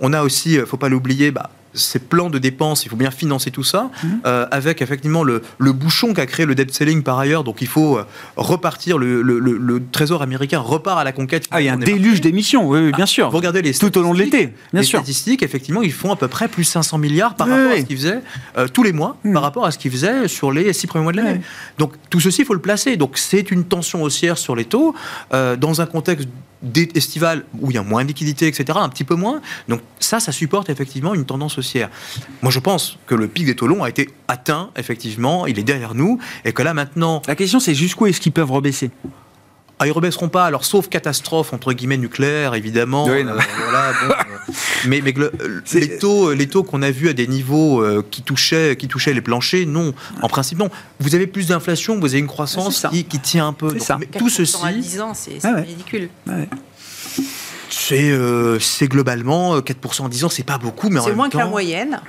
on 0.00 0.12
a 0.12 0.22
aussi, 0.22 0.54
il 0.54 0.60
euh, 0.60 0.66
faut 0.66 0.76
pas 0.76 0.88
l'oublier, 0.88 1.30
bah, 1.30 1.50
ces 1.74 1.98
plans 1.98 2.30
de 2.30 2.38
dépenses, 2.38 2.84
il 2.84 2.88
faut 2.88 2.96
bien 2.96 3.10
financer 3.10 3.50
tout 3.50 3.64
ça, 3.64 3.90
mhm. 4.02 4.20
euh, 4.26 4.46
avec 4.50 4.82
effectivement 4.82 5.22
le, 5.22 5.42
le 5.58 5.72
bouchon 5.72 6.14
qu'a 6.14 6.26
créé 6.26 6.46
le 6.46 6.54
debt 6.54 6.72
selling 6.72 7.02
par 7.02 7.18
ailleurs, 7.18 7.44
donc 7.44 7.60
il 7.60 7.66
faut 7.66 7.98
euh, 7.98 8.04
repartir, 8.36 8.98
le, 8.98 9.22
le, 9.22 9.38
le, 9.38 9.82
Trésor 9.92 10.22
américain 10.22 10.58
repart 10.58 10.98
à 10.98 11.04
la 11.04 11.12
conquête. 11.12 11.46
Ah, 11.50 11.60
il 11.60 11.66
y 11.66 11.68
a 11.68 11.74
un 11.74 11.78
déluge 11.78 12.20
d'émissions, 12.20 12.68
oui, 12.68 12.92
bien 12.92 13.04
ah, 13.04 13.06
sûr. 13.06 13.30
Vous 13.30 13.36
regardez 13.36 13.62
les 13.62 13.72
Tout 13.74 13.96
au 13.96 14.02
long 14.02 14.12
de 14.12 14.18
l'été, 14.18 14.46
bien 14.72 14.80
les 14.80 14.82
statistiques, 14.82 15.42
effectivement, 15.42 15.82
ils 15.82 15.92
font 15.92 16.12
à 16.12 16.16
peu 16.16 16.28
près 16.28 16.48
plus 16.48 16.64
500 16.64 16.98
milliards 16.98 17.34
par 17.34 17.48
rapport 17.48 17.72
à 17.72 17.76
ce 17.76 17.82
qu'ils 17.82 17.96
faisaient 17.96 18.20
tous 18.72 18.82
les 18.82 18.92
mois, 18.92 19.16
mhm. 19.24 19.32
par 19.32 19.42
rapport 19.42 19.64
à 19.64 19.70
ce 19.70 19.78
qu'ils 19.78 19.92
faisaient 19.92 20.28
sur 20.28 20.52
les 20.52 20.72
six 20.72 20.86
premiers 20.86 21.04
mois 21.04 21.12
de 21.12 21.18
l'année. 21.18 21.40
Donc 21.78 21.92
tout 22.10 22.20
ceci, 22.20 22.42
il 22.42 22.44
faut 22.44 22.54
le 22.54 22.60
placer. 22.60 22.96
Donc 22.96 23.18
c'est 23.18 23.50
une 23.50 23.64
tension 23.64 24.02
haussière 24.02 24.38
sur 24.38 24.56
les 24.56 24.64
taux. 24.64 24.94
dans 25.32 25.80
un 25.80 25.86
contexte 25.86 26.28
estival 26.94 27.44
où 27.60 27.70
il 27.70 27.74
y 27.74 27.78
a 27.78 27.82
moins 27.82 28.02
de 28.02 28.08
liquidité, 28.08 28.46
etc., 28.46 28.78
un 28.80 28.88
petit 28.88 29.04
peu 29.04 29.14
moins. 29.14 29.40
Donc 29.68 29.80
ça, 30.00 30.20
ça 30.20 30.32
supporte 30.32 30.70
effectivement 30.70 31.14
une 31.14 31.24
tendance 31.24 31.58
haussière. 31.58 31.90
Moi, 32.42 32.50
je 32.50 32.58
pense 32.58 32.98
que 33.06 33.14
le 33.14 33.28
pic 33.28 33.46
des 33.46 33.56
taux 33.56 33.66
longs 33.66 33.84
a 33.84 33.88
été 33.88 34.08
atteint, 34.26 34.70
effectivement, 34.76 35.46
il 35.46 35.58
est 35.58 35.64
derrière 35.64 35.94
nous, 35.94 36.18
et 36.44 36.52
que 36.52 36.62
là, 36.62 36.74
maintenant... 36.74 37.22
La 37.26 37.36
question, 37.36 37.60
c'est 37.60 37.74
jusqu'où 37.74 38.06
est-ce 38.06 38.20
qu'ils 38.20 38.32
peuvent 38.32 38.50
rebaisser? 38.50 38.90
Ah, 39.80 39.86
ils 39.86 39.92
rebaisseront 39.92 40.28
pas, 40.28 40.44
alors 40.44 40.64
sauf 40.64 40.88
catastrophe 40.88 41.52
entre 41.52 41.72
guillemets 41.72 41.98
nucléaire 41.98 42.54
évidemment. 42.54 43.08
Euh, 43.08 43.22
voilà, 43.22 43.92
bon, 43.92 44.12
euh, 44.12 44.52
mais, 44.86 45.00
mais 45.02 45.14
les 45.72 45.98
taux, 45.98 46.32
les 46.32 46.48
taux 46.48 46.64
qu'on 46.64 46.82
a 46.82 46.90
vus 46.90 47.08
à 47.08 47.12
des 47.12 47.26
niveaux 47.26 47.84
qui 48.10 48.22
touchaient, 48.22 48.76
qui 48.76 48.88
touchaient 48.88 49.14
les 49.14 49.20
planchers, 49.20 49.66
non. 49.66 49.94
En 50.22 50.28
principe, 50.28 50.58
non. 50.58 50.70
Vous 50.98 51.14
avez 51.14 51.26
plus 51.26 51.48
d'inflation, 51.48 51.98
vous 51.98 52.06
avez 52.06 52.18
une 52.18 52.26
croissance 52.26 52.86
qui, 52.90 53.04
qui, 53.04 53.20
tient 53.20 53.48
un 53.48 53.52
peu. 53.52 53.78
ça. 53.78 53.98
Mais 53.98 54.06
tout 54.06 54.28
ceci. 54.28 54.56
À 54.64 54.72
10 54.72 55.00
ans, 55.00 55.14
c'est 55.14 55.38
ah 55.44 55.54
ridicule. 55.56 56.08
C'est 57.70 58.88
globalement 58.88 59.58
4% 59.58 60.02
en 60.02 60.08
10 60.08 60.24
ans, 60.24 60.28
c'est 60.28 60.42
pas 60.42 60.58
beaucoup, 60.58 60.88
mais 60.88 61.00
C'est 61.00 61.14
moins 61.14 61.28
que 61.28 61.38
la 61.38 61.46
moyenne. 61.46 62.00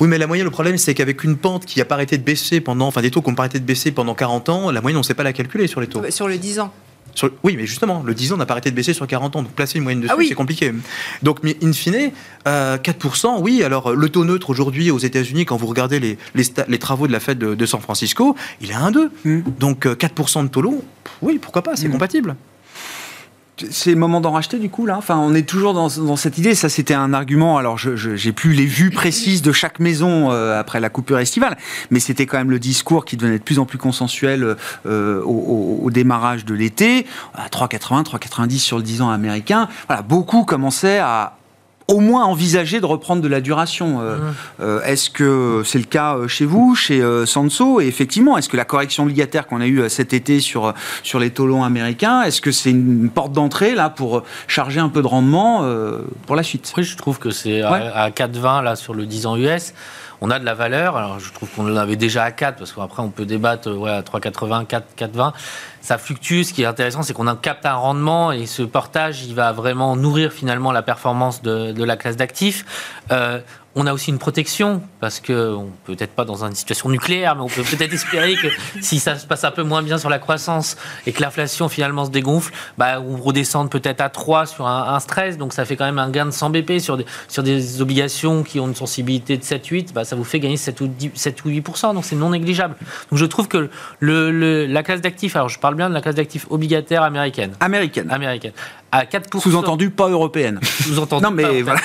Oui, 0.00 0.08
mais 0.08 0.18
la 0.18 0.26
moyenne, 0.26 0.44
le 0.44 0.50
problème, 0.50 0.76
c'est 0.76 0.94
qu'avec 0.94 1.24
une 1.24 1.36
pente 1.36 1.64
qui 1.64 1.78
n'a 1.78 1.84
pas 1.84 1.94
arrêté 1.94 2.18
de 2.18 2.22
baisser 2.22 2.60
pendant, 2.60 2.86
enfin 2.86 3.00
des 3.00 3.10
taux 3.10 3.22
qui 3.22 3.28
n'ont 3.28 3.34
pas 3.34 3.44
arrêté 3.44 3.60
de 3.60 3.64
baisser 3.64 3.90
pendant 3.90 4.14
40 4.14 4.48
ans, 4.48 4.70
la 4.70 4.80
moyenne, 4.80 4.96
on 4.96 5.00
ne 5.00 5.04
sait 5.04 5.14
pas 5.14 5.22
la 5.22 5.32
calculer 5.32 5.66
sur 5.66 5.80
les 5.80 5.86
taux. 5.86 6.02
Sur 6.10 6.28
le 6.28 6.36
10 6.36 6.60
ans. 6.60 6.72
Oui, 7.42 7.56
mais 7.56 7.66
justement, 7.66 8.02
le 8.04 8.14
10 8.14 8.32
ans 8.32 8.36
n'a 8.36 8.46
pas 8.46 8.54
arrêté 8.54 8.70
de 8.70 8.76
baisser 8.76 8.92
sur 8.92 9.06
40 9.06 9.36
ans, 9.36 9.42
donc 9.42 9.52
placer 9.52 9.78
une 9.78 9.84
moyenne 9.84 10.00
dessus, 10.00 10.14
ah 10.16 10.22
c'est 10.26 10.34
compliqué. 10.34 10.72
Donc, 11.22 11.38
in 11.44 11.72
fine, 11.72 12.12
4%, 12.46 12.46
euh, 12.46 13.38
oui, 13.40 13.62
alors 13.62 13.94
le 13.94 14.08
taux 14.08 14.24
neutre 14.24 14.50
aujourd'hui 14.50 14.90
aux 14.90 14.98
États-Unis, 14.98 15.44
quand 15.44 15.56
vous 15.56 15.66
regardez 15.66 16.00
les, 16.00 16.18
les, 16.34 16.78
travaux 16.78 17.06
de 17.06 17.12
la 17.12 17.20
Fed 17.20 17.38
de, 17.38 17.66
San 17.66 17.80
Francisco, 17.80 18.36
il 18.60 18.70
est 18.70 18.74
à 18.74 18.90
1,2. 18.90 19.10
Mm. 19.24 19.42
Donc 19.58 19.86
4% 19.86 20.44
de 20.44 20.48
taux 20.48 20.62
long, 20.62 20.82
oui, 21.22 21.38
pourquoi 21.40 21.62
pas, 21.62 21.76
c'est 21.76 21.88
mm. 21.88 21.92
compatible 21.92 22.36
c'est 23.70 23.90
le 23.90 23.96
moment 23.96 24.20
d'en 24.20 24.32
racheter 24.32 24.58
du 24.58 24.70
coup 24.70 24.86
là? 24.86 24.96
Enfin, 24.98 25.16
on 25.18 25.34
est 25.34 25.48
toujours 25.48 25.74
dans, 25.74 26.16
cette 26.16 26.38
idée. 26.38 26.54
Ça, 26.54 26.68
c'était 26.68 26.94
un 26.94 27.12
argument. 27.12 27.58
Alors, 27.58 27.78
je 27.78 27.96
j'ai 27.96 28.32
plus 28.32 28.52
les 28.52 28.66
vues 28.66 28.90
précises 28.90 29.42
de 29.42 29.52
chaque 29.52 29.80
maison 29.80 30.30
euh, 30.30 30.58
après 30.58 30.80
la 30.80 30.88
coupure 30.88 31.18
estivale, 31.18 31.56
mais 31.90 32.00
c'était 32.00 32.26
quand 32.26 32.38
même 32.38 32.50
le 32.50 32.58
discours 32.58 33.04
qui 33.04 33.16
devenait 33.16 33.38
de 33.38 33.44
plus 33.44 33.58
en 33.58 33.66
plus 33.66 33.78
consensuel 33.78 34.56
euh, 34.86 35.22
au, 35.22 35.90
démarrage 35.90 36.44
de 36.44 36.54
l'été. 36.54 37.06
À 37.34 37.48
3,80, 37.48 38.04
3,90 38.04 38.58
sur 38.58 38.76
le 38.76 38.82
10 38.82 39.02
ans 39.02 39.10
américain. 39.10 39.68
Voilà, 39.86 40.02
beaucoup 40.02 40.44
commençaient 40.44 40.98
à 40.98 41.37
au 41.88 42.00
moins 42.00 42.26
envisager 42.26 42.80
de 42.80 42.86
reprendre 42.86 43.22
de 43.22 43.28
la 43.28 43.40
duration. 43.40 44.00
Euh, 44.00 44.16
mmh. 44.16 44.34
euh, 44.60 44.82
est-ce 44.82 45.08
que 45.08 45.62
c'est 45.64 45.78
le 45.78 45.84
cas 45.84 46.16
euh, 46.16 46.28
chez 46.28 46.44
vous, 46.44 46.74
chez 46.74 47.02
Sanso 47.26 47.80
Et 47.80 47.86
effectivement, 47.86 48.36
est-ce 48.36 48.48
que 48.48 48.56
la 48.56 48.66
correction 48.66 49.04
obligataire 49.04 49.46
qu'on 49.46 49.60
a 49.60 49.66
eue 49.66 49.88
cet 49.88 50.12
été 50.12 50.40
sur, 50.40 50.74
sur 51.02 51.18
les 51.18 51.30
taux 51.30 51.46
longs 51.46 51.64
américains, 51.64 52.22
est-ce 52.22 52.42
que 52.42 52.52
c'est 52.52 52.70
une 52.70 53.08
porte 53.08 53.32
d'entrée 53.32 53.74
là 53.74 53.88
pour 53.88 54.22
charger 54.46 54.80
un 54.80 54.90
peu 54.90 55.00
de 55.00 55.06
rendement 55.06 55.66
pour 56.26 56.36
la 56.36 56.42
suite? 56.42 56.72
Oui, 56.76 56.84
je 56.84 56.96
trouve 56.96 57.18
que 57.18 57.30
c'est 57.30 57.62
à, 57.62 58.10
4,20 58.10 58.62
là 58.62 58.76
sur 58.76 58.92
le 58.94 59.06
10 59.06 59.26
ans 59.26 59.36
US 59.36 59.72
on 60.20 60.30
a 60.30 60.38
de 60.38 60.44
la 60.44 60.54
valeur. 60.54 60.96
Alors, 60.96 61.20
je 61.20 61.32
trouve 61.32 61.48
qu'on 61.50 61.66
l'avait 61.66 61.96
déjà 61.96 62.24
à 62.24 62.30
4, 62.30 62.58
parce 62.58 62.72
qu'après, 62.72 63.02
on 63.02 63.10
peut 63.10 63.26
débattre 63.26 63.70
ouais, 63.70 63.90
à 63.90 64.02
3,80, 64.02 64.66
4, 64.66 64.86
4,20. 64.98 65.32
Ça 65.88 65.96
fluctue. 65.96 66.42
Ce 66.42 66.52
qui 66.52 66.60
est 66.60 66.66
intéressant, 66.66 67.02
c'est 67.02 67.14
qu'on 67.14 67.34
capte 67.34 67.64
un 67.64 67.72
rendement 67.72 68.30
et 68.30 68.44
ce 68.44 68.62
portage, 68.62 69.24
il 69.24 69.34
va 69.34 69.52
vraiment 69.52 69.96
nourrir 69.96 70.34
finalement 70.34 70.70
la 70.70 70.82
performance 70.82 71.40
de, 71.40 71.82
la 71.82 71.96
classe 71.96 72.16
d'actifs. 72.16 72.66
Euh, 73.10 73.40
on 73.80 73.86
a 73.86 73.92
aussi 73.92 74.10
une 74.10 74.18
protection, 74.18 74.82
parce 74.98 75.20
que 75.20 75.56
peut-être 75.84 76.10
pas 76.10 76.24
dans 76.24 76.44
une 76.44 76.56
situation 76.56 76.88
nucléaire, 76.88 77.36
mais 77.36 77.42
on 77.42 77.48
peut 77.48 77.62
peut-être 77.62 77.92
espérer 77.92 78.34
que 78.34 78.48
si 78.82 78.98
ça 78.98 79.16
se 79.16 79.24
passe 79.24 79.44
un 79.44 79.52
peu 79.52 79.62
moins 79.62 79.82
bien 79.82 79.98
sur 79.98 80.10
la 80.10 80.18
croissance 80.18 80.76
et 81.06 81.12
que 81.12 81.22
l'inflation 81.22 81.68
finalement 81.68 82.04
se 82.04 82.10
dégonfle, 82.10 82.52
bah, 82.76 83.00
on 83.00 83.16
redescende 83.16 83.70
peut-être 83.70 84.00
à 84.00 84.08
3 84.08 84.46
sur 84.46 84.66
un, 84.66 84.98
stress, 84.98 85.38
donc 85.38 85.52
ça 85.52 85.64
fait 85.64 85.76
quand 85.76 85.84
même 85.84 86.00
un 86.00 86.10
gain 86.10 86.26
de 86.26 86.32
100 86.32 86.50
BP 86.50 86.80
sur 86.80 86.96
des, 86.96 87.06
sur 87.28 87.44
des 87.44 87.80
obligations 87.80 88.42
qui 88.42 88.58
ont 88.58 88.66
une 88.66 88.74
sensibilité 88.74 89.36
de 89.36 89.44
7-8, 89.44 89.92
bah, 89.92 90.04
ça 90.04 90.16
vous 90.16 90.24
fait 90.24 90.40
gagner 90.40 90.56
7 90.56 90.80
ou, 90.80 90.90
7 91.14 91.44
ou 91.44 91.48
8%, 91.50 91.94
donc 91.94 92.04
c'est 92.04 92.16
non 92.16 92.30
négligeable. 92.30 92.74
Donc 93.12 93.20
je 93.20 93.26
trouve 93.26 93.46
que 93.46 93.70
le, 94.00 94.66
la 94.66 94.82
classe 94.82 95.02
d'actifs, 95.02 95.36
alors 95.36 95.50
je 95.50 95.60
parle 95.60 95.76
bien 95.76 95.88
de 95.88 95.94
la 95.94 96.00
classe 96.00 96.16
d'actifs 96.16 96.48
obligataire 96.50 97.04
américaine. 97.04 97.52
Américaine. 97.60 98.10
Américaine 98.10 98.52
à 98.92 99.04
4%. 99.04 99.40
Sous-entendu 99.40 99.90
pas 99.90 100.08
européenne. 100.08 100.60
Sous-entendu. 100.62 101.22
non, 101.22 101.30
mais 101.30 101.62
voilà. 101.62 101.80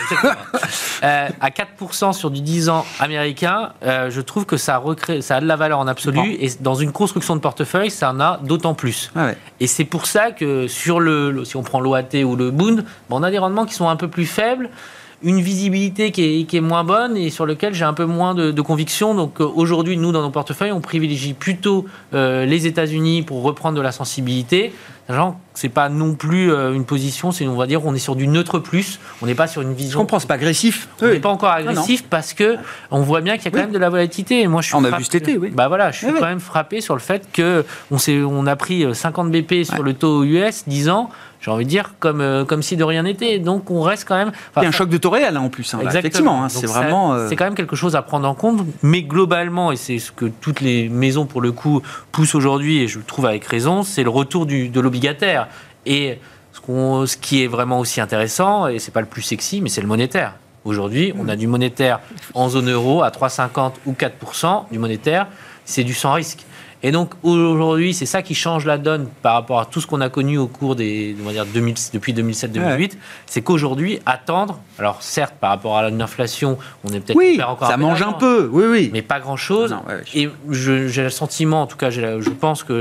Euh, 1.03 1.29
à 1.41 1.49
4% 1.49 2.13
sur 2.13 2.31
du 2.31 2.41
10 2.41 2.69
ans 2.69 2.85
américain, 2.99 3.73
euh, 3.83 4.09
je 4.09 4.21
trouve 4.21 4.45
que 4.45 4.57
ça, 4.57 4.77
recrée, 4.77 5.21
ça 5.21 5.37
a 5.37 5.41
de 5.41 5.45
la 5.45 5.55
valeur 5.55 5.79
en 5.79 5.87
absolu. 5.87 6.37
Et 6.39 6.49
dans 6.61 6.75
une 6.75 6.91
construction 6.91 7.35
de 7.35 7.41
portefeuille, 7.41 7.91
ça 7.91 8.11
en 8.11 8.19
a 8.19 8.39
d'autant 8.43 8.73
plus. 8.73 9.11
Ah 9.15 9.25
ouais. 9.25 9.37
Et 9.59 9.67
c'est 9.67 9.85
pour 9.85 10.05
ça 10.05 10.31
que 10.31 10.67
sur 10.67 10.99
le, 10.99 11.43
si 11.45 11.57
on 11.57 11.63
prend 11.63 11.79
l'OAT 11.79 12.23
ou 12.25 12.35
le 12.35 12.51
Bund, 12.51 12.85
on 13.09 13.23
a 13.23 13.31
des 13.31 13.37
rendements 13.37 13.65
qui 13.65 13.73
sont 13.73 13.89
un 13.89 13.95
peu 13.95 14.07
plus 14.07 14.25
faibles 14.25 14.69
une 15.23 15.39
visibilité 15.39 16.11
qui 16.11 16.41
est, 16.41 16.43
qui 16.43 16.57
est, 16.57 16.61
moins 16.61 16.83
bonne 16.83 17.15
et 17.15 17.29
sur 17.29 17.45
lequel 17.45 17.73
j'ai 17.73 17.85
un 17.85 17.93
peu 17.93 18.05
moins 18.05 18.35
de, 18.35 18.51
de 18.51 18.61
conviction. 18.61 19.15
Donc 19.15 19.39
euh, 19.39 19.45
aujourd'hui, 19.45 19.97
nous, 19.97 20.11
dans 20.11 20.21
nos 20.21 20.29
portefeuilles, 20.29 20.73
on 20.73 20.81
privilégie 20.81 21.33
plutôt 21.33 21.85
euh, 22.13 22.45
les 22.45 22.67
États-Unis 22.67 23.23
pour 23.23 23.41
reprendre 23.41 23.77
de 23.77 23.81
la 23.81 23.93
sensibilité. 23.93 24.73
Genre, 25.09 25.35
c'est 25.53 25.69
pas 25.69 25.89
non 25.89 26.13
plus 26.15 26.51
euh, 26.51 26.73
une 26.73 26.85
position, 26.85 27.31
c'est 27.31 27.45
on 27.45 27.57
va 27.57 27.67
dire, 27.67 27.85
on 27.85 27.93
est 27.93 27.99
sur 27.99 28.15
du 28.15 28.27
neutre 28.27 28.59
plus. 28.59 28.99
On 29.21 29.25
n'est 29.25 29.35
pas 29.35 29.47
sur 29.47 29.61
une 29.61 29.73
vision. 29.73 29.91
Je 29.91 29.97
comprends, 29.97 30.19
c'est 30.19 30.27
pas 30.27 30.35
agressif. 30.35 30.87
On 31.01 31.07
n'est 31.07 31.19
pas 31.19 31.29
encore 31.29 31.51
agressif 31.51 32.03
parce 32.09 32.33
que 32.33 32.55
on 32.89 33.01
voit 33.01 33.19
bien 33.19 33.35
qu'il 33.35 33.45
y 33.45 33.47
a 33.49 33.51
quand 33.51 33.65
même 33.65 33.73
de 33.73 33.79
la 33.79 33.89
volatilité. 33.89 34.41
Et 34.41 34.47
moi, 34.47 34.61
je 34.61 34.67
suis. 34.67 34.75
On 34.75 34.83
a 34.85 34.97
vu 34.97 35.03
cet 35.03 35.15
été, 35.15 35.37
oui. 35.37 35.49
Bah 35.49 35.67
voilà, 35.67 35.91
je 35.91 35.97
suis 35.97 36.13
quand 36.13 36.25
même 36.25 36.39
frappé 36.39 36.79
sur 36.79 36.93
le 36.93 37.01
fait 37.01 37.27
que 37.33 37.65
on, 37.91 37.97
on 38.09 38.47
a 38.47 38.55
pris 38.55 38.85
50 38.93 39.29
BP 39.29 39.65
sur 39.65 39.83
le 39.83 39.93
taux 39.93 40.23
US 40.23 40.63
10 40.67 40.89
ans 40.89 41.09
j'ai 41.43 41.51
envie 41.51 41.65
de 41.65 41.69
dire, 41.69 41.95
comme, 41.99 42.21
euh, 42.21 42.45
comme 42.45 42.63
si 42.63 42.77
de 42.77 42.85
rien 42.85 43.03
n'était. 43.03 43.37
Donc 43.37 43.69
on 43.69 43.81
reste 43.81 44.07
quand 44.07 44.15
même. 44.15 44.31
Il 44.55 44.63
y 44.63 44.65
a 44.65 44.69
un 44.69 44.71
choc 44.71 44.87
de 44.87 44.97
taux 44.97 45.09
réel 45.09 45.35
hein, 45.35 45.41
en 45.41 45.49
plus. 45.49 45.73
Hein, 45.73 45.79
effectivement, 45.85 46.45
hein, 46.45 46.49
c'est 46.49 46.65
vraiment. 46.65 47.13
Euh, 47.13 47.27
c'est 47.27 47.35
quand 47.35 47.43
même 47.43 47.55
quelque 47.55 47.75
chose 47.75 47.97
à 47.97 48.01
prendre 48.01 48.27
en 48.27 48.33
compte. 48.33 48.65
Mais 48.81 49.01
globalement, 49.01 49.73
et 49.73 49.75
c'est 49.75 49.99
ce 49.99 50.13
que 50.13 50.25
toutes 50.25 50.61
les 50.61 50.87
maisons 50.87 51.25
pour 51.25 51.41
le 51.41 51.51
coup 51.51 51.81
poussent 52.13 52.35
aujourd'hui, 52.35 52.79
et 52.79 52.87
je 52.87 52.97
le 52.97 53.03
trouve 53.03 53.25
avec 53.25 53.43
raison, 53.43 53.83
c'est 53.83 54.03
le 54.03 54.09
retour 54.09 54.45
du, 54.45 54.69
de 54.69 54.79
Et 55.85 56.19
ce, 56.53 57.05
ce 57.05 57.17
qui 57.17 57.43
est 57.43 57.47
vraiment 57.47 57.79
aussi 57.79 58.01
intéressant, 58.01 58.67
et 58.67 58.79
c'est 58.79 58.91
pas 58.91 59.01
le 59.01 59.07
plus 59.07 59.21
sexy, 59.21 59.61
mais 59.61 59.69
c'est 59.69 59.81
le 59.81 59.87
monétaire. 59.87 60.33
Aujourd'hui, 60.65 61.13
on 61.19 61.27
a 61.27 61.35
du 61.35 61.47
monétaire 61.47 61.99
en 62.33 62.47
zone 62.47 62.69
euro 62.71 63.03
à 63.03 63.09
3,50 63.09 63.73
ou 63.85 63.93
4%. 63.93 64.71
Du 64.71 64.79
monétaire, 64.79 65.27
c'est 65.65 65.83
du 65.83 65.93
sans 65.93 66.13
risque. 66.13 66.45
Et 66.85 66.91
donc 66.91 67.11
aujourd'hui, 67.23 67.93
c'est 67.93 68.05
ça 68.05 68.21
qui 68.21 68.35
change 68.35 68.65
la 68.65 68.77
donne 68.77 69.07
par 69.21 69.35
rapport 69.35 69.61
à 69.61 69.65
tout 69.65 69.79
ce 69.79 69.87
qu'on 69.87 70.01
a 70.01 70.09
connu 70.09 70.37
au 70.37 70.47
cours 70.47 70.75
des, 70.75 71.15
on 71.21 71.25
va 71.25 71.31
dire 71.31 71.45
depuis 71.45 72.13
2007-2008, 72.13 72.97
c'est 73.25 73.41
qu'aujourd'hui, 73.41 73.99
attendre, 74.05 74.59
alors 74.77 75.01
certes 75.01 75.35
par 75.39 75.51
rapport 75.51 75.77
à 75.77 75.89
l'inflation, 75.89 76.57
on 76.83 76.89
est 76.89 76.99
peut-être 76.99 77.15
oui, 77.15 77.41
encore 77.41 77.69
ça 77.69 77.77
mange 77.77 78.01
un 78.01 78.11
peu, 78.11 78.49
oui, 78.51 78.65
oui, 78.69 78.89
mais 78.91 79.01
pas 79.01 79.21
grand-chose. 79.21 79.73
Et 80.13 80.29
j'ai 80.49 81.03
le 81.03 81.09
sentiment, 81.09 81.61
en 81.61 81.67
tout 81.67 81.77
cas, 81.77 81.89
je 81.89 82.29
pense 82.29 82.63
que 82.63 82.73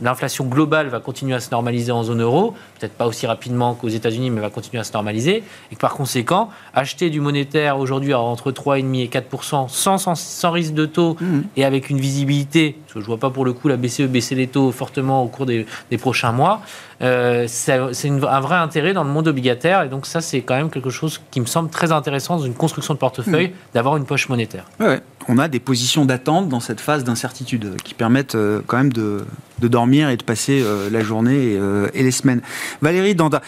l'inflation 0.00 0.44
globale 0.44 0.86
va 0.86 1.00
continuer 1.00 1.34
à 1.34 1.40
se 1.40 1.50
normaliser 1.50 1.90
en 1.90 2.04
zone 2.04 2.22
euro, 2.22 2.54
peut-être 2.80 2.94
pas 2.94 3.06
aussi 3.06 3.26
rapidement 3.26 3.74
qu'aux 3.74 3.88
États-Unis, 3.88 4.30
mais 4.30 4.40
va 4.40 4.50
continuer 4.50 4.80
à 4.80 4.84
se 4.84 4.92
normaliser. 4.92 5.44
Et 5.70 5.74
que 5.74 5.80
par 5.80 5.94
conséquent, 5.94 6.48
acheter 6.74 7.10
du 7.10 7.20
monétaire 7.20 7.78
aujourd'hui 7.78 8.14
entre 8.14 8.50
3,5 8.50 9.02
et 9.02 9.08
4 9.08 9.44
sans, 9.44 9.68
sans, 9.68 10.50
risque 10.50 10.74
de 10.74 10.86
taux 10.86 11.16
mmh. 11.20 11.40
et 11.56 11.64
avec 11.64 11.90
une 11.90 12.00
visibilité, 12.00 12.76
parce 12.84 12.94
que 12.94 13.00
je 13.00 13.06
vois 13.06 13.18
pas 13.18 13.30
pour 13.30 13.44
le 13.44 13.52
coup 13.52 13.68
la 13.68 13.76
BCE 13.76 14.02
baisser 14.02 14.34
les 14.34 14.46
taux 14.46 14.72
fortement 14.72 15.22
au 15.22 15.28
cours 15.28 15.46
des, 15.46 15.66
prochains 15.98 16.32
mois, 16.32 16.62
euh, 17.02 17.46
c'est 17.48 17.72
un 17.72 18.40
vrai 18.40 18.56
intérêt 18.56 18.92
dans 18.92 19.04
le 19.04 19.10
monde 19.10 19.28
obligataire. 19.28 19.82
Et 19.82 19.88
donc 19.88 20.06
ça, 20.06 20.20
c'est 20.20 20.42
quand 20.42 20.56
même 20.56 20.70
quelque 20.70 20.90
chose 20.90 21.20
qui 21.30 21.40
me 21.40 21.46
semble 21.46 21.70
très 21.70 21.92
intéressant 21.92 22.36
dans 22.36 22.44
une 22.44 22.54
construction 22.54 22.94
de 22.94 22.98
portefeuille, 22.98 23.48
mmh. 23.48 23.74
d'avoir 23.74 23.96
une 23.96 24.04
poche 24.04 24.28
monétaire. 24.28 24.64
On 25.28 25.38
a 25.38 25.48
des 25.48 25.60
positions 25.60 26.04
d'attente 26.04 26.48
dans 26.48 26.60
cette 26.60 26.80
phase 26.80 27.04
d'incertitude 27.04 27.76
qui 27.84 27.94
permettent 27.94 28.34
euh, 28.34 28.60
quand 28.66 28.78
même 28.78 28.92
de, 28.92 29.24
dormir 29.60 30.08
et 30.08 30.16
de 30.16 30.22
passer 30.22 30.62
euh, 30.62 30.88
la 30.90 31.02
journée 31.02 31.58
et, 31.94 32.02
les 32.02 32.10
semaines. 32.10 32.40
Valérie 32.80 33.14
Danda, 33.14 33.42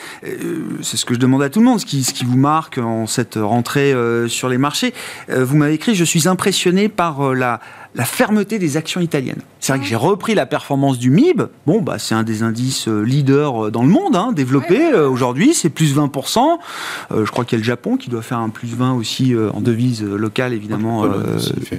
c'est 0.82 0.96
ce 0.96 1.04
que 1.04 1.14
je 1.14 1.18
demande 1.18 1.42
à 1.42 1.48
tout 1.48 1.60
le 1.60 1.64
monde, 1.64 1.80
ce 1.80 1.86
qui, 1.86 2.04
ce 2.04 2.12
qui 2.12 2.24
vous 2.24 2.36
marque 2.36 2.78
en 2.78 3.06
cette 3.06 3.36
rentrée 3.36 3.94
sur 4.28 4.48
les 4.48 4.58
marchés. 4.58 4.92
vous 5.28 5.56
m'avez 5.56 5.74
écrit, 5.74 5.94
je 5.94 6.04
suis 6.04 6.28
impressionné 6.28 6.88
par 6.88 7.34
la 7.34 7.60
la 7.94 8.04
fermeté 8.04 8.58
des 8.58 8.76
actions 8.76 9.00
italiennes. 9.00 9.42
C'est 9.60 9.72
vrai 9.72 9.80
que 9.80 9.86
j'ai 9.86 9.96
repris 9.96 10.34
la 10.34 10.46
performance 10.46 10.98
du 10.98 11.10
MIB. 11.10 11.42
Bon, 11.66 11.82
bah, 11.82 11.98
c'est 11.98 12.14
un 12.14 12.22
des 12.22 12.42
indices 12.42 12.88
euh, 12.88 13.02
leaders 13.02 13.66
euh, 13.66 13.70
dans 13.70 13.82
le 13.82 13.90
monde, 13.90 14.16
hein, 14.16 14.32
développé 14.32 14.92
euh, 14.92 15.08
aujourd'hui. 15.08 15.52
C'est 15.52 15.68
plus 15.68 15.94
20%. 15.94 16.58
je 17.10 17.30
crois 17.30 17.44
qu'il 17.44 17.58
y 17.58 17.60
a 17.60 17.62
le 17.62 17.66
Japon 17.66 17.96
qui 17.96 18.08
doit 18.08 18.22
faire 18.22 18.38
un 18.38 18.48
plus 18.48 18.74
20 18.74 18.94
aussi 18.94 19.34
en 19.52 19.60
devise 19.60 20.02
locale, 20.02 20.52
évidemment. 20.52 21.04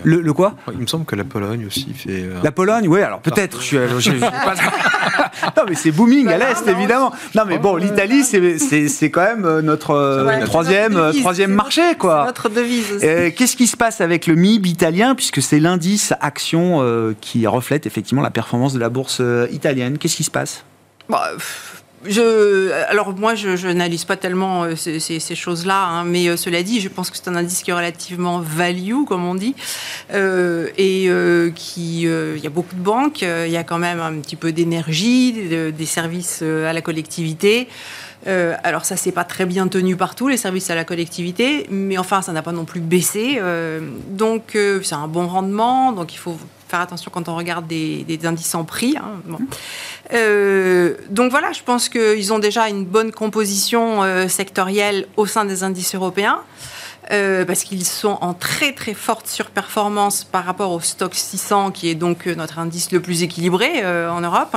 le, 0.04 0.34
quoi? 0.34 0.56
Il 0.72 0.80
me 0.80 0.88
semble 0.88 1.06
que 1.06 1.16
la 1.16 1.24
Pologne 1.24 1.66
aussi 1.66 1.92
fait. 1.94 2.30
La 2.44 2.52
Pologne, 2.52 2.88
oui, 2.88 3.02
alors 3.02 3.20
peut-être. 3.20 3.60
non, 5.58 5.64
mais 5.68 5.76
c'est 5.76 5.92
booming 5.92 6.28
à 6.28 6.38
l'Est, 6.38 6.68
évidemment. 6.68 7.12
Non, 7.36 7.44
mais 7.48 7.58
bon, 7.58 7.76
l'Italie, 7.76 8.24
c'est 8.24 9.10
quand 9.10 9.24
même 9.24 9.60
notre 9.62 10.44
troisième, 10.46 11.12
troisième 11.20 11.52
marché, 11.52 11.96
quoi. 11.98 12.26
Notre 12.28 12.50
devise 12.50 12.92
aussi. 12.94 13.34
Qu'est-ce 13.36 13.56
qui 13.56 13.68
se 13.68 13.78
passe 13.78 14.02
avec 14.02 14.28
le 14.28 14.36
MIB 14.36 14.68
italien, 14.68 15.16
puisque 15.16 15.42
c'est 15.42 15.60
l'indice 15.60 16.03
action 16.20 16.80
euh, 16.82 17.14
qui 17.20 17.48
reflète 17.48 17.86
effectivement 17.86 18.22
la 18.22 18.32
performance 18.32 18.74
de 18.74 18.80
la 18.80 18.90
bourse 18.90 19.20
euh, 19.22 19.48
italienne. 19.52 19.98
Qu'est-ce 19.98 20.16
qui 20.16 20.24
se 20.24 20.32
passe? 20.32 20.64
Bah, 21.10 21.32
je, 22.06 22.72
alors 22.90 23.16
moi, 23.16 23.36
je, 23.36 23.68
n'analyse 23.68 24.06
pas 24.06 24.18
tellement 24.18 24.64
euh, 24.64 24.76
ces, 24.76 25.36
choses-là, 25.36 25.86
hein, 25.86 26.04
mais 26.04 26.36
cela 26.38 26.64
dit, 26.64 26.82
je 26.82 26.90
pense 26.90 27.10
que 27.10 27.18
c'est 27.18 27.30
un 27.30 27.36
indice 27.36 27.64
qui 27.64 27.72
est 27.72 27.74
relativement 27.74 28.40
value, 28.40 29.06
comme 29.08 29.26
on 29.26 29.36
dit, 29.36 29.56
et 30.14 31.10
qui, 31.56 32.02
il 32.02 32.40
y 32.40 32.48
a 32.48 32.50
beaucoup 32.50 32.76
de 32.76 32.82
banques, 32.82 33.22
il 33.22 33.52
y 33.52 33.58
a 33.58 33.64
quand 33.64 33.80
même 33.80 34.00
un 34.00 34.14
petit 34.20 34.36
peu 34.36 34.52
d'énergie, 34.52 35.34
des 35.34 35.86
services 35.86 36.42
à 36.42 36.74
la 36.74 36.82
collectivité. 36.82 37.68
Alors 38.26 38.86
ça, 38.86 38.96
c'est 38.96 39.12
pas 39.12 39.24
très 39.24 39.46
bien 39.46 39.68
tenu 39.68 39.96
partout, 39.96 40.28
les 40.28 40.38
services 40.38 40.70
à 40.70 40.76
la 40.76 40.86
collectivité, 40.86 41.68
mais 41.70 41.98
enfin, 41.98 42.22
ça 42.22 42.32
n'a 42.32 42.42
pas 42.42 42.52
non 42.52 42.66
plus 42.66 42.80
baissé. 42.80 43.42
donc, 44.10 44.58
c'est 44.84 44.96
un 44.96 45.08
bon 45.08 45.28
rendement, 45.28 45.92
donc 45.92 46.14
il 46.14 46.18
faut 46.18 46.38
faire 46.74 46.82
attention 46.82 47.12
quand 47.14 47.30
on 47.30 47.36
regarde 47.36 47.68
des, 47.68 48.20
indices 48.24 48.56
en 48.56 48.64
prix. 48.64 48.98
Hein, 48.98 49.38
euh, 50.12 50.96
donc 51.12 51.30
voilà, 51.30 51.52
je 51.52 51.62
pense 51.62 51.88
qu'ils 51.88 52.34
ont 52.34 52.40
déjà 52.40 52.68
une 52.68 52.84
bonne 52.84 53.12
composition 53.12 54.02
euh, 54.02 54.28
sectorielle 54.28 55.06
au 55.16 55.28
sein 55.28 55.46
des 55.46 55.64
indices 55.64 55.94
européens. 55.94 56.40
Euh, 57.12 57.44
parce 57.44 57.66
qu'ils 57.66 57.86
sont 57.86 58.18
en 58.22 58.34
très 58.34 58.72
très 58.72 58.94
forte 58.94 59.28
surperformance 59.28 60.24
par 60.24 60.46
rapport 60.46 60.72
au 60.72 60.80
stock 60.80 61.14
600, 61.14 61.72
qui 61.72 61.90
est 61.90 61.96
donc 61.96 62.28
notre 62.28 62.60
indice 62.60 62.94
le 62.94 63.02
plus 63.02 63.24
équilibré 63.24 63.86
en 63.86 64.22
Europe. 64.22 64.56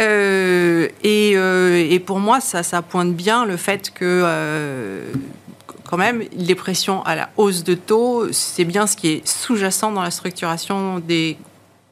Et, 0.00 2.02
pour 2.06 2.18
moi, 2.18 2.40
ça, 2.40 2.82
pointe 2.82 3.14
bien 3.14 3.44
le 3.44 3.56
fait 3.56 3.90
que 3.90 5.02
quand 5.84 5.96
même, 5.96 6.22
les 6.32 6.54
pressions 6.54 7.02
à 7.02 7.16
la 7.16 7.30
hausse 7.36 7.64
de 7.64 7.74
taux, 7.74 8.32
c'est 8.32 8.64
bien 8.64 8.86
ce 8.86 8.96
qui 8.96 9.08
est 9.08 9.26
sous-jacent 9.26 9.92
dans 9.92 10.02
la 10.02 10.12
structuration 10.12 11.00
des 11.00 11.36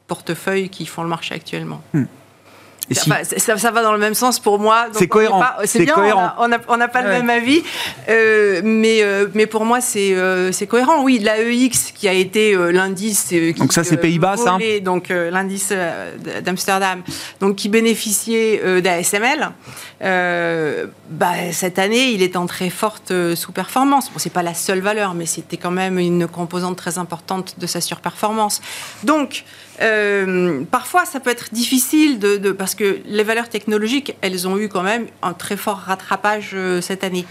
portefeuilles 0.07 0.69
qui 0.69 0.85
font 0.85 1.03
le 1.03 1.09
marché 1.09 1.35
actuellement. 1.35 1.81
Hmm 2.89 3.13
ça, 3.37 3.71
va 3.71 3.83
dans 3.83 3.93
le 3.93 3.99
même 3.99 4.15
sens 4.15 4.39
pour 4.39 4.59
moi. 4.59 4.87
C'est 4.93 5.07
cohérent. 5.07 5.43
C'est 5.65 5.83
bien, 5.83 5.93
cohérent. 5.93 6.33
on 6.37 6.77
n'a 6.77 6.87
pas 6.87 7.01
le 7.01 7.09
même 7.09 7.29
avis. 7.29 7.61
Euh, 8.09 8.61
mais, 8.63 9.03
euh, 9.03 9.27
mais 9.33 9.45
pour 9.45 9.65
moi, 9.65 9.81
c'est 9.81 10.13
euh, 10.13 10.51
cohérent. 10.67 11.03
Oui, 11.03 11.19
l'AEX, 11.19 11.91
qui 11.91 12.07
a 12.07 12.13
été 12.13 12.55
l'indice. 12.71 13.31
donc, 13.57 13.73
ça, 13.73 13.83
c'est 13.83 13.97
Pays-Bas, 13.97 14.37
ça 14.37 14.57
Donc, 14.81 15.09
l'indice 15.09 15.73
d'Amsterdam, 16.43 17.01
donc 17.39 17.55
qui 17.55 17.69
bénéficiait 17.69 18.81
d'ASML. 18.81 19.51
bah, 20.01 21.33
cette 21.51 21.79
année, 21.79 22.11
il 22.11 22.23
est 22.23 22.35
en 22.35 22.45
très 22.45 22.69
forte 22.69 23.13
sous-performance. 23.35 24.09
Bon, 24.11 24.17
c'est 24.17 24.33
pas 24.33 24.43
la 24.43 24.53
seule 24.53 24.79
valeur, 24.79 25.13
mais 25.13 25.25
c'était 25.25 25.57
quand 25.57 25.71
même 25.71 25.99
une 25.99 26.27
composante 26.27 26.77
très 26.77 26.97
importante 26.97 27.55
de 27.59 27.67
sa 27.67 27.81
surperformance. 27.81 28.61
Donc, 29.03 29.43
euh, 29.81 30.63
parfois, 30.69 31.05
ça 31.05 31.19
peut 31.19 31.29
être 31.29 31.53
difficile 31.53 32.19
de, 32.19 32.51
parce 32.51 32.75
que 32.75 32.99
les 33.05 33.23
valeurs 33.23 33.49
technologiques, 33.49 34.15
elles 34.21 34.47
ont 34.47 34.57
eu 34.57 34.69
quand 34.69 34.83
même 34.83 35.07
un 35.21 35.33
très 35.33 35.57
fort 35.57 35.77
rattrapage 35.77 36.51
euh, 36.53 36.81
cette 36.81 37.03
année. 37.03 37.25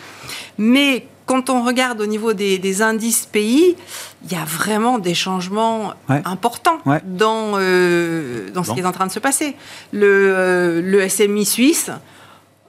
Mais 0.57 1.07
quand 1.27 1.51
on 1.51 1.63
regarde 1.63 2.01
au 2.01 2.07
niveau 2.07 2.33
des, 2.33 2.83
indices 2.83 3.27
pays, 3.27 3.77
il 4.25 4.33
y 4.33 4.35
a 4.35 4.45
vraiment 4.45 4.99
des 4.99 5.15
changements 5.15 5.93
importants 6.09 6.79
dans, 7.05 7.53
euh, 7.57 8.51
dans 8.51 8.65
ce 8.65 8.73
qui 8.73 8.81
est 8.81 8.87
en 8.87 8.93
train 8.93 9.07
de 9.07 9.13
se 9.13 9.19
passer. 9.19 9.55
Le, 9.93 10.81
le 10.81 11.07
SMI 11.07 11.45
suisse, 11.45 11.91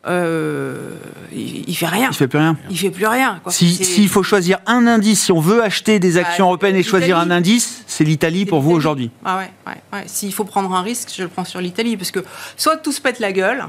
euh, 0.08 0.95
il, 1.34 1.76
fait 1.76 1.88
rien. 1.88 2.10
Il 2.12 2.16
fait 2.16 2.28
plus 2.28 2.39
rien. 2.39 2.58
Il 2.70 2.78
fait 2.78 2.89
plus 2.89 3.06
rien. 3.06 3.41
S'il 3.50 4.08
faut 4.08 4.24
choisir 4.24 4.60
un 4.66 4.88
indice, 4.88 5.24
si 5.26 5.32
on 5.32 5.39
veut 5.39 5.62
acheter 5.62 6.00
des 6.00 6.14
bah, 6.14 6.22
actions 6.22 6.45
européennes 6.45 6.76
et 6.76 6.84
choisir 6.84 7.18
un 7.18 7.32
indice, 7.32 7.84
c'est 7.86 8.04
l'Italie 8.04 8.45
pour 8.45 8.62
vous 8.62 8.72
aujourd'hui. 8.72 9.12
Ah 9.26 9.38
ouais, 9.38 9.74
ouais, 9.93 10.04
S'il 10.08 10.34
faut 10.34 10.45
prendre 10.45 10.74
un 10.74 10.82
risque, 10.82 11.12
je 11.16 11.24
le 11.24 11.30
prends 11.30 11.45
sur 11.45 11.60
l'Italie 11.60 11.97
parce 11.97 12.12
que 12.12 12.24
soit 12.56 12.78
tout 12.78 12.91
se 12.91 13.02
pète 13.02 13.20
la 13.20 13.34
gueule. 13.34 13.66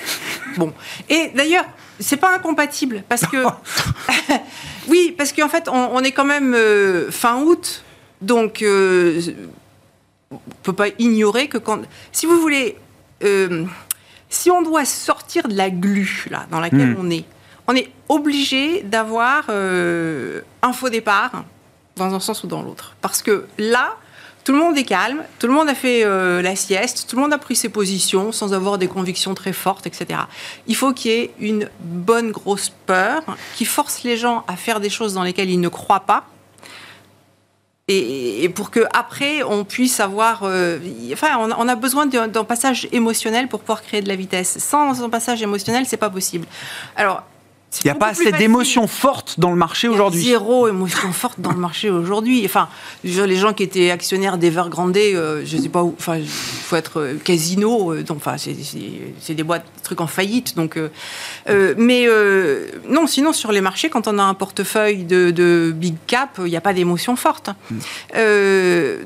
bon. 0.56 0.72
Et 1.08 1.32
d'ailleurs, 1.34 1.64
c'est 1.98 2.18
pas 2.18 2.34
incompatible 2.34 3.02
parce 3.08 3.26
que 3.26 3.44
oui, 4.88 5.14
parce 5.16 5.32
qu'en 5.32 5.48
fait, 5.48 5.68
on, 5.68 6.00
est 6.00 6.12
quand 6.12 6.24
même 6.24 6.54
euh, 6.54 7.10
fin 7.10 7.42
août, 7.42 7.82
donc 8.20 8.62
euh, 8.62 9.20
on 10.30 10.38
peut 10.62 10.72
pas 10.72 10.88
ignorer 10.98 11.48
que 11.48 11.58
quand, 11.58 11.80
si 12.12 12.26
vous 12.26 12.40
voulez. 12.40 12.76
Si 14.34 14.50
on 14.50 14.62
doit 14.62 14.84
sortir 14.84 15.46
de 15.46 15.54
la 15.54 15.70
glu 15.70 16.26
là, 16.28 16.46
dans 16.50 16.58
laquelle 16.58 16.90
hmm. 16.90 16.96
on 16.98 17.08
est, 17.08 17.24
on 17.68 17.76
est 17.76 17.88
obligé 18.08 18.82
d'avoir 18.82 19.44
euh, 19.48 20.40
un 20.60 20.72
faux 20.72 20.90
départ 20.90 21.44
dans 21.94 22.12
un 22.12 22.18
sens 22.18 22.42
ou 22.42 22.48
dans 22.48 22.60
l'autre. 22.60 22.96
Parce 23.00 23.22
que 23.22 23.46
là, 23.58 23.94
tout 24.42 24.50
le 24.50 24.58
monde 24.58 24.76
est 24.76 24.84
calme, 24.84 25.22
tout 25.38 25.46
le 25.46 25.52
monde 25.52 25.68
a 25.68 25.74
fait 25.76 26.04
euh, 26.04 26.42
la 26.42 26.56
sieste, 26.56 27.06
tout 27.08 27.14
le 27.14 27.22
monde 27.22 27.32
a 27.32 27.38
pris 27.38 27.54
ses 27.54 27.68
positions 27.68 28.32
sans 28.32 28.52
avoir 28.54 28.76
des 28.76 28.88
convictions 28.88 29.34
très 29.34 29.52
fortes, 29.52 29.86
etc. 29.86 30.22
Il 30.66 30.74
faut 30.74 30.92
qu'il 30.92 31.12
y 31.12 31.14
ait 31.14 31.30
une 31.38 31.70
bonne 31.80 32.32
grosse 32.32 32.72
peur 32.86 33.22
qui 33.54 33.64
force 33.64 34.02
les 34.02 34.16
gens 34.16 34.44
à 34.48 34.56
faire 34.56 34.80
des 34.80 34.90
choses 34.90 35.14
dans 35.14 35.22
lesquelles 35.22 35.48
ils 35.48 35.60
ne 35.60 35.68
croient 35.68 36.00
pas 36.00 36.24
et, 37.88 38.48
pour 38.48 38.70
que 38.70 38.80
après 38.94 39.42
on 39.42 39.64
puisse 39.64 40.00
avoir, 40.00 40.42
euh, 40.44 40.78
enfin, 41.12 41.36
on, 41.38 41.68
a 41.68 41.76
besoin 41.76 42.06
d'un 42.06 42.44
passage 42.44 42.88
émotionnel 42.92 43.48
pour 43.48 43.60
pouvoir 43.60 43.82
créer 43.82 44.00
de 44.00 44.08
la 44.08 44.16
vitesse. 44.16 44.58
Sans 44.58 45.02
un 45.02 45.10
passage 45.10 45.42
émotionnel, 45.42 45.84
c'est 45.86 45.98
pas 45.98 46.10
possible. 46.10 46.46
Alors, 46.96 47.22
il 47.82 47.86
n'y 47.86 47.90
a 47.90 47.94
pas 47.94 48.08
assez 48.08 48.30
d'émotions 48.32 48.86
fortes 48.86 49.40
dans 49.40 49.50
le 49.50 49.56
marché 49.56 49.88
aujourd'hui. 49.88 50.22
Zéro 50.22 50.68
émotion 50.68 51.12
forte 51.12 51.40
dans 51.40 51.50
le 51.50 51.58
marché 51.58 51.90
aujourd'hui. 51.90 52.42
Enfin, 52.44 52.68
les 53.02 53.36
gens 53.36 53.52
qui 53.52 53.62
étaient 53.62 53.90
actionnaires 53.90 54.38
d'Evergrande, 54.38 54.96
euh, 54.96 55.42
je 55.44 55.56
ne 55.56 55.62
sais 55.62 55.68
pas 55.68 55.82
où. 55.82 55.94
Enfin, 55.98 56.16
il 56.18 56.28
faut 56.28 56.76
être 56.76 57.00
euh, 57.00 57.14
casino. 57.22 57.92
Euh, 57.92 58.02
donc, 58.02 58.18
enfin, 58.18 58.36
c'est 58.38 59.34
des 59.34 59.42
boîtes, 59.42 59.64
des 59.76 59.82
trucs 59.82 60.00
en 60.00 60.06
faillite. 60.06 60.56
Donc, 60.56 60.78
mais 61.76 62.06
non, 62.88 63.06
sinon 63.06 63.32
sur 63.32 63.50
les 63.52 63.60
marchés, 63.60 63.88
quand 63.88 64.06
on 64.08 64.18
a 64.18 64.22
un 64.22 64.34
portefeuille 64.34 65.04
de, 65.04 65.72
big 65.74 65.96
cap, 66.06 66.38
il 66.38 66.50
n'y 66.50 66.56
a 66.56 66.60
pas 66.60 66.74
d'émotion 66.74 67.16
forte. 67.16 67.50
Hmm. 67.70 67.78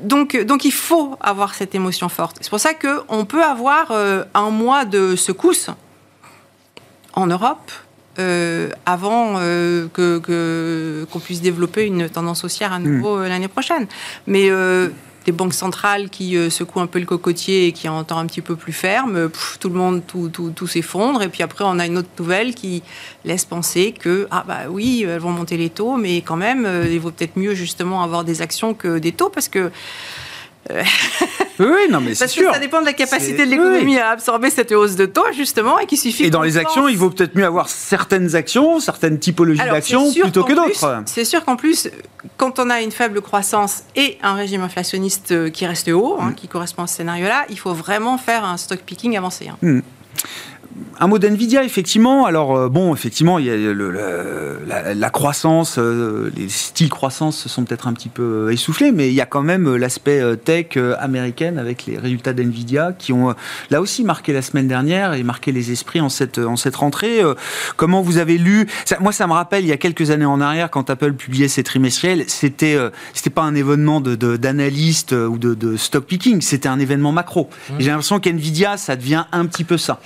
donc, 0.03 0.37
donc, 0.43 0.65
il 0.65 0.73
faut 0.73 1.15
avoir 1.21 1.55
cette 1.55 1.73
émotion 1.73 2.09
forte. 2.09 2.37
C'est 2.41 2.49
pour 2.49 2.59
ça 2.59 2.73
qu'on 2.73 3.25
peut 3.25 3.43
avoir 3.43 3.91
un 4.33 4.49
mois 4.49 4.85
de 4.85 5.15
secousse 5.15 5.69
en 7.13 7.27
Europe 7.27 7.71
euh, 8.19 8.69
avant 8.85 9.35
euh, 9.37 9.87
que 9.93 11.05
qu'on 11.11 11.19
puisse 11.19 11.41
développer 11.41 11.85
une 11.85 12.09
tendance 12.09 12.43
haussière 12.43 12.73
à 12.73 12.79
nouveau 12.79 13.17
hmm. 13.17 13.21
euh, 13.21 13.29
l'année 13.29 13.47
prochaine. 13.47 13.87
Mais 14.27 14.49
des 15.25 15.31
banques 15.33 15.53
centrales 15.53 16.09
qui 16.09 16.37
secouent 16.49 16.79
un 16.79 16.87
peu 16.87 16.97
le 16.97 17.05
cocotier 17.05 17.67
et 17.67 17.71
qui 17.71 17.87
en 17.89 17.99
un 18.09 18.25
petit 18.25 18.41
peu 18.41 18.55
plus 18.55 18.73
ferme, 18.73 19.29
tout 19.59 19.69
le 19.69 19.75
monde, 19.75 20.01
tout, 20.07 20.29
tout, 20.29 20.51
tout 20.55 20.65
s'effondre. 20.65 21.21
Et 21.21 21.27
puis 21.27 21.43
après, 21.43 21.65
on 21.67 21.77
a 21.77 21.85
une 21.85 21.97
autre 21.97 22.09
nouvelle 22.17 22.55
qui 22.55 22.81
laisse 23.25 23.45
penser 23.45 23.91
que, 23.91 24.27
ah 24.31 24.43
bah 24.47 24.61
oui, 24.69 25.05
elles 25.07 25.19
vont 25.19 25.31
monter 25.31 25.57
les 25.57 25.69
taux, 25.69 25.97
mais 25.97 26.17
quand 26.21 26.37
même, 26.37 26.67
il 26.89 26.99
vaut 26.99 27.11
peut-être 27.11 27.37
mieux 27.37 27.53
justement 27.53 28.01
avoir 28.01 28.23
des 28.23 28.41
actions 28.41 28.73
que 28.73 28.97
des 28.97 29.11
taux 29.11 29.29
parce 29.29 29.49
que 29.49 29.71
oui, 31.59 31.87
non, 31.89 31.99
mais 32.01 32.13
c'est 32.13 32.27
sûr. 32.27 32.47
que 32.47 32.53
ça 32.53 32.59
dépend 32.59 32.81
de 32.81 32.85
la 32.85 32.93
capacité 32.93 33.45
de 33.45 33.49
l'économie 33.49 33.97
à 33.97 34.09
absorber 34.09 34.49
cette 34.49 34.71
hausse 34.71 34.95
de 34.95 35.05
taux, 35.05 35.31
justement, 35.33 35.79
et 35.79 35.85
qu'il 35.85 35.97
suffit. 35.97 36.25
Et 36.25 36.29
dans 36.29 36.41
les 36.41 36.57
actions, 36.57 36.87
il 36.87 36.97
vaut 36.97 37.09
peut-être 37.09 37.35
mieux 37.35 37.45
avoir 37.45 37.69
certaines 37.69 38.35
actions, 38.35 38.79
certaines 38.79 39.19
typologies 39.19 39.59
d'actions 39.59 40.11
plutôt 40.11 40.43
que 40.43 40.53
d'autres. 40.53 41.03
C'est 41.05 41.25
sûr 41.25 41.43
qu'en 41.45 41.55
plus, 41.55 41.89
quand 42.37 42.59
on 42.59 42.69
a 42.69 42.81
une 42.81 42.91
faible 42.91 43.21
croissance 43.21 43.83
et 43.95 44.17
un 44.21 44.33
régime 44.33 44.61
inflationniste 44.61 45.51
qui 45.51 45.65
reste 45.65 45.89
haut, 45.89 46.17
hein, 46.19 46.31
mm. 46.31 46.35
qui 46.35 46.47
correspond 46.47 46.83
à 46.83 46.87
ce 46.87 46.97
scénario-là, 46.97 47.45
il 47.49 47.57
faut 47.57 47.73
vraiment 47.73 48.17
faire 48.17 48.43
un 48.43 48.57
stock 48.57 48.79
picking 48.79 49.17
avancé. 49.17 49.47
Hein. 49.47 49.57
Mm 49.61 49.79
un 50.99 51.07
mot 51.07 51.17
d'NVIDIA, 51.17 51.63
effectivement. 51.63 52.25
Alors, 52.25 52.55
euh, 52.55 52.69
bon, 52.69 52.93
effectivement, 52.93 53.39
il 53.39 53.45
y 53.45 53.51
a 53.51 54.93
la, 54.93 55.09
croissance, 55.09 55.77
euh, 55.77 56.31
les 56.35 56.49
styles 56.49 56.89
croissance 56.89 57.37
se 57.37 57.49
sont 57.49 57.63
peut-être 57.63 57.87
un 57.87 57.93
petit 57.93 58.09
peu 58.09 58.47
euh, 58.47 58.53
essoufflés, 58.53 58.91
mais 58.91 59.07
il 59.07 59.13
y 59.13 59.21
a 59.21 59.25
quand 59.25 59.41
même 59.41 59.75
l'aspect 59.75 60.21
tech 60.37 60.77
américaine 60.99 61.57
avec 61.57 61.85
les 61.85 61.97
résultats 61.97 62.33
d'NVIDIA 62.33 62.93
qui 62.97 63.13
ont 63.13 63.33
là 63.69 63.81
aussi 63.81 64.03
marqué 64.03 64.33
la 64.33 64.41
semaine 64.41 64.67
dernière 64.67 65.13
et 65.13 65.23
marqué 65.23 65.51
les 65.51 65.71
esprits 65.71 66.01
en 66.01 66.09
cette, 66.09 66.37
en 66.37 66.55
cette 66.55 66.75
rentrée. 66.75 67.21
comment 67.77 68.01
vous 68.01 68.17
avez 68.17 68.37
lu 68.37 68.67
Moi, 68.99 69.11
ça 69.11 69.27
me 69.27 69.33
rappelle, 69.33 69.63
il 69.63 69.69
y 69.69 69.73
a 69.73 69.77
quelques 69.77 70.11
années 70.11 70.25
en 70.25 70.41
arrière, 70.41 70.69
quand 70.69 70.89
Apple 70.89 71.13
publiait 71.13 71.47
ses 71.47 71.63
trimestriels, 71.63 72.25
c'était 72.27 72.77
c'était 73.13 73.29
pas 73.29 73.43
un 73.43 73.55
événement 73.55 74.01
d'analyste 74.01 75.13
de, 75.13 75.25
ou 75.25 75.37
de, 75.37 75.77
stock 75.77 76.05
picking, 76.05 76.41
c'était 76.41 76.69
un 76.69 76.79
événement 76.79 77.11
macro. 77.11 77.49
Mmh. 77.69 77.73
J'ai 77.79 77.89
l'impression 77.89 78.19
qu'NVIDIA, 78.19 78.77
ça 78.77 78.95
devient 78.95 79.25
un 79.31 79.45
petit 79.45 79.63
peu 79.63 79.77
ça. 79.77 79.99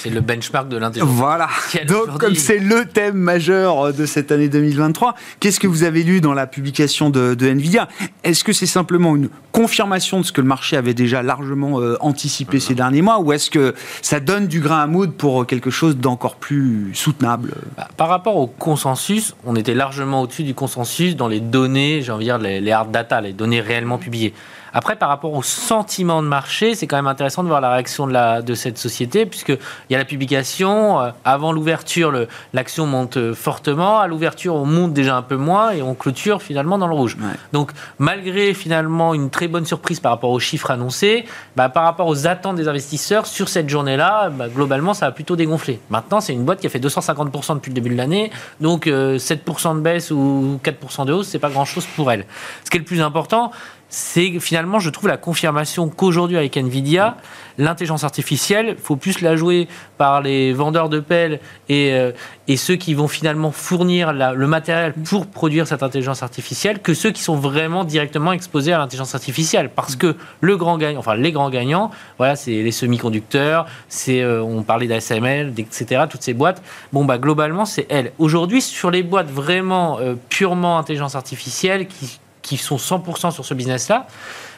C'est 0.00 0.10
le 0.10 0.20
benchmark 0.20 0.68
de 0.68 0.76
l'intelligence. 0.76 1.10
Voilà. 1.10 1.48
Donc, 1.88 2.18
comme 2.18 2.36
c'est 2.36 2.58
le 2.58 2.84
thème 2.84 3.16
majeur 3.16 3.86
euh, 3.86 3.92
de 3.92 4.06
cette 4.06 4.30
année 4.30 4.48
2023, 4.48 5.16
qu'est-ce 5.40 5.58
que 5.58 5.66
vous 5.66 5.82
avez 5.82 6.04
lu 6.04 6.20
dans 6.20 6.34
la 6.34 6.46
publication 6.46 7.10
de, 7.10 7.36
Nvidia? 7.40 7.88
Est-ce 8.22 8.44
que 8.44 8.52
c'est 8.52 8.66
simplement 8.66 9.16
une 9.16 9.28
confirmation 9.50 10.20
de 10.20 10.24
ce 10.24 10.30
que 10.30 10.40
le 10.40 10.46
marché 10.46 10.76
avait 10.76 10.94
déjà 10.94 11.22
largement 11.22 11.80
euh, 11.80 11.96
anticipé 12.00 12.60
ces 12.60 12.76
derniers 12.76 13.02
mois, 13.02 13.18
ou 13.18 13.32
est-ce 13.32 13.50
que 13.50 13.74
ça 14.00 14.20
donne 14.20 14.46
du 14.46 14.60
grain 14.60 14.78
à 14.78 14.86
moudre 14.86 15.14
pour 15.14 15.44
quelque 15.46 15.70
chose 15.70 15.96
d'encore 15.96 16.36
plus 16.36 16.92
soutenable? 16.94 17.54
Bah, 17.76 17.88
Par 17.96 18.08
rapport 18.08 18.36
au 18.36 18.46
consensus, 18.46 19.34
on 19.44 19.56
était 19.56 19.74
largement 19.74 20.22
au-dessus 20.22 20.44
du 20.44 20.54
consensus 20.54 21.16
dans 21.16 21.28
les 21.28 21.40
données, 21.40 22.02
j'ai 22.02 22.12
envie 22.12 22.26
de 22.26 22.30
dire 22.30 22.38
les, 22.38 22.60
les 22.60 22.70
hard 22.70 22.92
data, 22.92 23.20
les 23.20 23.32
données 23.32 23.60
réellement 23.60 23.98
publiées. 23.98 24.32
Après, 24.78 24.94
par 24.94 25.08
rapport 25.08 25.32
au 25.32 25.42
sentiment 25.42 26.22
de 26.22 26.28
marché, 26.28 26.76
c'est 26.76 26.86
quand 26.86 26.94
même 26.94 27.08
intéressant 27.08 27.42
de 27.42 27.48
voir 27.48 27.60
la 27.60 27.72
réaction 27.72 28.06
de, 28.06 28.12
la, 28.12 28.42
de 28.42 28.54
cette 28.54 28.78
société, 28.78 29.26
puisque 29.26 29.48
il 29.48 29.92
y 29.92 29.96
a 29.96 29.98
la 29.98 30.04
publication. 30.04 31.00
Euh, 31.00 31.10
avant 31.24 31.50
l'ouverture, 31.50 32.12
l'action 32.52 32.86
monte 32.86 33.16
euh, 33.16 33.34
fortement. 33.34 33.98
À 33.98 34.06
l'ouverture, 34.06 34.54
on 34.54 34.66
monte 34.66 34.92
déjà 34.92 35.16
un 35.16 35.22
peu 35.22 35.34
moins 35.34 35.72
et 35.72 35.82
on 35.82 35.96
clôture 35.96 36.42
finalement 36.42 36.78
dans 36.78 36.86
le 36.86 36.94
rouge. 36.94 37.16
Donc, 37.52 37.72
malgré 37.98 38.54
finalement 38.54 39.14
une 39.14 39.30
très 39.30 39.48
bonne 39.48 39.66
surprise 39.66 39.98
par 39.98 40.12
rapport 40.12 40.30
aux 40.30 40.38
chiffres 40.38 40.70
annoncés, 40.70 41.24
bah, 41.56 41.68
par 41.68 41.82
rapport 41.82 42.06
aux 42.06 42.28
attentes 42.28 42.54
des 42.54 42.68
investisseurs 42.68 43.26
sur 43.26 43.48
cette 43.48 43.68
journée-là, 43.68 44.30
bah, 44.30 44.46
globalement, 44.48 44.94
ça 44.94 45.06
a 45.06 45.10
plutôt 45.10 45.34
dégonflé. 45.34 45.80
Maintenant, 45.90 46.20
c'est 46.20 46.34
une 46.34 46.44
boîte 46.44 46.60
qui 46.60 46.68
a 46.68 46.70
fait 46.70 46.78
250% 46.78 47.56
depuis 47.56 47.70
le 47.70 47.74
début 47.74 47.90
de 47.90 47.96
l'année. 47.96 48.30
Donc, 48.60 48.86
7% 48.86 49.74
de 49.74 49.80
baisse 49.80 50.12
ou 50.12 50.60
4% 50.62 51.04
de 51.04 51.14
hausse, 51.14 51.26
c'est 51.26 51.40
pas 51.40 51.50
grand-chose 51.50 51.86
pour 51.96 52.12
elle. 52.12 52.26
Ce 52.64 52.70
qui 52.70 52.76
est 52.76 52.80
le 52.80 52.86
plus 52.86 53.02
important, 53.02 53.50
c'est 53.88 54.38
finalement, 54.38 54.80
je 54.80 54.90
trouve, 54.90 55.08
la 55.08 55.16
confirmation 55.16 55.88
qu'aujourd'hui, 55.88 56.36
avec 56.36 56.56
Nvidia, 56.56 57.16
l'intelligence 57.56 58.04
artificielle, 58.04 58.76
il 58.78 58.82
faut 58.82 58.96
plus 58.96 59.20
la 59.20 59.34
jouer 59.34 59.66
par 59.96 60.20
les 60.20 60.52
vendeurs 60.52 60.88
de 60.88 61.00
pelles 61.00 61.40
et, 61.68 61.92
euh, 61.92 62.12
ceux 62.56 62.76
qui 62.76 62.94
vont 62.94 63.08
finalement 63.08 63.50
fournir 63.50 64.12
le 64.12 64.46
matériel 64.46 64.92
pour 64.92 65.26
produire 65.26 65.66
cette 65.66 65.82
intelligence 65.82 66.22
artificielle 66.22 66.80
que 66.80 66.94
ceux 66.94 67.10
qui 67.10 67.22
sont 67.22 67.36
vraiment 67.36 67.84
directement 67.84 68.32
exposés 68.32 68.72
à 68.72 68.78
l'intelligence 68.78 69.14
artificielle. 69.14 69.70
Parce 69.74 69.96
que 69.96 70.16
le 70.40 70.56
grand 70.56 70.78
gagnant, 70.78 70.98
enfin 70.98 71.14
les 71.14 71.32
grands 71.32 71.50
gagnants, 71.50 71.90
voilà, 72.18 72.36
c'est 72.36 72.62
les 72.62 72.72
semi-conducteurs, 72.72 73.66
c'est, 73.88 74.22
euh, 74.22 74.42
on 74.42 74.62
parlait 74.62 74.86
d'ASML, 74.86 75.54
etc., 75.58 76.04
toutes 76.08 76.22
ces 76.22 76.34
boîtes. 76.34 76.62
Bon, 76.92 77.04
bah, 77.04 77.18
globalement, 77.18 77.64
c'est 77.64 77.86
elles. 77.90 78.12
Aujourd'hui, 78.18 78.62
sur 78.62 78.90
les 78.90 79.02
boîtes 79.02 79.30
vraiment 79.30 79.98
euh, 79.98 80.14
purement 80.28 80.78
intelligence 80.78 81.14
artificielle 81.14 81.86
qui 81.86 82.18
qui 82.42 82.56
sont 82.56 82.76
100% 82.76 83.32
sur 83.32 83.44
ce 83.44 83.54
business-là, 83.54 84.06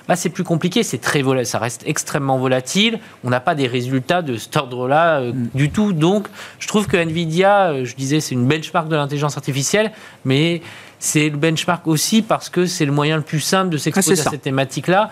bah, 0.08 0.16
c'est 0.16 0.30
plus 0.30 0.44
compliqué, 0.44 0.82
c'est 0.82 0.98
très 0.98 1.22
volatile, 1.22 1.46
ça 1.46 1.58
reste 1.58 1.82
extrêmement 1.86 2.38
volatile. 2.38 2.98
On 3.22 3.30
n'a 3.30 3.40
pas 3.40 3.54
des 3.54 3.66
résultats 3.66 4.22
de 4.22 4.36
cet 4.36 4.56
ordre-là 4.56 5.20
euh, 5.20 5.32
mm. 5.32 5.48
du 5.54 5.70
tout. 5.70 5.92
Donc, 5.92 6.26
je 6.58 6.66
trouve 6.66 6.86
que 6.88 6.96
Nvidia, 6.96 7.70
euh, 7.70 7.84
je 7.84 7.94
disais, 7.94 8.20
c'est 8.20 8.34
une 8.34 8.46
benchmark 8.46 8.88
de 8.88 8.96
l'intelligence 8.96 9.36
artificielle, 9.36 9.92
mais 10.24 10.62
c'est 10.98 11.28
le 11.28 11.36
benchmark 11.36 11.86
aussi 11.86 12.22
parce 12.22 12.48
que 12.48 12.66
c'est 12.66 12.84
le 12.84 12.92
moyen 12.92 13.16
le 13.16 13.22
plus 13.22 13.40
simple 13.40 13.70
de 13.70 13.78
s'exposer 13.78 14.20
ah, 14.24 14.26
à 14.26 14.30
cette 14.30 14.42
thématique-là 14.42 15.10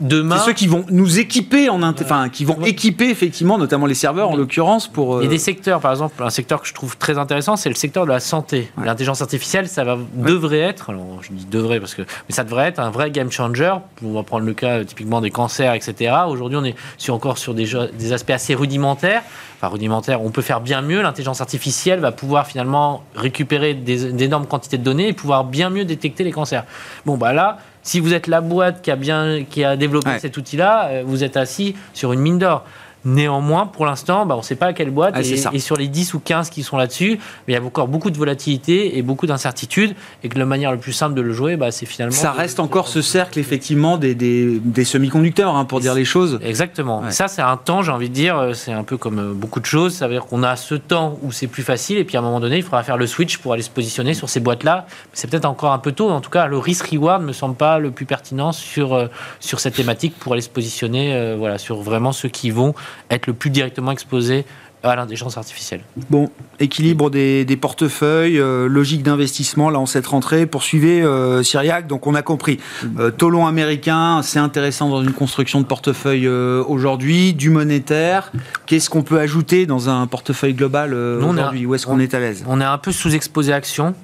demain. 0.00 0.38
C'est 0.38 0.46
ceux 0.46 0.52
qui 0.52 0.66
vont 0.66 0.84
nous 0.90 1.18
équiper 1.18 1.68
en 1.68 1.82
enfin 1.82 2.28
qui 2.28 2.44
vont 2.44 2.64
équiper 2.64 3.10
effectivement, 3.10 3.58
notamment 3.58 3.86
les 3.86 3.94
serveurs 3.94 4.30
en 4.30 4.36
l'occurrence 4.36 4.88
pour. 4.88 5.16
Euh... 5.16 5.22
Et 5.22 5.28
des 5.28 5.38
secteurs, 5.38 5.80
par 5.80 5.90
exemple, 5.90 6.22
un 6.22 6.30
secteur 6.30 6.60
que 6.62 6.68
je 6.68 6.74
trouve 6.74 6.96
très 6.96 7.18
intéressant, 7.18 7.56
c'est 7.56 7.68
le 7.68 7.74
secteur 7.74 8.04
de 8.04 8.10
la 8.10 8.20
santé. 8.20 8.70
L'intelligence 8.82 9.22
artificielle, 9.22 9.68
ça 9.68 9.84
va 9.84 9.98
devrait 10.14 10.60
être, 10.60 10.90
alors 10.90 11.22
je 11.22 11.32
dis 11.32 11.46
devrait 11.46 11.80
parce 11.80 11.94
que, 11.94 12.02
mais 12.02 12.34
ça 12.34 12.44
devrait 12.44 12.68
être 12.68 12.80
un 12.80 12.90
vrai 12.90 13.10
game 13.10 13.30
changer. 13.30 13.74
On 14.04 14.12
va 14.12 14.22
prendre 14.22 14.46
le 14.46 14.54
cas 14.54 14.78
euh, 14.78 14.84
typiquement 14.84 15.20
des 15.20 15.30
cancers, 15.30 15.74
etc. 15.74 16.14
Aujourd'hui, 16.28 16.58
on 16.58 16.64
est 16.64 16.74
sur, 16.96 17.14
encore 17.14 17.38
sur 17.38 17.54
des, 17.54 17.68
des 17.98 18.12
aspects 18.12 18.30
assez 18.30 18.54
rudimentaires. 18.54 19.22
Enfin, 19.56 19.68
rudimentaires, 19.68 20.22
on 20.22 20.30
peut 20.30 20.42
faire 20.42 20.62
bien 20.62 20.80
mieux. 20.80 21.02
L'intelligence 21.02 21.42
artificielle 21.42 22.00
va 22.00 22.12
pouvoir 22.12 22.46
finalement 22.46 23.02
récupérer 23.14 23.74
d'énormes 23.74 24.46
quantités 24.46 24.78
de 24.78 24.82
données 24.82 25.08
et 25.08 25.12
pouvoir 25.12 25.44
bien 25.44 25.68
mieux 25.68 25.84
détecter 25.84 26.24
les 26.24 26.32
cancers. 26.32 26.64
Bon, 27.04 27.18
bah 27.18 27.34
là, 27.34 27.58
si 27.82 28.00
vous 28.00 28.12
êtes 28.12 28.26
la 28.26 28.40
boîte 28.40 28.82
qui 28.82 28.90
a, 28.90 28.96
bien, 28.96 29.44
qui 29.48 29.64
a 29.64 29.76
développé 29.76 30.18
cet 30.18 30.36
outil-là, 30.36 30.88
euh, 30.88 31.02
vous 31.04 31.24
êtes 31.24 31.36
assis 31.36 31.74
sur 31.94 32.12
une 32.12 32.20
mine 32.20 32.38
d'or. 32.38 32.64
Néanmoins, 33.04 33.66
pour 33.66 33.86
l'instant, 33.86 34.26
bah, 34.26 34.34
on 34.34 34.38
ne 34.38 34.42
sait 34.42 34.56
pas 34.56 34.66
à 34.66 34.72
quelle 34.72 34.90
boîte. 34.90 35.14
Ah, 35.16 35.20
et, 35.22 35.58
sur 35.58 35.76
les 35.76 35.88
10 35.88 36.14
ou 36.14 36.20
15 36.20 36.50
qui 36.50 36.62
sont 36.62 36.76
là-dessus, 36.76 37.18
il 37.48 37.54
y 37.54 37.56
a 37.56 37.62
encore 37.62 37.88
beaucoup 37.88 38.10
de 38.10 38.18
volatilité 38.18 38.98
et 38.98 39.02
beaucoup 39.02 39.26
d'incertitudes. 39.26 39.94
Et 40.22 40.28
que 40.28 40.38
la 40.38 40.44
manière 40.44 40.70
la 40.70 40.76
plus 40.76 40.92
simple 40.92 41.14
de 41.14 41.22
le 41.22 41.32
jouer, 41.32 41.56
bah, 41.56 41.70
c'est 41.70 41.86
finalement. 41.86 42.14
Ça 42.14 42.32
reste 42.32 42.60
encore 42.60 42.88
ce 42.88 43.00
cercle, 43.00 43.38
effectivement, 43.38 43.96
des, 43.96 44.14
des, 44.14 44.84
semi-conducteurs, 44.84 45.54
hein, 45.54 45.64
pour 45.64 45.80
dire 45.80 45.94
les 45.94 46.04
choses. 46.04 46.38
Exactement. 46.44 47.10
Ça, 47.10 47.28
c'est 47.28 47.42
un 47.42 47.56
temps, 47.56 47.82
j'ai 47.82 47.92
envie 47.92 48.08
de 48.08 48.14
dire, 48.14 48.38
euh, 48.38 48.52
c'est 48.52 48.72
un 48.72 48.82
peu 48.82 48.96
comme 48.96 49.18
euh, 49.18 49.32
beaucoup 49.32 49.60
de 49.60 49.66
choses. 49.66 49.94
Ça 49.94 50.06
veut 50.06 50.14
dire 50.14 50.26
qu'on 50.26 50.42
a 50.42 50.56
ce 50.56 50.74
temps 50.74 51.18
où 51.22 51.32
c'est 51.32 51.46
plus 51.46 51.62
facile. 51.62 51.96
Et 51.98 52.04
puis 52.04 52.16
à 52.16 52.20
un 52.20 52.22
moment 52.22 52.40
donné, 52.40 52.58
il 52.58 52.62
faudra 52.62 52.82
faire 52.82 52.96
le 52.96 53.06
switch 53.06 53.38
pour 53.38 53.52
aller 53.52 53.62
se 53.62 53.70
positionner 53.70 54.12
sur 54.12 54.28
ces 54.28 54.40
boîtes-là. 54.40 54.86
C'est 55.12 55.30
peut-être 55.30 55.46
encore 55.46 55.72
un 55.72 55.78
peu 55.78 55.92
tôt. 55.92 56.10
En 56.10 56.20
tout 56.20 56.30
cas, 56.30 56.46
le 56.46 56.58
risk-reward 56.58 57.22
ne 57.22 57.28
me 57.28 57.32
semble 57.32 57.54
pas 57.54 57.78
le 57.78 57.90
plus 57.90 58.06
pertinent 58.06 58.52
sur, 58.52 58.94
euh, 58.94 59.06
sur 59.40 59.60
cette 59.60 59.74
thématique 59.74 60.18
pour 60.18 60.32
aller 60.32 60.42
se 60.42 60.48
positionner 60.48 61.34
voilà, 61.36 61.58
sur 61.58 61.80
vraiment 61.80 62.12
ceux 62.12 62.28
qui 62.28 62.50
vont 62.50 62.74
être 63.10 63.26
le 63.26 63.32
plus 63.32 63.50
directement 63.50 63.92
exposé 63.92 64.44
à 64.82 64.96
l'intelligence 64.96 65.36
artificielle. 65.36 65.82
Bon, 66.08 66.30
équilibre 66.58 67.10
des, 67.10 67.58
portefeuilles, 67.60 68.38
euh, 68.38 68.68
logique 68.68 69.02
d'investissement, 69.02 69.70
là 69.70 69.78
en 69.78 69.86
cette 69.86 70.06
rentrée. 70.06 70.46
Poursuivez 70.46 71.02
euh, 71.02 71.42
Cyriac, 71.42 71.86
donc 71.86 72.06
on 72.06 72.14
a 72.14 72.22
compris. 72.22 72.58
Euh, 72.98 73.10
Tolon 73.10 73.46
américain, 73.46 74.22
c'est 74.22 74.38
intéressant 74.38 74.88
dans 74.88 75.02
une 75.02 75.12
construction 75.12 75.60
de 75.60 75.66
portefeuille 75.66 76.26
euh, 76.26 76.64
aujourd'hui, 76.66 77.34
du 77.34 77.50
monétaire. 77.50 78.32
Qu'est-ce 78.66 78.88
qu'on 78.88 79.02
peut 79.02 79.18
ajouter 79.18 79.66
dans 79.66 79.90
un 79.90 80.06
portefeuille 80.06 80.54
global 80.54 80.94
aujourd'hui? 80.94 81.66
Où 81.66 81.74
est-ce 81.74 81.86
qu'on 81.86 82.00
est 82.00 82.14
à 82.14 82.20
l'aise? 82.20 82.44
On 82.46 82.60
est 82.60 82.64
un 82.64 82.78
peu 82.78 82.92
sous-exposé 82.92 83.52
action 83.52 83.94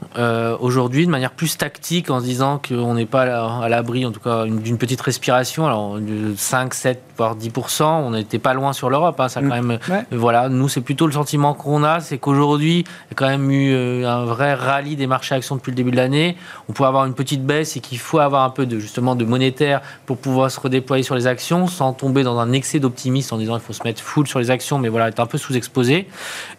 aujourd'hui, 0.61 1.07
de 1.07 1.11
manière 1.11 1.33
plus 1.33 1.57
tactique, 1.57 2.11
en 2.11 2.21
se 2.21 2.25
disant 2.25 2.61
qu'on 2.67 2.95
n'est 2.95 3.07
pas 3.07 3.23
à 3.23 3.69
l'abri, 3.69 4.05
en 4.05 4.13
tout 4.13 4.21
cas, 4.21 4.45
d'une 4.45 4.79
petite 4.79 5.01
respiration. 5.01 5.67
Alors, 5.67 5.99
5, 6.37 6.75
7, 6.75 7.03
voire 7.17 7.37
10%, 7.37 7.85
on 7.85 8.11
n'était 8.11 8.39
pas 8.39 8.55
loin 8.55 8.73
sur 8.73 8.91
l'Europe. 8.91 9.19
Hein, 9.21 9.29
ça 9.29 9.41
quand 9.41 9.63
mm. 9.63 9.67
même, 9.67 9.79
voilà, 10.11 10.49
nous 10.49 10.66
c'est 10.69 10.81
plutôt 10.81 11.07
le 11.07 11.13
sentiment 11.13 11.55
qu'on 11.55 11.85
a, 11.85 12.01
c'est 12.01 12.19
qu'aujourd'hui, 12.19 12.81
il 12.81 13.11
y 13.11 13.13
a 13.13 13.15
quand 13.15 13.29
même 13.29 13.51
eu 13.51 13.73
euh, 13.73 14.09
un 14.09 14.25
vrai 14.25 14.55
rallye 14.55 14.97
des 14.97 15.07
marchés 15.07 15.35
actions 15.35 15.57
depuis 15.57 15.71
le 15.71 15.77
début 15.77 15.91
de 15.91 15.97
l'année. 15.97 16.37
On 16.69 16.73
peut 16.73 16.85
avoir 16.85 17.05
une 17.07 17.15
petite 17.15 17.45
baisse 17.45 17.77
et 17.77 17.81
qu'il 17.81 17.99
faut 17.99 18.19
avoir 18.19 18.45
un 18.45 18.51
peu 18.51 18.67
de 18.67 18.79
justement 18.79 19.15
de 19.15 19.25
monétaire 19.25 19.81
pour 20.07 20.19
pouvoir 20.19 20.51
se 20.51 20.61
redéployer 20.61 21.03
sur 21.03 21.15
les 21.15 21.27
actions 21.27 21.67
sans 21.67 21.93
tomber 21.93 22.23
dans 22.23 22.39
un 22.39 22.53
excès 22.53 22.79
d'optimisme 22.79 23.35
en 23.35 23.39
disant 23.39 23.57
il 23.57 23.61
faut 23.61 23.73
se 23.73 23.83
mettre 23.85 24.03
full 24.03 24.27
sur 24.27 24.39
les 24.39 24.51
actions, 24.51 24.79
mais 24.79 24.89
voilà, 24.89 25.09
être 25.09 25.21
un 25.21 25.27
peu 25.27 25.39
sous-exposé. 25.39 26.09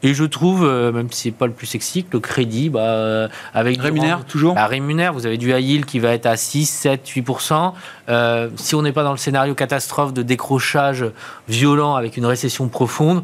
Et 0.03 0.14
je 0.14 0.24
trouve, 0.24 0.66
euh, 0.66 0.91
même 0.91 1.12
si 1.12 1.24
c'est 1.24 1.32
pas 1.32 1.47
le 1.47 1.53
plus 1.53 1.68
sexy, 1.68 2.03
que 2.03 2.14
le 2.14 2.20
crédit, 2.20 2.70
bah, 2.70 2.82
euh, 2.82 3.28
avec 3.53 3.82
rémunère 3.82 4.26
toujours. 4.26 4.55
Bah, 4.55 4.68
rémunère, 4.68 5.14
vous 5.14 5.26
avez 5.26 5.38
du 5.38 5.51
high 5.51 5.64
yield 5.64 5.86
qui 5.86 5.99
va 5.99 6.14
être 6.14 6.26
à 6.26 6.38
6, 6.38 6.66
7, 6.66 7.08
8% 7.08 7.74
Si 8.55 8.76
on 8.76 8.82
n'est 8.82 8.91
pas 8.91 9.03
dans 9.03 9.12
le 9.12 9.18
scénario 9.18 9.55
catastrophe 9.55 10.14
de 10.14 10.22
décrochage 10.22 11.05
violent 11.47 11.95
avec 11.95 12.18
une 12.18 12.26
récession 12.26 12.68
profonde 12.68 13.24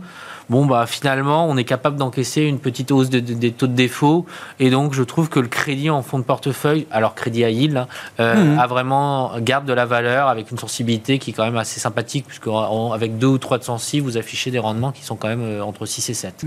bon, 0.50 0.66
bah, 0.66 0.86
finalement, 0.86 1.48
on 1.48 1.58
est 1.58 1.64
capable 1.64 1.98
d'encaisser 1.98 2.42
une 2.42 2.60
petite 2.60 2.92
hausse 2.92 3.10
des 3.10 3.52
taux 3.52 3.68
de 3.68 3.74
défaut. 3.74 4.26
Et 4.60 4.70
donc, 4.70 4.94
je 4.94 5.04
trouve 5.04 5.30
que 5.30 5.40
le 5.40 5.48
crédit 5.48 5.90
en 5.90 6.02
fonds 6.02 6.20
de 6.20 6.24
portefeuille, 6.24 6.88
alors 6.92 7.16
crédit 7.16 7.44
à 7.44 7.50
yield, 7.50 7.78
hein, 7.78 7.88
euh, 8.20 8.36
mhm. 8.36 8.60
a 8.60 8.68
vraiment, 8.68 9.40
garde 9.40 9.66
de 9.66 9.74
la 9.74 9.86
valeur 9.86 10.28
avec 10.28 10.52
une 10.52 10.58
sensibilité 10.58 11.20
qui 11.20 11.32
est 11.32 11.34
quand 11.34 11.46
même 11.46 11.58
assez 11.58 11.80
sympathique, 11.80 12.26
puisque 12.28 12.48
avec 12.94 13.18
deux 13.18 13.28
ou 13.28 13.38
trois 13.38 13.58
de 13.58 13.64
sensi, 13.64 14.00
vous 14.00 14.18
affichez 14.18 14.52
des 14.52 14.60
rendements 14.60 14.92
qui 14.92 15.04
sont 15.04 15.16
quand 15.16 15.28
même 15.28 15.44
euh, 15.44 15.64
entre 15.64 15.86
6 15.86 16.10
et 16.10 16.14
7. 16.14 16.46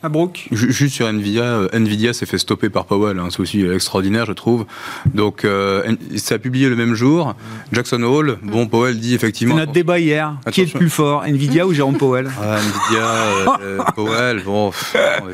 À 0.00 0.08
Brooke. 0.08 0.46
Juste 0.52 0.94
sur 0.94 1.08
Nvidia, 1.08 1.42
euh, 1.42 1.68
Nvidia 1.72 2.12
s'est 2.12 2.24
fait 2.24 2.38
stopper 2.38 2.68
par 2.68 2.84
Powell, 2.84 3.18
hein, 3.18 3.28
c'est 3.30 3.40
aussi 3.40 3.66
extraordinaire 3.66 4.26
je 4.26 4.32
trouve. 4.32 4.64
Donc 5.12 5.44
euh, 5.44 5.96
ça 6.14 6.36
a 6.36 6.38
publié 6.38 6.68
le 6.68 6.76
même 6.76 6.94
jour. 6.94 7.34
Jackson 7.72 8.00
Hole, 8.04 8.38
bon 8.44 8.68
Powell 8.68 9.00
dit 9.00 9.14
effectivement. 9.14 9.56
C'est 9.56 9.62
notre 9.62 9.72
débat 9.72 9.98
hier. 9.98 10.36
Qui 10.52 10.60
est 10.60 10.72
le 10.72 10.78
plus 10.78 10.88
fort, 10.88 11.24
Nvidia 11.24 11.66
ou 11.66 11.74
Jérôme 11.74 11.98
Powell 11.98 12.30
ah, 12.40 12.58
Nvidia, 12.60 13.58
euh, 13.60 13.78
Powell, 13.96 14.42
bon, 14.44 14.70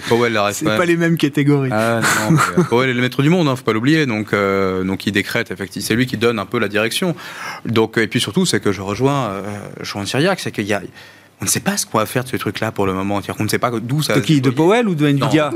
Powell 0.09 0.33
la 0.33 0.55
C'est 0.55 0.65
pas 0.65 0.87
les 0.87 0.97
mêmes 0.97 1.19
catégories. 1.19 1.69
Ah, 1.71 2.01
non, 2.31 2.65
Powell 2.71 2.89
est 2.89 2.95
le 2.95 3.03
maître 3.03 3.23
du 3.23 3.29
monde, 3.29 3.49
hein, 3.49 3.57
faut 3.57 3.65
pas 3.65 3.75
l'oublier. 3.75 4.07
Donc 4.07 4.35
donc 4.35 5.07
il 5.07 5.13
décrète 5.13 5.51
effectivement, 5.51 5.87
c'est 5.87 5.95
lui 5.95 6.07
qui 6.07 6.17
donne 6.17 6.39
un 6.39 6.47
peu 6.47 6.59
la 6.59 6.69
direction. 6.69 7.15
Donc 7.67 7.99
et 7.99 8.07
puis 8.07 8.19
surtout 8.19 8.47
c'est 8.47 8.61
que 8.61 8.73
je 8.73 8.81
rejoins, 8.81 9.43
je 9.81 9.93
rejoins 9.93 10.07
Syriac, 10.07 10.41
c'est 10.41 10.53
qu'il 10.53 10.65
y 10.65 10.73
a 10.73 10.81
on 11.41 11.45
ne 11.45 11.51
sait 11.51 11.61
pas 11.61 11.77
ce 11.77 11.85
qu'on 11.85 11.99
va 11.99 12.07
faire 12.07 12.25
de 12.25 12.29
ce 12.29 12.37
truc-là 12.37 12.73
pour 12.73 12.87
le 12.87 12.95
moment. 12.95 13.21
On 13.39 13.43
ne 13.43 13.49
sait 13.49 13.59
pas 13.59 13.71
d'où 13.71 14.03
ça. 14.03 14.15
De 14.15 14.21
qui 14.21 14.41
De 14.41 14.51
Powell 14.51 14.89
ou 14.89 14.95
de 14.95 15.07
Nvidia 15.07 15.51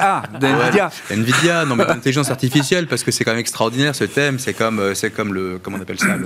Ah, 0.00 0.22
de 0.38 0.46
Nvidia. 0.46 0.90
Nvidia, 1.10 1.64
non 1.64 1.74
mais 1.74 1.84
l'intelligence 1.84 2.30
artificielle 2.30 2.86
parce 2.86 3.02
que 3.02 3.10
c'est 3.10 3.24
quand 3.24 3.32
même 3.32 3.40
extraordinaire 3.40 3.94
ce 3.94 4.04
thème. 4.04 4.38
C'est 4.38 4.54
comme, 4.54 4.78
euh, 4.78 4.94
c'est 4.94 5.10
comme 5.10 5.32
le, 5.34 5.58
comment 5.60 5.78
on 5.78 5.80
appelle 5.80 5.98
ça, 5.98 6.16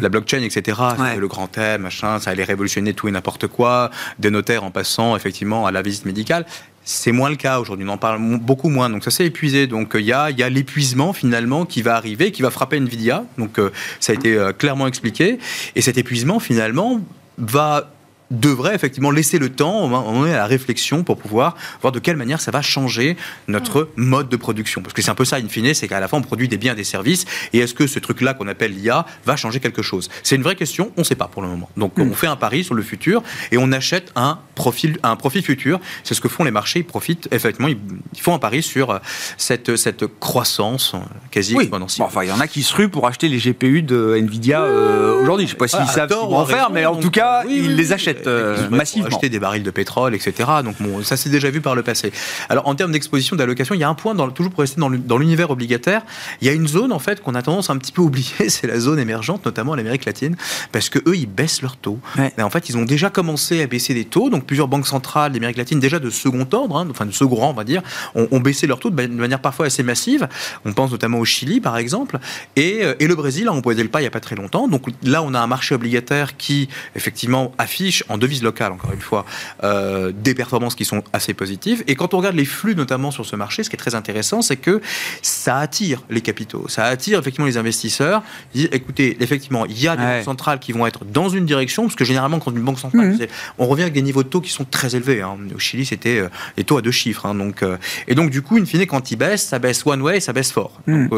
la 0.00 0.08
blockchain, 0.08 0.42
etc. 0.42 0.78
C'est 0.98 1.20
le 1.20 1.28
grand 1.28 1.46
thème, 1.46 1.82
machin. 1.82 2.18
Ça 2.20 2.30
allait 2.30 2.44
révolutionner 2.44 2.94
tout 2.94 3.06
et 3.06 3.10
n'importe 3.10 3.46
quoi. 3.46 3.90
Des 4.18 4.30
notaires 4.30 4.64
en 4.64 4.70
passant 4.70 5.14
effectivement 5.14 5.66
à 5.66 5.72
la 5.72 5.82
visite 5.82 6.06
médicale. 6.06 6.46
C'est 6.86 7.12
moins 7.12 7.30
le 7.30 7.36
cas 7.36 7.60
aujourd'hui, 7.60 7.86
on 7.88 7.92
en 7.92 7.96
parle 7.96 8.18
beaucoup 8.20 8.68
moins, 8.68 8.90
donc 8.90 9.04
ça 9.04 9.10
s'est 9.10 9.24
épuisé. 9.24 9.66
Donc 9.66 9.92
il 9.94 10.04
y 10.04 10.12
a, 10.12 10.30
y 10.30 10.42
a 10.42 10.50
l'épuisement 10.50 11.14
finalement 11.14 11.64
qui 11.64 11.80
va 11.80 11.96
arriver, 11.96 12.30
qui 12.30 12.42
va 12.42 12.50
frapper 12.50 12.76
Nvidia, 12.76 13.24
donc 13.38 13.58
euh, 13.58 13.70
ça 14.00 14.12
a 14.12 14.14
été 14.14 14.36
euh, 14.36 14.52
clairement 14.52 14.86
expliqué. 14.86 15.38
Et 15.76 15.80
cet 15.80 15.96
épuisement 15.96 16.40
finalement 16.40 17.00
va 17.38 17.93
devrait 18.30 18.74
effectivement 18.74 19.10
laisser 19.10 19.38
le 19.38 19.50
temps 19.50 19.84
on 19.84 20.26
est 20.26 20.32
à 20.32 20.38
la 20.38 20.46
réflexion 20.46 21.04
pour 21.04 21.16
pouvoir 21.16 21.56
voir 21.80 21.92
de 21.92 21.98
quelle 21.98 22.16
manière 22.16 22.40
ça 22.40 22.50
va 22.50 22.62
changer 22.62 23.16
notre 23.48 23.88
mode 23.96 24.28
de 24.28 24.36
production. 24.36 24.82
Parce 24.82 24.92
que 24.92 25.02
c'est 25.02 25.10
un 25.10 25.14
peu 25.14 25.24
ça, 25.24 25.36
in 25.36 25.48
fine, 25.48 25.74
c'est 25.74 25.88
qu'à 25.88 26.00
la 26.00 26.08
fin, 26.08 26.18
on 26.18 26.22
produit 26.22 26.48
des 26.48 26.56
biens 26.56 26.72
et 26.72 26.76
des 26.76 26.84
services. 26.84 27.24
Et 27.52 27.58
est-ce 27.58 27.74
que 27.74 27.86
ce 27.86 27.98
truc-là 27.98 28.34
qu'on 28.34 28.48
appelle 28.48 28.72
l'IA 28.74 29.06
va 29.24 29.36
changer 29.36 29.60
quelque 29.60 29.82
chose? 29.82 30.08
C'est 30.22 30.36
une 30.36 30.42
vraie 30.42 30.56
question, 30.56 30.92
on 30.96 31.00
ne 31.00 31.04
sait 31.04 31.14
pas 31.14 31.28
pour 31.28 31.42
le 31.42 31.48
moment. 31.48 31.68
Donc 31.76 31.96
hmm. 31.98 32.02
on 32.02 32.14
fait 32.14 32.26
un 32.26 32.36
pari 32.36 32.64
sur 32.64 32.74
le 32.74 32.82
futur 32.82 33.22
et 33.52 33.58
on 33.58 33.72
achète 33.72 34.12
un 34.16 34.38
profil, 34.54 34.98
un 35.02 35.16
profit 35.16 35.42
futur. 35.42 35.80
C'est 36.02 36.14
ce 36.14 36.20
que 36.20 36.28
font 36.28 36.44
les 36.44 36.50
marchés, 36.50 36.80
ils 36.80 36.86
profitent, 36.86 37.28
effectivement, 37.30 37.68
ils, 37.68 37.78
font 38.20 38.34
un 38.34 38.38
pari 38.38 38.62
sur 38.62 38.90
euh, 38.90 38.98
cette, 39.36 39.76
cette 39.76 40.06
croissance 40.18 40.94
euh, 40.94 40.98
quasi 41.30 41.56
exponentielle. 41.56 42.06
enfin, 42.06 42.22
il 42.22 42.28
y 42.28 42.32
en 42.32 42.40
a 42.40 42.46
qui 42.46 42.62
se 42.62 42.74
ruent 42.74 42.88
pour 42.88 43.06
acheter 43.06 43.28
les 43.28 43.38
GPU 43.38 43.82
de 43.82 44.16
Nvidia 44.16 44.62
euh, 44.62 45.20
aujourd'hui. 45.20 45.46
Je 45.46 45.54
ne 45.54 45.54
sais 45.54 45.58
pas 45.58 45.68
s'ils 45.68 45.86
savent 45.92 46.10
ce 46.10 46.18
qu'ils 46.18 46.28
vont 46.28 46.38
en 46.38 46.46
faire, 46.46 46.70
mais 46.70 46.86
en 46.86 46.96
tout 46.96 47.10
cas, 47.10 47.44
ils 47.48 47.76
les 47.76 47.92
achètent. 47.92 48.13
Achètent 48.22 48.70
massivement. 48.70 49.08
acheter 49.08 49.28
des 49.28 49.38
barils 49.38 49.62
de 49.62 49.70
pétrole, 49.70 50.14
etc. 50.14 50.50
Donc 50.64 50.76
bon, 50.80 51.02
ça 51.02 51.16
s'est 51.16 51.30
déjà 51.30 51.50
vu 51.50 51.60
par 51.60 51.74
le 51.74 51.82
passé. 51.82 52.12
Alors 52.48 52.66
en 52.68 52.74
termes 52.74 52.92
d'exposition, 52.92 53.36
d'allocation, 53.36 53.74
il 53.74 53.80
y 53.80 53.84
a 53.84 53.88
un 53.88 53.94
point, 53.94 54.14
dans, 54.14 54.30
toujours 54.30 54.52
pour 54.52 54.60
rester 54.60 54.80
dans 54.80 55.18
l'univers 55.18 55.50
obligataire, 55.50 56.02
il 56.40 56.46
y 56.46 56.50
a 56.50 56.52
une 56.52 56.68
zone 56.68 56.92
en 56.92 56.98
fait 56.98 57.20
qu'on 57.20 57.34
a 57.34 57.42
tendance 57.42 57.70
un 57.70 57.76
petit 57.76 57.92
peu 57.92 58.02
oublier, 58.02 58.48
c'est 58.48 58.66
la 58.66 58.78
zone 58.78 58.98
émergente, 58.98 59.44
notamment 59.44 59.74
l'Amérique 59.74 60.04
latine, 60.04 60.36
parce 60.72 60.88
que 60.88 60.98
eux 61.08 61.16
ils 61.16 61.26
baissent 61.26 61.62
leurs 61.62 61.76
taux. 61.76 61.98
Et 62.38 62.42
en 62.42 62.50
fait, 62.50 62.68
ils 62.68 62.76
ont 62.76 62.84
déjà 62.84 63.10
commencé 63.10 63.62
à 63.62 63.66
baisser 63.66 63.94
des 63.94 64.04
taux. 64.04 64.30
Donc 64.30 64.44
plusieurs 64.44 64.68
banques 64.68 64.86
centrales 64.86 65.32
d'Amérique 65.32 65.56
latine, 65.56 65.80
déjà 65.80 65.98
de 65.98 66.10
second 66.10 66.46
ordre, 66.52 66.76
hein, 66.76 66.86
enfin 66.90 67.06
de 67.06 67.12
second 67.12 67.36
rang, 67.36 67.50
on 67.50 67.54
va 67.54 67.64
dire, 67.64 67.82
ont, 68.14 68.40
baissé 68.40 68.66
leurs 68.66 68.78
taux 68.78 68.90
de 68.90 69.06
manière 69.06 69.40
parfois 69.40 69.66
assez 69.66 69.82
massive. 69.82 70.28
On 70.64 70.72
pense 70.72 70.90
notamment 70.90 71.18
au 71.18 71.24
Chili, 71.24 71.60
par 71.60 71.76
exemple, 71.76 72.18
et, 72.56 72.80
euh, 72.82 72.94
et 73.00 73.06
le 73.06 73.14
Brésil 73.14 73.48
a 73.48 73.52
empoisé 73.52 73.82
le 73.82 73.88
pas 73.88 74.00
il 74.00 74.04
n'y 74.04 74.08
a 74.08 74.10
pas 74.10 74.20
très 74.20 74.36
longtemps. 74.36 74.68
Donc 74.68 74.86
là, 75.02 75.22
on 75.22 75.34
a 75.34 75.40
un 75.40 75.46
marché 75.46 75.74
obligataire 75.74 76.36
qui 76.36 76.68
effectivement 76.94 77.52
affiche 77.58 78.03
en 78.08 78.18
devise 78.18 78.42
locale, 78.42 78.72
encore 78.72 78.92
une 78.92 79.00
fois, 79.00 79.24
euh, 79.62 80.12
des 80.14 80.34
performances 80.34 80.74
qui 80.74 80.84
sont 80.84 81.02
assez 81.12 81.34
positives. 81.34 81.84
Et 81.86 81.94
quand 81.94 82.14
on 82.14 82.18
regarde 82.18 82.36
les 82.36 82.44
flux, 82.44 82.74
notamment 82.74 83.10
sur 83.10 83.26
ce 83.26 83.36
marché, 83.36 83.62
ce 83.62 83.70
qui 83.70 83.76
est 83.76 83.78
très 83.78 83.94
intéressant, 83.94 84.42
c'est 84.42 84.56
que 84.56 84.80
ça 85.22 85.58
attire 85.58 86.02
les 86.10 86.20
capitaux, 86.20 86.68
ça 86.68 86.84
attire 86.84 87.18
effectivement 87.18 87.46
les 87.46 87.56
investisseurs. 87.56 88.22
Ils 88.54 88.62
disent, 88.62 88.70
écoutez, 88.72 89.16
effectivement, 89.20 89.66
il 89.66 89.80
y 89.80 89.88
a 89.88 89.96
des 89.96 90.02
banques 90.02 90.24
centrales 90.24 90.58
qui 90.58 90.72
vont 90.72 90.86
être 90.86 91.04
dans 91.04 91.28
une 91.28 91.46
direction, 91.46 91.84
parce 91.84 91.96
que 91.96 92.04
généralement, 92.04 92.38
quand 92.38 92.52
une 92.52 92.62
banque 92.62 92.78
centrale, 92.78 93.14
mmh. 93.14 93.26
on 93.58 93.66
revient 93.66 93.82
avec 93.82 93.94
des 93.94 94.02
niveaux 94.02 94.22
de 94.22 94.28
taux 94.28 94.40
qui 94.40 94.50
sont 94.50 94.64
très 94.64 94.96
élevés. 94.96 95.22
Hein. 95.22 95.36
Au 95.54 95.58
Chili, 95.58 95.84
c'était 95.86 96.18
euh, 96.18 96.28
des 96.56 96.64
taux 96.64 96.78
à 96.78 96.82
deux 96.82 96.90
chiffres. 96.90 97.26
Hein. 97.26 97.34
donc, 97.34 97.62
euh, 97.62 97.76
et 98.08 98.14
donc, 98.14 98.30
du 98.30 98.42
coup, 98.42 98.56
in 98.56 98.64
fine, 98.64 98.86
quand 98.86 99.10
ils 99.10 99.16
baissent, 99.16 99.46
ça 99.46 99.58
baisse 99.58 99.84
one 99.86 100.02
way, 100.02 100.20
ça 100.20 100.32
baisse 100.32 100.52
fort. 100.52 100.80
Mmh. 100.86 101.08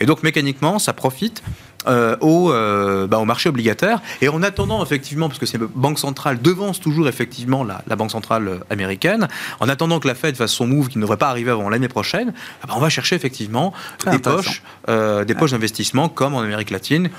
et 0.00 0.06
donc, 0.06 0.22
mécaniquement, 0.22 0.78
ça 0.78 0.92
profite 0.92 1.42
euh, 1.86 2.16
au, 2.20 2.50
euh, 2.50 3.06
bah, 3.06 3.18
au, 3.18 3.24
marché 3.24 3.48
obligataire. 3.48 4.00
Et 4.20 4.28
en 4.28 4.42
attendant, 4.42 4.82
effectivement, 4.82 5.28
parce 5.28 5.38
que 5.38 5.46
ces 5.46 5.58
banques 5.58 5.98
centrales 5.98 6.40
devancent 6.40 6.80
toujours 6.80 7.08
effectivement 7.08 7.64
la, 7.64 7.82
la, 7.86 7.96
Banque 7.96 8.10
centrale 8.10 8.48
euh, 8.48 8.58
américaine, 8.70 9.28
en 9.60 9.68
attendant 9.68 10.00
que 10.00 10.08
la 10.08 10.14
Fed 10.14 10.36
fasse 10.36 10.52
son 10.52 10.66
move 10.66 10.88
qui 10.88 10.98
ne 10.98 11.02
devrait 11.02 11.16
pas 11.16 11.28
arriver 11.28 11.50
avant 11.50 11.68
l'année 11.68 11.88
prochaine, 11.88 12.32
ah 12.62 12.66
bah, 12.66 12.74
on 12.76 12.80
va 12.80 12.88
chercher 12.88 13.16
effectivement 13.16 13.72
des 14.10 14.18
poches, 14.18 14.62
des 14.88 15.34
poches 15.34 15.52
d'investissement 15.52 16.08
comme 16.08 16.34
en 16.34 16.40
Amérique 16.40 16.70
latine. 16.70 17.10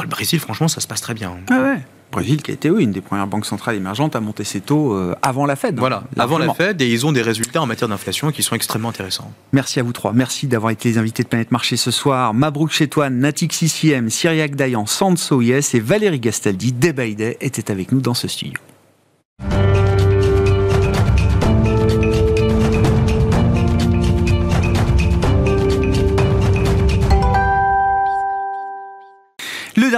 le 0.00 0.06
Brésil, 0.06 0.38
franchement, 0.38 0.68
ça 0.68 0.80
se 0.80 0.86
passe 0.86 1.00
très 1.00 1.14
bien. 1.14 1.36
Ah 1.50 1.60
ouais. 1.60 1.80
Brésil 2.10 2.42
qui 2.42 2.50
a 2.50 2.54
été 2.54 2.68
une 2.68 2.92
des 2.92 3.00
premières 3.00 3.26
banques 3.26 3.46
centrales 3.46 3.76
émergentes 3.76 4.16
à 4.16 4.20
monter 4.20 4.44
ses 4.44 4.60
taux 4.60 4.94
euh, 4.94 5.14
avant 5.22 5.46
la 5.46 5.56
Fed. 5.56 5.78
Voilà, 5.78 6.04
avant 6.18 6.38
la 6.38 6.52
Fed, 6.54 6.80
et 6.82 6.88
ils 6.88 7.06
ont 7.06 7.12
des 7.12 7.22
résultats 7.22 7.62
en 7.62 7.66
matière 7.66 7.88
d'inflation 7.88 8.30
qui 8.30 8.42
sont 8.42 8.54
extrêmement 8.54 8.88
intéressants. 8.88 9.32
Merci 9.52 9.80
à 9.80 9.82
vous 9.82 9.92
trois. 9.92 10.12
Merci 10.12 10.46
d'avoir 10.46 10.70
été 10.70 10.88
les 10.90 10.98
invités 10.98 11.22
de 11.22 11.28
Planète 11.28 11.50
Marché 11.50 11.76
ce 11.76 11.90
soir. 11.90 12.34
Mabrouk 12.34 12.70
Chetouane, 12.70 13.18
Natik 13.18 13.52
CCM, 13.52 14.10
Cyriac 14.10 14.54
Dayan, 14.54 14.86
Sanso 14.86 15.40
Yes 15.40 15.74
et 15.74 15.80
Valérie 15.80 16.20
Gastaldi, 16.20 16.72
Day 16.72 17.36
étaient 17.40 17.70
avec 17.70 17.92
nous 17.92 18.00
dans 18.00 18.14
ce 18.14 18.28
studio. 18.28 18.58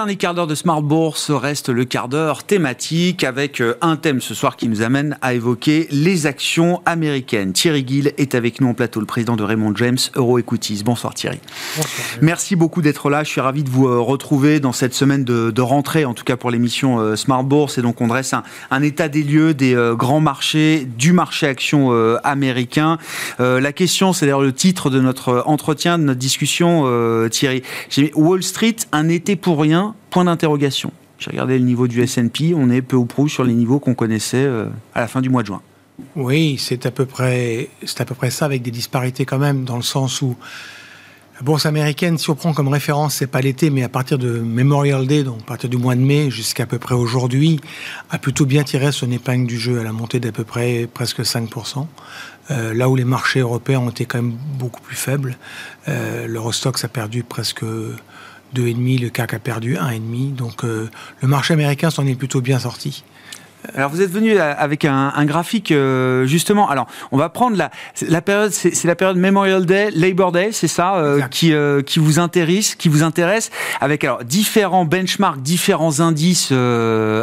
Dernier 0.02 0.16
quart 0.16 0.34
d'heure 0.34 0.48
de 0.48 0.56
Smart 0.56 0.82
Bourse 0.82 1.30
reste 1.30 1.68
le 1.68 1.84
quart 1.84 2.08
d'heure 2.08 2.42
thématique 2.42 3.22
avec 3.22 3.60
euh, 3.60 3.78
un 3.82 3.94
thème 3.94 4.20
ce 4.20 4.34
soir 4.34 4.56
qui 4.56 4.66
nous 4.66 4.82
amène 4.82 5.16
à 5.22 5.32
évoquer 5.32 5.86
les 5.92 6.26
actions 6.26 6.82
américaines. 6.86 7.52
Thierry 7.52 7.84
Gill 7.86 8.12
est 8.18 8.34
avec 8.34 8.60
nous 8.60 8.66
en 8.66 8.74
plateau, 8.74 8.98
le 8.98 9.06
président 9.06 9.36
de 9.36 9.44
Raymond 9.44 9.76
James 9.76 9.98
Euro 10.16 10.40
Equities. 10.40 10.82
Bonsoir 10.84 11.14
Thierry. 11.14 11.38
Bonsoir. 11.76 12.18
Merci 12.20 12.56
beaucoup 12.56 12.82
d'être 12.82 13.10
là. 13.10 13.22
Je 13.22 13.28
suis 13.28 13.40
ravi 13.40 13.62
de 13.62 13.70
vous 13.70 13.86
euh, 13.86 14.00
retrouver 14.00 14.58
dans 14.58 14.72
cette 14.72 14.92
semaine 14.92 15.22
de, 15.22 15.60
rentrée, 15.60 16.04
en 16.04 16.14
tout 16.14 16.24
cas 16.24 16.36
pour 16.36 16.50
l'émission 16.50 16.98
euh, 16.98 17.14
Smart 17.14 17.44
Bourse. 17.44 17.78
Et 17.78 17.82
donc 17.82 18.00
on 18.00 18.08
dresse 18.08 18.34
un, 18.72 18.82
état 18.82 19.06
des 19.06 19.22
lieux 19.22 19.54
des 19.54 19.76
grands 19.96 20.18
marchés, 20.18 20.84
du 20.98 21.12
marché 21.12 21.46
action 21.46 21.92
américain. 22.24 22.98
la 23.38 23.72
question, 23.72 24.12
c'est 24.12 24.26
d'ailleurs 24.26 24.42
le 24.42 24.52
titre 24.52 24.90
de 24.90 25.00
notre 25.00 25.44
entretien, 25.46 25.96
de 25.96 26.02
notre 26.02 26.18
discussion, 26.18 27.28
Thierry. 27.30 27.62
J'ai 27.88 28.10
Wall 28.16 28.42
Street, 28.42 28.76
un 28.90 29.08
été 29.08 29.36
pour 29.36 29.60
rien 29.60 29.91
point 30.10 30.24
d'interrogation. 30.24 30.92
J'ai 31.18 31.30
regardé 31.30 31.58
le 31.58 31.64
niveau 31.64 31.86
du 31.86 32.02
S&P, 32.02 32.52
on 32.54 32.68
est 32.70 32.82
peu 32.82 32.96
ou 32.96 33.04
prou 33.04 33.28
sur 33.28 33.44
les 33.44 33.54
niveaux 33.54 33.78
qu'on 33.78 33.94
connaissait 33.94 34.44
euh, 34.44 34.66
à 34.94 35.00
la 35.00 35.08
fin 35.08 35.20
du 35.20 35.30
mois 35.30 35.42
de 35.42 35.48
juin. 35.48 35.62
Oui, 36.16 36.56
c'est 36.58 36.84
à 36.86 36.90
peu 36.90 37.06
près, 37.06 37.68
c'est 37.84 38.00
à 38.00 38.30
ça, 38.30 38.44
avec 38.44 38.62
des 38.62 38.70
disparités 38.70 39.24
quand 39.24 39.38
même, 39.38 39.64
dans 39.64 39.76
le 39.76 39.82
sens 39.82 40.20
où 40.20 40.36
la 41.36 41.42
bourse 41.42 41.64
américaine, 41.64 42.18
si 42.18 42.28
on 42.28 42.34
prend 42.34 42.52
comme 42.52 42.68
référence, 42.68 43.14
c'est 43.14 43.26
pas 43.26 43.40
l'été, 43.40 43.70
mais 43.70 43.82
à 43.82 43.88
partir 43.88 44.18
de 44.18 44.38
Memorial 44.38 45.06
Day, 45.06 45.22
donc 45.22 45.40
à 45.40 45.44
partir 45.44 45.70
du 45.70 45.76
mois 45.76 45.94
de 45.94 46.00
mai 46.00 46.30
jusqu'à 46.30 46.66
peu 46.66 46.78
près 46.78 46.94
aujourd'hui, 46.94 47.60
a 48.10 48.18
plutôt 48.18 48.44
bien 48.44 48.64
tiré 48.64 48.92
son 48.92 49.10
épingle 49.10 49.46
du 49.46 49.58
jeu 49.58 49.80
à 49.80 49.82
la 49.82 49.92
montée 49.92 50.20
d'à 50.20 50.32
peu 50.32 50.44
près 50.44 50.88
presque 50.92 51.20
5%. 51.20 51.86
Euh, 52.50 52.74
là 52.74 52.88
où 52.88 52.96
les 52.96 53.04
marchés 53.04 53.40
européens 53.40 53.80
ont 53.80 53.90
été 53.90 54.04
quand 54.04 54.18
même 54.18 54.36
beaucoup 54.58 54.80
plus 54.82 54.96
faibles. 54.96 55.38
Euh, 55.88 56.26
L'Eurostox 56.26 56.84
a 56.84 56.88
perdu 56.88 57.22
presque 57.22 57.64
2,5, 58.54 59.00
le 59.00 59.08
CAC 59.10 59.34
a 59.34 59.38
perdu 59.38 59.74
1,5. 59.74 60.34
Donc 60.34 60.64
euh, 60.64 60.90
le 61.20 61.28
marché 61.28 61.54
américain 61.54 61.90
s'en 61.90 62.06
est 62.06 62.14
plutôt 62.14 62.40
bien 62.40 62.58
sorti. 62.58 63.04
Alors 63.76 63.90
vous 63.90 64.02
êtes 64.02 64.10
venu 64.10 64.36
avec 64.38 64.84
un, 64.84 65.24
graphique 65.24 65.70
euh, 65.70 66.26
justement. 66.26 66.68
Alors 66.68 66.86
on 67.12 67.16
va 67.16 67.28
prendre 67.28 67.56
la, 67.56 67.70
la 68.08 68.20
période, 68.20 68.50
c'est 68.52 68.84
la 68.84 68.96
période 68.96 69.16
Memorial 69.16 69.64
Day, 69.64 69.90
Labor 69.94 70.32
Day, 70.32 70.50
c'est 70.52 70.68
ça 70.68 70.96
euh, 70.96 71.22
qui 71.22 71.52
euh, 71.52 71.80
qui 71.82 71.98
vous 71.98 72.18
intéresse, 72.18 72.74
qui 72.74 72.88
vous 72.88 73.02
intéresse, 73.02 73.50
avec 73.80 74.02
alors 74.04 74.24
différents 74.24 74.84
benchmarks, 74.84 75.40
différents 75.42 76.00
indices 76.00 76.52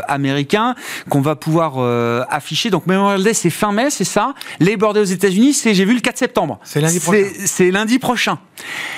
américains 0.08 0.76
qu'on 1.10 1.22
va 1.22 1.36
pouvoir 1.36 1.80
afficher. 2.30 2.70
Donc 2.70 2.88
Memorial 2.88 3.24
Day 3.24 3.34
c'est 3.34 3.50
fin 3.50 3.72
mai, 3.72 3.90
c'est 3.90 4.04
ça. 4.04 4.34
Labor 4.60 4.94
Day 4.94 5.02
aux 5.02 5.04
États-Unis, 5.04 5.54
c'est 5.54 5.74
j'ai 5.74 5.86
vu 5.86 5.94
le 5.94 6.02
4 6.02 6.18
septembre. 6.18 6.60
C'est 6.64 6.82
lundi 6.82 7.00
prochain. 7.00 7.24
C'est 7.46 7.72
lundi 7.72 8.00
prochain. 8.00 8.40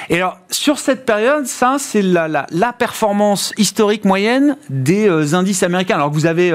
Et 0.09 0.15
alors 0.15 0.37
sur 0.49 0.79
cette 0.79 1.05
période, 1.05 1.47
ça 1.47 1.77
c'est 1.79 2.01
la, 2.01 2.27
la, 2.27 2.45
la 2.51 2.73
performance 2.73 3.53
historique 3.57 4.05
moyenne 4.05 4.57
des 4.69 5.33
indices 5.33 5.63
américains. 5.63 5.95
Alors 5.95 6.09
que 6.09 6.15
vous 6.15 6.25
avez 6.25 6.51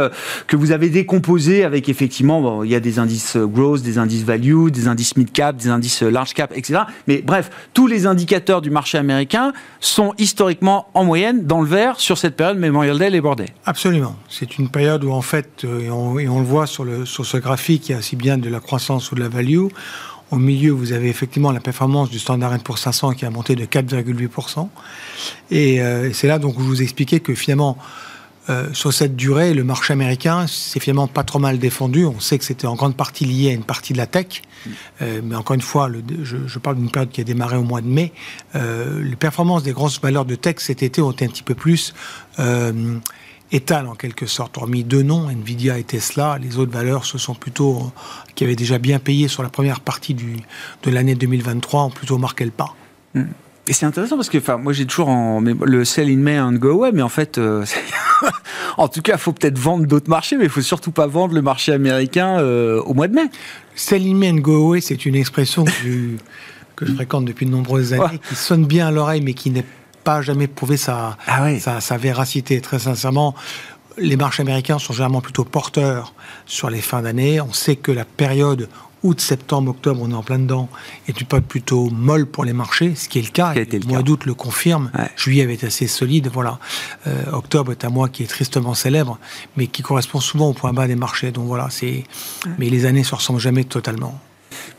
que 0.46 0.56
vous 0.56 0.72
avez 0.72 0.75
avez 0.76 0.90
décomposé 0.90 1.64
avec 1.64 1.88
effectivement, 1.88 2.62
il 2.62 2.70
y 2.70 2.74
a 2.74 2.80
des 2.80 2.98
indices 2.98 3.36
euh, 3.36 3.46
growth, 3.46 3.82
des 3.82 3.98
indices 3.98 4.22
value, 4.22 4.68
des 4.68 4.88
indices 4.88 5.16
mid 5.16 5.32
cap, 5.32 5.56
des 5.56 5.68
indices 5.68 6.02
euh, 6.02 6.10
large 6.10 6.34
cap, 6.34 6.52
etc. 6.54 6.82
Mais 7.08 7.22
bref, 7.22 7.50
tous 7.74 7.86
les 7.86 8.06
indicateurs 8.06 8.60
du 8.60 8.70
marché 8.70 8.98
américain 8.98 9.52
sont 9.80 10.12
historiquement 10.18 10.88
en 10.94 11.04
moyenne 11.04 11.44
dans 11.46 11.62
le 11.62 11.66
vert 11.66 11.98
sur 11.98 12.18
cette 12.18 12.36
période 12.36 12.58
Memorial 12.58 12.98
Day 12.98 13.08
et 13.08 13.20
Day. 13.20 13.46
Absolument. 13.64 14.16
C'est 14.28 14.58
une 14.58 14.68
période 14.68 15.02
où 15.02 15.10
en 15.10 15.22
fait, 15.22 15.64
euh, 15.64 15.80
et 15.80 15.90
on, 15.90 16.38
le 16.40 16.44
voit 16.44 16.66
sur, 16.66 16.86
ce 17.06 17.36
graphique, 17.38 17.88
il 17.88 17.92
y 17.92 17.94
a 17.94 17.98
aussi 17.98 18.16
bien 18.16 18.36
de 18.36 18.50
la 18.50 18.60
croissance 18.60 19.10
ou 19.10 19.14
de 19.14 19.20
la 19.20 19.28
value. 19.28 19.66
Au 20.30 20.36
milieu, 20.36 20.72
vous 20.72 20.92
avez 20.92 21.08
effectivement 21.08 21.52
la 21.52 21.60
performance 21.60 22.10
du 22.10 22.18
Standard 22.18 22.58
Poor's 22.58 22.82
500 22.82 23.14
qui 23.14 23.24
a 23.24 23.30
monté 23.30 23.54
de 23.54 23.64
4,8%. 23.64 24.68
Et 25.52 25.80
c'est 26.12 26.26
là 26.26 26.40
donc 26.40 26.58
où 26.58 26.62
je 26.62 26.66
vous 26.66 26.82
expliquais 26.82 27.20
que 27.20 27.32
finalement, 27.36 27.78
euh, 28.48 28.72
sur 28.72 28.92
cette 28.92 29.16
durée, 29.16 29.54
le 29.54 29.64
marché 29.64 29.92
américain 29.92 30.46
s'est 30.46 30.80
finalement 30.80 31.08
pas 31.08 31.24
trop 31.24 31.38
mal 31.38 31.58
défendu. 31.58 32.04
On 32.04 32.20
sait 32.20 32.38
que 32.38 32.44
c'était 32.44 32.66
en 32.66 32.74
grande 32.74 32.96
partie 32.96 33.24
lié 33.24 33.50
à 33.50 33.52
une 33.52 33.64
partie 33.64 33.92
de 33.92 33.98
la 33.98 34.06
tech. 34.06 34.42
Euh, 35.02 35.20
mais 35.24 35.34
encore 35.34 35.54
une 35.54 35.62
fois, 35.62 35.90
je, 36.22 36.58
parle 36.58 36.76
d'une 36.76 36.90
période 36.90 37.10
qui 37.10 37.20
a 37.20 37.24
démarré 37.24 37.56
au 37.56 37.62
mois 37.62 37.80
de 37.80 37.88
mai. 37.88 38.12
Euh, 38.54 39.02
les 39.02 39.16
performances 39.16 39.62
des 39.62 39.72
grosses 39.72 40.00
valeurs 40.00 40.24
de 40.24 40.36
tech 40.36 40.56
cet 40.58 40.82
été 40.82 41.02
ont 41.02 41.10
été 41.10 41.24
un 41.24 41.28
petit 41.28 41.42
peu 41.42 41.54
plus 41.54 41.94
étales 43.52 43.86
en 43.86 43.94
quelque 43.94 44.26
sorte. 44.26 44.56
Hormis 44.58 44.84
deux 44.84 45.02
noms, 45.02 45.28
Nvidia 45.28 45.78
et 45.78 45.84
Tesla, 45.84 46.38
les 46.40 46.58
autres 46.58 46.72
valeurs 46.72 47.04
se 47.04 47.18
sont 47.18 47.34
plutôt, 47.34 47.92
qui 48.34 48.44
avaient 48.44 48.56
déjà 48.56 48.78
bien 48.78 48.98
payé 48.98 49.28
sur 49.28 49.42
la 49.42 49.48
première 49.48 49.80
partie 49.80 50.14
de 50.14 50.90
l'année 50.90 51.14
2023, 51.14 51.84
ont 51.84 51.90
plutôt 51.90 52.18
marqué 52.18 52.44
le 52.44 52.50
pas. 52.50 52.74
Hmm. 53.14 53.24
Et 53.68 53.72
c'est 53.72 53.86
intéressant 53.86 54.16
parce 54.16 54.28
que, 54.28 54.38
enfin, 54.38 54.58
moi 54.58 54.72
j'ai 54.72 54.86
toujours 54.86 55.08
en, 55.08 55.40
le 55.40 55.84
sell 55.84 56.08
in 56.08 56.18
May 56.18 56.38
and 56.38 56.52
go 56.52 56.70
away, 56.70 56.92
mais 56.92 57.02
en 57.02 57.08
fait, 57.08 57.38
euh, 57.38 57.64
en 58.76 58.88
tout 58.88 59.02
cas, 59.02 59.14
il 59.14 59.18
faut 59.18 59.32
peut-être 59.32 59.58
vendre 59.58 59.86
d'autres 59.86 60.08
marchés, 60.08 60.36
mais 60.36 60.44
il 60.44 60.50
faut 60.50 60.60
surtout 60.60 60.92
pas 60.92 61.06
vendre 61.06 61.34
le 61.34 61.42
marché 61.42 61.72
américain 61.72 62.38
euh, 62.38 62.80
au 62.82 62.94
mois 62.94 63.08
de 63.08 63.14
mai. 63.14 63.28
Sell 63.74 64.06
in 64.06 64.14
May 64.14 64.30
and 64.30 64.36
go 64.36 64.68
away, 64.68 64.80
c'est 64.80 65.04
une 65.04 65.16
expression 65.16 65.64
que, 65.64 66.86
je, 66.86 66.94
fréquente 66.94 67.24
depuis 67.24 67.46
de 67.46 67.50
nombreuses 67.50 67.92
années, 67.92 68.20
qui 68.28 68.36
sonne 68.36 68.66
bien 68.66 68.88
à 68.88 68.90
l'oreille, 68.90 69.20
mais 69.20 69.34
qui 69.34 69.50
n'est 69.50 69.66
pas 70.04 70.22
jamais 70.22 70.46
prouvé 70.46 70.76
sa, 70.76 71.16
ah 71.26 71.58
sa, 71.58 71.80
sa, 71.80 71.96
véracité. 71.96 72.60
Très 72.60 72.78
sincèrement, 72.78 73.34
les 73.98 74.16
marchés 74.16 74.42
américains 74.42 74.78
sont 74.78 74.92
généralement 74.92 75.20
plutôt 75.20 75.44
porteurs 75.44 76.14
sur 76.46 76.70
les 76.70 76.80
fins 76.80 77.02
d'année. 77.02 77.40
On 77.40 77.52
sait 77.52 77.74
que 77.74 77.90
la 77.90 78.04
période 78.04 78.68
août, 79.02 79.20
septembre, 79.20 79.70
octobre, 79.70 80.00
on 80.02 80.10
est 80.10 80.14
en 80.14 80.22
plein 80.22 80.38
dedans, 80.38 80.68
et 81.08 81.12
tu 81.12 81.24
pas 81.24 81.40
plutôt 81.40 81.90
molle 81.90 82.26
pour 82.26 82.44
les 82.44 82.52
marchés, 82.52 82.94
ce 82.94 83.08
qui 83.08 83.18
est 83.18 83.22
le 83.22 83.30
cas. 83.30 83.54
le 83.54 83.86
mois 83.86 84.02
d'août 84.02 84.24
le 84.24 84.34
confirme. 84.34 84.90
Juillet 85.16 85.42
avait 85.42 85.54
été 85.54 85.66
assez 85.66 85.86
solide, 85.86 86.30
voilà. 86.32 86.58
Euh, 87.06 87.24
octobre 87.32 87.72
est 87.72 87.84
un 87.84 87.90
mois 87.90 88.08
qui 88.08 88.22
est 88.22 88.26
tristement 88.26 88.74
célèbre, 88.74 89.18
mais 89.56 89.66
qui 89.66 89.82
correspond 89.82 90.20
souvent 90.20 90.48
au 90.48 90.52
point 90.52 90.72
bas 90.72 90.86
des 90.86 90.96
marchés. 90.96 91.30
Donc 91.30 91.46
voilà, 91.46 91.68
c'est. 91.70 92.04
Mais 92.58 92.68
les 92.68 92.84
années 92.84 93.04
se 93.04 93.14
ressemblent 93.14 93.40
jamais 93.40 93.64
totalement. 93.64 94.18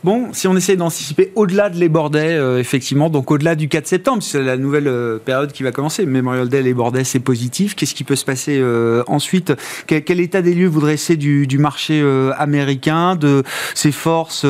Bon, 0.04 0.28
si 0.32 0.46
on 0.46 0.56
essaie 0.56 0.76
d'anticiper 0.76 1.32
au-delà 1.34 1.70
de 1.70 1.76
les 1.76 1.88
Bordets, 1.88 2.36
euh, 2.36 2.60
effectivement, 2.60 3.10
donc 3.10 3.32
au-delà 3.32 3.56
du 3.56 3.68
4 3.68 3.88
septembre, 3.88 4.22
c'est 4.22 4.40
la 4.40 4.56
nouvelle 4.56 4.86
euh, 4.86 5.18
période 5.18 5.50
qui 5.50 5.64
va 5.64 5.72
commencer. 5.72 6.06
Memorial 6.06 6.48
Day, 6.48 6.62
les 6.62 6.72
Bordets, 6.72 7.02
c'est 7.02 7.18
positif. 7.18 7.74
Qu'est-ce 7.74 7.96
qui 7.96 8.04
peut 8.04 8.14
se 8.14 8.24
passer 8.24 8.58
euh, 8.60 9.02
ensuite? 9.08 9.52
Quel, 9.88 10.20
état 10.20 10.40
des 10.40 10.54
lieux 10.54 10.68
vous 10.68 10.80
dressez 10.80 11.16
du, 11.16 11.48
du 11.48 11.58
marché 11.58 12.04
américain, 12.36 13.16
de 13.16 13.42
ses 13.74 13.92
forces, 13.92 14.46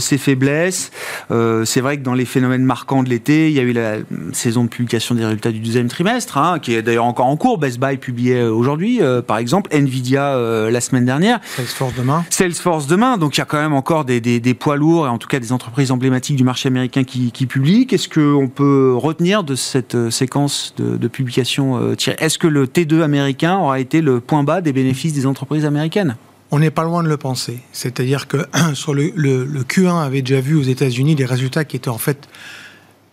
ses 0.00 0.18
faiblesses? 0.18 0.90
C'est 1.30 1.80
vrai 1.80 1.98
que 1.98 2.02
dans 2.02 2.14
les 2.14 2.24
phénomènes 2.24 2.64
marquants 2.64 3.02
de 3.02 3.08
l'été, 3.08 3.48
il 3.48 3.54
y 3.54 3.60
a 3.60 3.62
eu 3.62 3.72
la 3.72 3.96
saison 4.32 4.64
de 4.64 4.68
publication 4.68 5.14
des 5.14 5.24
résultats 5.24 5.50
du 5.50 5.60
deuxième 5.60 5.88
trimestre, 5.88 6.38
hein, 6.38 6.58
qui 6.60 6.74
est 6.74 6.82
d'ailleurs 6.82 7.04
encore 7.04 7.26
en 7.26 7.36
cours. 7.36 7.58
Best 7.58 7.78
Buy 7.78 7.96
publiait 7.96 8.44
aujourd'hui, 8.44 9.00
par 9.26 9.38
exemple, 9.38 9.74
Nvidia 9.74 10.36
la 10.70 10.80
semaine 10.80 11.04
dernière. 11.04 11.40
Salesforce 11.56 11.94
demain. 11.96 12.24
Salesforce 12.30 12.86
demain. 12.86 13.16
Donc 13.16 13.36
il 13.36 13.40
y 13.40 13.42
a 13.42 13.46
quand 13.46 13.60
même 13.60 13.74
encore 13.74 14.04
des, 14.04 14.20
des, 14.20 14.40
des 14.40 14.54
poids 14.54 14.77
lourds, 14.78 15.06
et 15.06 15.10
en 15.10 15.18
tout 15.18 15.28
cas 15.28 15.38
des 15.38 15.52
entreprises 15.52 15.90
emblématiques 15.90 16.36
du 16.36 16.44
marché 16.44 16.68
américain 16.68 17.04
qui, 17.04 17.46
publient. 17.46 17.86
Qu'est-ce 17.86 18.08
qu'on 18.08 18.48
peut 18.48 18.94
retenir 18.96 19.44
de 19.44 19.54
cette 19.54 19.94
euh, 19.94 20.10
séquence 20.10 20.74
de, 20.76 21.08
publications 21.08 21.78
euh, 21.78 21.96
Est-ce 22.18 22.38
que 22.38 22.46
le 22.46 22.66
T2 22.66 23.02
américain 23.02 23.58
aura 23.58 23.80
été 23.80 24.00
le 24.00 24.20
point 24.20 24.42
bas 24.42 24.60
des 24.60 24.72
bénéfices 24.72 25.12
des 25.12 25.26
entreprises 25.26 25.64
américaines? 25.64 26.16
On 26.50 26.58
n'est 26.58 26.70
pas 26.70 26.84
loin 26.84 27.02
de 27.02 27.08
le 27.08 27.16
penser. 27.16 27.58
C'est-à-dire 27.72 28.26
que 28.26 28.38
sur 28.74 28.94
le, 28.94 29.10
Q1 29.10 30.02
avait 30.02 30.22
déjà 30.22 30.40
vu 30.40 30.56
aux 30.56 30.62
États-Unis 30.62 31.14
des 31.14 31.26
résultats 31.26 31.64
qui 31.64 31.76
étaient 31.76 31.88
en 31.88 31.98
fait 31.98 32.28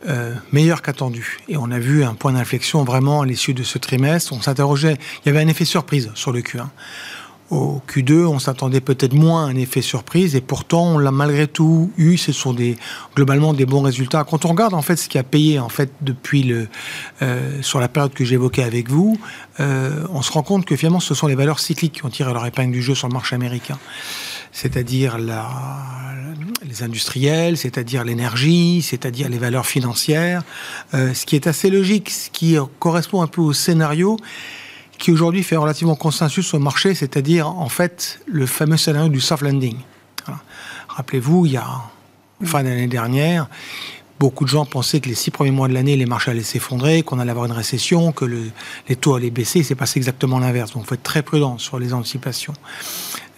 euh, 0.07 0.34
meilleurs 0.51 0.82
qu'attendus. 0.82 1.39
Et 1.49 1.57
on 1.57 1.72
a 1.72 1.80
vu 1.80 2.03
un 2.03 2.13
point 2.13 2.34
d'inflexion 2.34 2.84
vraiment 2.84 3.22
à 3.22 3.26
l'issue 3.26 3.53
de 3.53 3.63
ce 3.63 3.78
trimestre. 3.78 4.34
On 4.34 4.41
s'interrogeait, 4.41 4.97
il 5.24 5.28
y 5.28 5.30
avait 5.30 5.43
un 5.43 5.47
effet 5.47 5.66
surprise 5.66 6.11
sur 6.13 6.32
le 6.32 6.41
Q1 6.41 6.68
au 7.51 7.79
Q2, 7.87 8.25
on 8.25 8.39
s'attendait 8.39 8.81
peut-être 8.81 9.13
moins 9.13 9.45
à 9.45 9.49
un 9.49 9.55
effet 9.55 9.81
surprise 9.81 10.35
et 10.35 10.41
pourtant 10.41 10.95
on 10.95 10.97
l'a 10.97 11.11
malgré 11.11 11.47
tout 11.47 11.91
eu. 11.97 12.17
Ce 12.17 12.31
sont 12.31 12.55
globalement 13.15 13.53
des 13.53 13.65
bons 13.65 13.81
résultats. 13.81 14.23
Quand 14.23 14.45
on 14.45 14.49
regarde 14.49 14.73
en 14.73 14.81
fait 14.81 14.95
ce 14.95 15.07
qui 15.07 15.17
a 15.17 15.23
payé 15.23 15.59
en 15.59 15.69
fait 15.69 15.91
depuis 16.01 16.43
le 16.43 16.67
euh, 17.21 17.61
sur 17.61 17.79
la 17.79 17.87
période 17.87 18.13
que 18.13 18.25
j'évoquais 18.25 18.63
avec 18.63 18.89
vous, 18.89 19.19
euh, 19.59 20.05
on 20.09 20.23
se 20.23 20.31
rend 20.31 20.41
compte 20.41 20.65
que 20.65 20.75
finalement 20.75 20.99
ce 20.99 21.13
sont 21.13 21.27
les 21.27 21.35
valeurs 21.35 21.59
cycliques 21.59 21.93
qui 21.93 22.05
ont 22.05 22.09
tiré 22.09 22.33
leur 22.33 22.45
épingle 22.45 22.71
du 22.71 22.81
jeu 22.81 22.95
sur 22.95 23.07
le 23.07 23.13
marché 23.13 23.35
américain. 23.35 23.77
C'est-à-dire 24.51 25.17
les 25.17 26.81
industriels, 26.81 27.57
c'est-à-dire 27.57 28.05
l'énergie, 28.05 28.81
c'est-à-dire 28.81 29.29
les 29.29 29.37
valeurs 29.37 29.65
financières, 29.65 30.43
euh, 30.93 31.13
ce 31.13 31.25
qui 31.25 31.35
est 31.35 31.45
assez 31.45 31.69
logique, 31.69 32.09
ce 32.09 32.29
qui 32.29 32.57
correspond 32.79 33.21
un 33.21 33.27
peu 33.27 33.41
au 33.41 33.53
scénario 33.53 34.17
qui 34.97 35.11
aujourd'hui 35.11 35.43
fait 35.43 35.57
relativement 35.57 35.95
consensus 35.95 36.53
au 36.53 36.59
marché, 36.59 36.95
c'est-à-dire 36.95 37.47
en 37.47 37.69
fait 37.69 38.19
le 38.25 38.45
fameux 38.45 38.77
scénario 38.77 39.09
du 39.09 39.21
soft 39.21 39.43
landing. 39.43 39.77
Rappelez-vous, 40.87 41.45
il 41.45 41.53
y 41.53 41.57
a 41.57 41.67
fin 42.43 42.63
d'année 42.63 42.87
dernière, 42.87 43.47
beaucoup 44.19 44.45
de 44.45 44.49
gens 44.49 44.65
pensaient 44.65 44.99
que 44.99 45.09
les 45.09 45.15
six 45.15 45.31
premiers 45.31 45.51
mois 45.51 45.67
de 45.67 45.73
l'année, 45.73 45.95
les 45.95 46.05
marchés 46.05 46.31
allaient 46.31 46.43
s'effondrer, 46.43 47.03
qu'on 47.03 47.19
allait 47.19 47.31
avoir 47.31 47.45
une 47.45 47.51
récession, 47.51 48.11
que 48.11 48.25
les 48.25 48.95
taux 48.95 49.15
allaient 49.15 49.29
baisser. 49.29 49.63
C'est 49.63 49.75
passé 49.75 49.99
exactement 49.99 50.39
l'inverse. 50.39 50.71
Donc, 50.71 50.83
il 50.83 50.87
faut 50.87 50.95
être 50.95 51.03
très 51.03 51.21
prudent 51.21 51.57
sur 51.57 51.79
les 51.79 51.93
anticipations. 51.93 52.53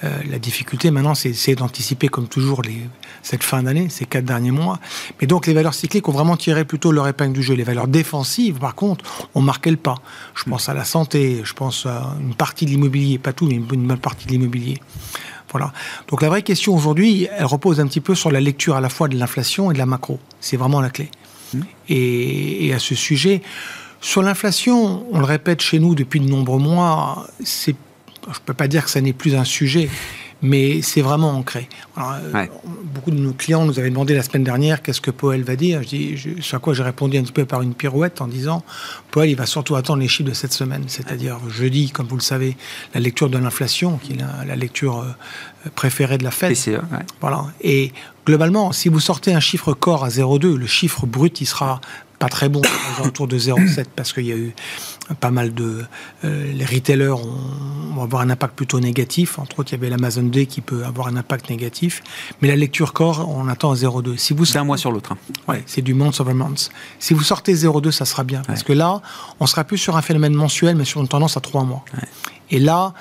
Euh, 0.04 0.22
la 0.30 0.38
difficulté 0.38 0.92
maintenant, 0.92 1.16
c'est 1.16 1.56
d'anticiper, 1.56 2.08
comme 2.08 2.28
toujours, 2.28 2.62
les, 2.62 2.82
cette 3.24 3.44
fin 3.44 3.64
d'année, 3.64 3.90
ces 3.90 4.06
quatre 4.06 4.26
derniers 4.26 4.52
mois. 4.52 4.80
Mais 5.20 5.28
donc, 5.28 5.48
les 5.48 5.54
valeurs 5.54 5.74
cycliques 5.74 6.08
ont 6.08 6.12
vraiment 6.12 6.38
tiré 6.38 6.66
plutôt 6.66 6.92
leur 6.92 7.08
épingle 7.08 7.34
du 7.34 7.42
jeu. 7.42 7.56
Les 7.56 7.64
valeurs 7.64 7.88
défensives, 7.88 8.60
par 8.60 8.76
contre, 8.76 9.04
ont 9.34 9.42
marqué 9.42 9.72
le 9.72 9.78
pas. 9.78 9.96
Je 10.36 10.44
pense 10.44 10.70
à 10.70 10.74
la 10.74 10.86
santé, 10.86 11.42
je 11.44 11.54
pense 11.54 11.86
à 11.86 12.16
une 12.22 12.36
partie 12.36 12.66
de 12.66 12.72
l'immobilier, 12.72 13.18
pas 13.18 13.34
tout, 13.34 13.48
mais 13.48 13.56
une 13.56 13.66
bonne 13.66 13.98
partie 13.98 14.28
de 14.28 14.32
l'immobilier. 14.32 14.80
Voilà. 15.52 15.72
Donc 16.10 16.22
la 16.22 16.30
vraie 16.30 16.44
question 16.44 16.76
aujourd'hui, 16.76 17.28
elle 17.38 17.46
repose 17.46 17.80
un 17.80 17.88
petit 17.88 18.02
peu 18.02 18.16
sur 18.16 18.32
la 18.32 18.42
lecture 18.42 18.76
à 18.76 18.82
la 18.82 18.90
fois 18.90 19.08
de 19.08 19.18
l'inflation 19.18 19.72
et 19.72 19.74
de 19.74 19.80
la 19.80 19.86
macro. 19.86 20.20
C'est 20.42 20.58
vraiment 20.58 20.82
la 20.82 20.90
clé. 20.90 21.10
Mmh. 21.54 21.62
Et, 21.90 22.68
et, 22.68 22.74
à 22.74 22.80
ce 22.80 22.96
sujet, 22.96 23.42
sur 24.02 24.22
l'inflation, 24.22 25.06
on 25.12 25.20
le 25.20 25.26
répète 25.26 25.62
chez 25.62 25.80
nous 25.80 25.96
depuis 25.96 26.20
de 26.20 26.30
nombreux 26.30 26.60
mois, 26.60 27.28
c'est 27.44 27.76
je 28.28 28.40
ne 28.40 28.46
peux 28.46 28.54
pas 28.54 28.68
dire 28.68 28.86
que 28.86 28.90
ça 28.90 29.02
n'est 29.02 29.14
plus 29.14 29.36
un 29.36 29.44
sujet, 29.44 29.90
mais 30.42 30.82
c'est 30.82 31.02
vraiment 31.02 31.32
ancré. 31.32 31.68
Euh, 31.98 32.46
beaucoup 32.94 33.12
de 33.12 33.20
nos 33.20 33.34
clients 33.34 33.66
nous 33.66 33.80
avaient 33.80 33.90
demandé 33.90 34.14
la 34.14 34.24
semaine 34.24 34.44
dernière 34.44 34.82
qu'est-ce 34.82 35.02
que 35.02 35.12
Powell 35.12 35.44
va 35.44 35.56
dire. 35.56 35.82
Je 35.84 35.88
dis, 35.88 36.18
je, 36.18 36.56
à 36.56 36.60
quoi 36.60 36.74
j'ai 36.74 36.84
répondu 36.84 37.18
un 37.18 37.24
petit 37.24 37.32
peu 37.32 37.46
par 37.46 37.62
une 37.62 37.74
pirouette 37.74 38.22
en 38.22 38.28
disant 38.28 38.64
Powell, 39.12 39.30
il 39.30 39.36
va 39.36 39.46
surtout 39.46 39.76
attendre 39.76 40.00
les 40.00 40.08
chiffres 40.08 40.30
de 40.30 40.36
cette 40.36 40.54
semaine, 40.54 40.84
c'est-à-dire 40.88 41.40
jeudi, 41.50 41.90
comme 41.90 42.08
vous 42.08 42.18
le 42.18 42.22
savez, 42.22 42.56
la 42.94 43.00
lecture 43.00 43.30
de 43.30 43.38
l'inflation, 43.38 43.98
qui 43.98 44.14
est 44.14 44.18
la, 44.48 44.56
lecture 44.56 45.00
euh, 45.00 45.70
préférée 45.76 46.18
de 46.18 46.24
la 46.24 46.32
Fed. 46.32 46.52
PCE, 46.52 46.80
Voilà. 47.22 47.46
Et 47.62 47.92
globalement, 48.26 48.72
si 48.72 48.90
vous 48.90 49.00
sortez 49.00 49.34
un 49.34 49.40
chiffre 49.40 49.74
corps 49.74 50.04
à 50.04 50.10
0,2, 50.10 50.56
le 50.56 50.68
chiffre 50.68 51.06
brut, 51.06 51.42
il 51.42 51.46
sera 51.46 51.82
pas 52.20 52.30
très 52.30 52.50
bon, 52.50 52.62
autour 53.04 53.28
de 53.28 53.38
0,7, 53.38 53.86
parce 53.96 54.14
qu'il 54.14 54.26
y 54.26 54.32
a 54.32 54.36
eu 54.36 54.54
pas 55.16 55.32
mal 55.32 55.54
de... 55.54 55.86
Euh, 56.24 56.54
les 56.54 56.66
retailers 56.66 57.16
vont 57.94 58.04
avoir 58.04 58.22
un 58.22 58.30
impact 58.30 58.56
plutôt 58.56 58.80
négatif. 58.80 59.40
Entre 59.40 59.60
autres, 59.60 59.72
il 59.72 59.76
y 59.76 59.78
avait 59.80 59.90
l'Amazon 59.90 60.24
Day 60.24 60.46
qui 60.46 60.62
peut 60.62 60.84
avoir 60.86 61.08
un 61.08 61.16
impact 61.16 61.50
négatif. 61.50 62.02
Mais 62.42 62.48
la 62.48 62.56
lecture 62.56 62.94
corps, 62.94 63.28
on 63.30 63.48
attend 63.48 63.72
à 63.72 63.76
0,2. 63.76 64.18
Si 64.18 64.34
vous 64.34 64.46
c'est 64.46 64.60
un 64.60 64.64
mois 64.64 64.78
sur 64.78 64.92
l'autre. 64.92 65.14
Hein. 65.14 65.18
Ouais, 65.48 65.64
c'est 65.66 65.82
du 65.82 65.94
month 65.94 66.20
over 66.20 66.34
month. 66.34 66.70
Si 67.00 67.14
vous 67.14 67.24
sortez 67.24 67.54
0,2, 67.54 67.92
ça 67.92 68.06
sera 68.06 68.24
bien. 68.24 68.42
Parce 68.46 68.64
que 68.64 68.74
là, 68.74 69.02
on 69.40 69.46
sera 69.46 69.64
plus 69.64 69.78
sur 69.78 69.98
un 69.98 70.02
phénomène 70.02 70.34
mensuel, 70.34 70.76
mais 70.76 70.86
sur 70.86 71.02
une 71.02 71.08
tendance 71.08 71.38
à 71.38 71.42
3 71.42 71.64
mois. 71.64 71.84
Et 72.50 72.60
là, 72.60 72.94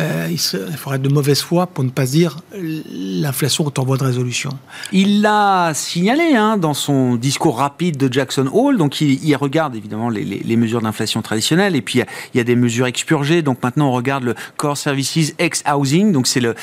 euh, 0.00 0.28
il, 0.28 0.38
faudrait 0.38 0.96
être 0.96 1.02
de 1.02 1.08
mauvaise 1.08 1.40
foi 1.40 1.68
pour 1.68 1.84
ne 1.84 1.90
pas 1.90 2.04
dire 2.04 2.38
l'inflation 2.52 3.64
est 3.66 3.78
en 3.78 3.84
voie 3.84 3.96
de 3.96 4.02
résolution. 4.02 4.50
Il 4.90 5.22
l'a 5.22 5.72
signalé 5.72 6.34
hein, 6.34 6.56
dans 6.56 6.74
son 6.74 7.14
discours 7.14 7.58
rapide 7.58 7.96
de 7.96 8.12
Jackson 8.12 8.50
Hole, 8.52 8.76
donc 8.76 9.00
il, 9.00 9.36
regarde 9.36 9.76
évidemment 9.76 10.08
les, 10.08 10.56
mesures 10.56 10.80
d'inflation 10.80 11.22
traditionnelles 11.22 11.76
et 11.76 11.80
puis 11.80 12.00
il 12.32 12.38
y, 12.38 12.40
a, 12.40 12.44
des 12.44 12.56
mesures 12.56 12.86
expurgées. 12.86 13.42
Donc 13.42 13.62
maintenant 13.62 13.88
on 13.90 13.92
regarde 13.92 14.24
le 14.24 14.34
Core 14.56 14.76
Services 14.76 15.34
ex 15.38 15.62
Housing, 15.72 16.10
donc 16.10 16.26
c'est 16.26 16.44
euh, 16.44 16.54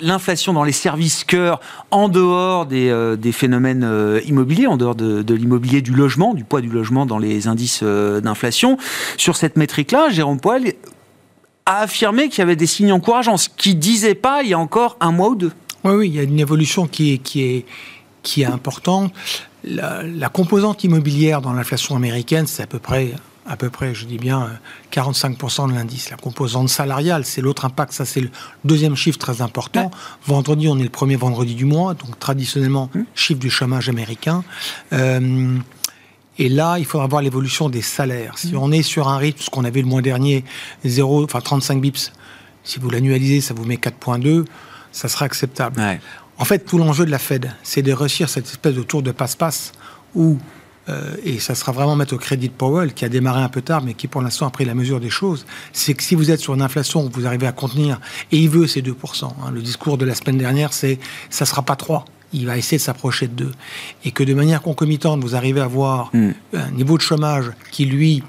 l'inflation 0.00 0.54
dans 0.54 0.64
les 0.64 0.72
services 0.72 1.24
cœur 1.24 1.60
en 1.90 2.08
dehors 2.08 2.64
des, 2.64 2.88
euh, 2.88 3.16
phénomènes 3.32 3.86
immobiliers, 4.26 4.66
en 4.66 4.76
dehors 4.76 4.94
de, 4.94 5.22
de 5.22 5.34
l'immobilier 5.34 5.82
du 5.82 5.92
logement, 5.92 6.34
du 6.34 6.44
poids 6.44 6.62
du 6.62 6.70
logement 6.70 7.04
dans 7.04 7.18
les 7.18 7.48
indices 7.48 7.82
d'inflation. 7.82 8.78
Sur 9.18 9.36
cette 9.36 9.56
métrique-là, 9.56 10.08
Jérôme 10.10 10.40
Poel 10.40 10.74
a 11.66 11.80
affirmé 11.80 12.28
qu'il 12.28 12.38
y 12.38 12.42
avait 12.42 12.56
des 12.56 12.66
signes 12.66 12.92
encourageants, 12.92 13.36
ce 13.36 13.48
qu'il 13.48 13.78
disait 13.78 14.14
pas 14.14 14.42
il 14.42 14.50
y 14.50 14.54
a 14.54 14.58
encore 14.58 14.96
un 15.00 15.12
mois 15.12 15.30
ou 15.30 15.34
deux. 15.36 15.52
Oui, 15.84 15.94
oui, 15.94 16.08
il 16.08 16.14
y 16.14 16.18
a 16.18 16.22
une 16.22 16.38
évolution 16.38 16.86
qui 16.86 17.14
est, 17.14 17.18
qui 17.18 17.42
est, 17.42 17.66
qui 18.22 18.42
est 18.42 18.46
importante. 18.46 19.12
La, 19.64 20.28
composante 20.32 20.84
immobilière 20.84 21.40
dans 21.40 21.52
l'inflation 21.52 21.96
américaine, 21.96 22.46
c'est 22.46 22.62
à 22.62 22.66
peu 22.66 22.78
près, 22.78 23.12
à 23.46 23.56
peu 23.56 23.70
près, 23.70 23.94
je 23.94 24.06
dis 24.06 24.18
bien, 24.18 24.50
45% 24.92 25.68
de 25.68 25.74
l'indice. 25.74 26.10
La 26.10 26.16
composante 26.16 26.68
salariale, 26.68 27.24
c'est 27.24 27.40
l'autre 27.40 27.64
impact. 27.64 27.92
Ça, 27.92 28.04
c'est 28.04 28.20
le 28.20 28.30
deuxième 28.64 28.96
chiffre 28.96 29.18
très 29.18 29.42
important. 29.42 29.90
Vendredi, 30.26 30.68
on 30.68 30.78
est 30.78 30.82
le 30.82 30.88
premier 30.88 31.16
vendredi 31.16 31.54
du 31.54 31.66
mois, 31.66 31.94
donc 31.94 32.18
traditionnellement, 32.18 32.90
hum. 32.94 33.04
chiffre 33.14 33.40
du 33.40 33.50
chômage 33.50 33.88
américain. 33.88 34.44
Euh, 34.92 35.58
et 36.40 36.48
là, 36.48 36.78
il 36.78 36.86
faudra 36.86 37.06
voir 37.06 37.20
l'évolution 37.20 37.68
des 37.68 37.82
salaires. 37.82 38.38
Si 38.38 38.56
on 38.56 38.72
est 38.72 38.82
sur 38.82 39.08
un 39.08 39.18
rythme, 39.18 39.42
ce 39.42 39.50
qu'on 39.50 39.64
avait 39.64 39.82
le 39.82 39.86
mois 39.86 40.00
dernier, 40.00 40.42
0, 40.86 41.24
enfin 41.24 41.42
35 41.42 41.82
bips, 41.82 42.12
si 42.64 42.78
vous 42.78 42.88
l'annualisez, 42.88 43.42
ça 43.42 43.52
vous 43.52 43.66
met 43.66 43.74
4,2, 43.76 44.46
ça 44.90 45.08
sera 45.08 45.26
acceptable. 45.26 45.78
En 46.38 46.44
fait, 46.46 46.60
tout 46.60 46.78
l'enjeu 46.78 47.04
de 47.04 47.10
la 47.10 47.18
Fed, 47.18 47.52
c'est 47.62 47.82
de 47.82 47.92
réussir 47.92 48.30
cette 48.30 48.46
espèce 48.46 48.74
de 48.74 48.82
tour 48.82 49.02
de 49.02 49.12
passe-passe 49.12 49.72
où, 50.14 50.38
euh, 50.88 51.14
et 51.24 51.38
ça 51.40 51.54
sera 51.54 51.72
vraiment 51.72 51.94
mettre 51.94 52.14
au 52.14 52.18
crédit 52.18 52.48
de 52.48 52.54
Powell, 52.54 52.94
qui 52.94 53.04
a 53.04 53.10
démarré 53.10 53.42
un 53.42 53.50
peu 53.50 53.60
tard, 53.60 53.82
mais 53.82 53.92
qui 53.92 54.08
pour 54.08 54.22
l'instant 54.22 54.46
a 54.46 54.50
pris 54.50 54.64
la 54.64 54.74
mesure 54.74 54.98
des 54.98 55.10
choses, 55.10 55.44
c'est 55.74 55.92
que 55.92 56.02
si 56.02 56.14
vous 56.14 56.30
êtes 56.30 56.40
sur 56.40 56.54
une 56.54 56.62
inflation 56.62 57.06
que 57.06 57.14
vous 57.14 57.26
arrivez 57.26 57.48
à 57.48 57.52
contenir, 57.52 58.00
et 58.32 58.38
il 58.38 58.48
veut 58.48 58.66
ces 58.66 58.80
2%, 58.80 59.24
hein, 59.26 59.50
le 59.52 59.60
discours 59.60 59.98
de 59.98 60.06
la 60.06 60.14
semaine 60.14 60.38
dernière, 60.38 60.72
c'est 60.72 60.98
ça 61.28 61.44
sera 61.44 61.60
pas 61.60 61.76
3 61.76 62.06
il 62.32 62.46
va 62.46 62.56
essayer 62.56 62.78
de 62.78 62.82
s'approcher 62.82 63.28
de 63.28 63.34
deux. 63.34 63.52
Et 64.04 64.12
que 64.12 64.22
de 64.22 64.34
manière 64.34 64.62
concomitante, 64.62 65.22
vous 65.22 65.34
arrivez 65.34 65.60
à 65.60 65.64
avoir 65.64 66.10
hmm. 66.12 66.30
un 66.54 66.70
niveau 66.70 66.96
de 66.96 67.02
chômage 67.02 67.50
qui, 67.70 67.86
lui, 67.86 68.22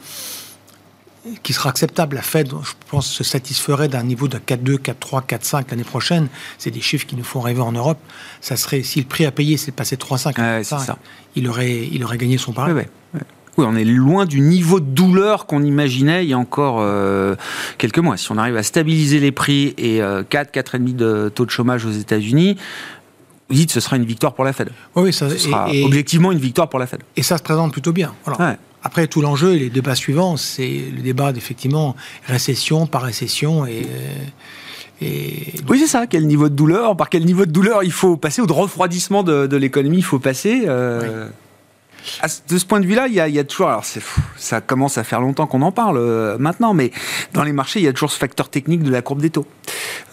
qui 1.44 1.54
sera 1.54 1.70
acceptable. 1.70 2.16
La 2.16 2.22
Fed, 2.22 2.50
je 2.50 2.72
pense, 2.90 3.08
se 3.08 3.24
satisferait 3.24 3.88
d'un 3.88 4.04
niveau 4.04 4.28
de 4.28 4.38
4,2, 4.38 4.78
4,3, 4.80 5.26
4,5 5.26 5.66
l'année 5.70 5.84
prochaine. 5.84 6.28
C'est 6.58 6.72
des 6.72 6.82
chiffres 6.82 7.06
qui 7.06 7.16
nous 7.16 7.24
font 7.24 7.42
rêver 7.42 7.62
en 7.62 7.72
Europe. 7.72 8.00
Ça 8.42 8.58
serait, 8.58 8.84
si 8.84 9.00
le 9.00 9.06
prix 9.06 9.26
à 9.26 9.32
payer, 9.32 9.58
c'est 9.58 9.72
de 9.72 9.76
passer 9.76 9.96
3,5 9.96 10.40
à 10.40 10.98
il 11.36 11.48
aurait, 11.48 11.88
il 11.92 12.04
aurait 12.04 12.18
gagné 12.18 12.38
son 12.38 12.54
pari. 12.54 12.74
Oui, 13.58 13.66
on 13.68 13.76
est 13.76 13.84
loin 13.84 14.26
du 14.26 14.40
niveau 14.40 14.80
de 14.80 14.86
douleur 14.86 15.46
qu'on 15.46 15.64
imaginait 15.64 16.24
il 16.24 16.30
y 16.30 16.34
a 16.34 16.38
encore 16.38 16.78
euh, 16.80 17.36
quelques 17.78 18.00
mois. 18.00 18.16
Si 18.16 18.32
on 18.32 18.38
arrive 18.38 18.56
à 18.56 18.64
stabiliser 18.64 19.20
les 19.20 19.34
prix 19.34 19.74
et 19.78 20.02
euh, 20.02 20.24
4, 20.24 20.54
4,5 20.54 20.96
de 20.96 21.30
taux 21.34 21.46
de 21.46 21.52
chômage 21.52 21.86
aux 21.86 21.92
États-Unis, 21.92 22.58
vous 23.52 23.58
dites 23.58 23.68
que 23.68 23.74
ce 23.74 23.80
sera 23.82 23.98
une 23.98 24.06
victoire 24.06 24.34
pour 24.34 24.46
la 24.46 24.54
Fed. 24.54 24.70
Oui, 24.96 25.12
ça 25.12 25.30
ce 25.30 25.38
sera 25.38 25.70
objectivement 25.84 26.32
une 26.32 26.40
victoire 26.40 26.70
pour 26.70 26.80
la 26.80 26.88
Fed. 26.88 27.02
Et 27.18 27.24
ça 27.24 27.38
se 27.38 27.44
présente 27.44 27.72
plutôt 27.74 27.92
bien. 27.92 28.14
Après, 28.84 29.08
tout 29.08 29.22
l'enjeu 29.22 29.54
et 29.54 29.60
les 29.60 29.70
débats 29.70 29.96
suivants, 29.96 30.38
c'est 30.38 30.82
le 30.96 31.02
débat 31.02 31.34
d'effectivement 31.34 31.96
récession 32.26 32.88
par 32.88 33.04
récession 33.04 33.66
et, 33.68 33.86
Et... 35.02 35.54
Oui, 35.68 35.80
c'est 35.80 35.88
ça. 35.88 36.08
Quel 36.08 36.26
niveau 36.28 36.48
de 36.50 36.56
douleur 36.56 36.96
Par 36.96 37.10
quel 37.10 37.26
niveau 37.26 37.46
de 37.46 37.52
douleur 37.52 37.84
il 37.84 37.92
faut 37.92 38.18
passer 38.18 38.42
Ou 38.42 38.48
de 38.48 38.54
refroidissement 38.54 39.24
de, 39.24 39.56
l'économie 39.56 39.98
il 39.98 40.04
faut 40.04 40.20
passer 40.20 40.66
de 42.50 42.58
ce 42.58 42.66
point 42.66 42.80
de 42.80 42.86
vue-là, 42.86 43.08
il, 43.08 43.14
y 43.14 43.40
a, 43.40 43.44
toujours, 43.44 43.70
alors 43.70 43.86
ça 44.38 44.62
commence 44.62 44.98
à 44.98 45.04
faire 45.04 45.22
longtemps 45.22 45.48
qu'on 45.48 45.62
en 45.62 45.72
parle 45.72 45.98
euh, 45.98 46.38
maintenant, 46.38 46.74
mais 46.74 46.92
dans 47.34 47.44
les 47.44 47.54
marchés, 47.54 47.80
il 47.80 47.86
y 47.86 47.88
a 47.88 47.94
toujours 47.94 48.12
ce 48.12 48.18
facteur 48.18 48.50
technique 48.50 48.84
de 48.84 48.92
la 48.92 49.02
courbe 49.02 49.22
des 49.22 49.30
taux. 49.30 49.46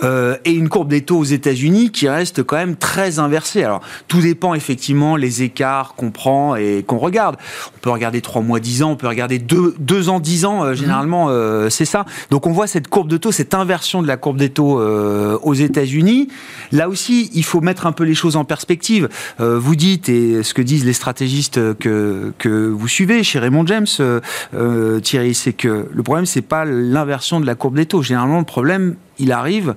Euh, 0.05 0.36
et 0.45 0.53
une 0.53 0.68
courbe 0.68 0.89
des 0.89 1.03
taux 1.03 1.18
aux 1.18 1.24
États-Unis 1.24 1.91
qui 1.91 2.09
reste 2.09 2.43
quand 2.43 2.57
même 2.57 2.76
très 2.76 3.18
inversée. 3.18 3.64
Alors, 3.64 3.80
tout 4.07 4.20
dépend 4.20 4.55
effectivement 4.55 5.16
les 5.16 5.43
écarts 5.43 5.95
qu'on 5.97 6.11
prend 6.11 6.55
et 6.57 6.84
qu'on 6.86 6.99
regarde. 6.99 7.36
On 7.76 7.78
peut 7.80 7.91
regarder 7.91 8.20
3 8.20 8.43
mois, 8.43 8.61
10 8.61 8.82
ans, 8.84 8.91
on 8.93 8.97
peut 8.97 9.09
regarder 9.09 9.39
2, 9.39 9.74
deux 9.78 10.09
ans, 10.09 10.20
10 10.20 10.45
ans, 10.45 10.64
euh, 10.64 10.74
généralement, 10.74 11.28
c'est 11.70 11.84
ça. 11.84 12.05
Donc, 12.30 12.47
on 12.47 12.53
voit 12.53 12.66
cette 12.66 12.89
courbe 12.89 13.09
de 13.09 13.16
taux, 13.16 13.32
cette 13.32 13.55
inversion 13.55 14.03
de 14.03 14.07
la 14.07 14.16
courbe 14.16 14.36
des 14.36 14.51
taux 14.51 14.80
aux 14.80 15.55
États-Unis. 15.55 16.28
Là 16.72 16.89
aussi, 16.89 17.30
il 17.34 17.45
faut 17.45 17.61
mettre 17.61 17.86
un 17.86 17.93
peu 17.93 18.05
les 18.05 18.14
choses 18.14 18.36
en 18.36 18.45
perspective. 18.45 19.09
vous 19.39 19.76
dites, 19.76 20.09
et 20.09 20.43
ce 20.43 20.55
que 20.55 20.62
disent 20.62 20.84
les 20.84 20.93
stratégistes 20.93 21.59
que, 21.79 22.33
que 22.39 22.68
vous 22.68 22.89
suivez 22.89 23.22
chez 23.22 23.39
Raymond 23.39 23.66
James, 23.66 23.87
euh, 24.01 24.20
euh, 24.55 25.01
Thierry, 25.01 25.35
c'est 25.35 25.53
que 25.53 25.89
le 25.93 26.03
problème, 26.03 26.26
c'est 26.26 26.43
pas 26.43 26.64
l'inversion 26.64 27.41
de 27.41 27.47
la 27.47 27.55
courbe 27.55 27.76
des 27.76 27.87
taux. 27.87 28.03
Généralement, 28.03 28.39
le 28.39 28.45
problème, 28.45 28.97
il 29.18 29.33
arrive 29.33 29.74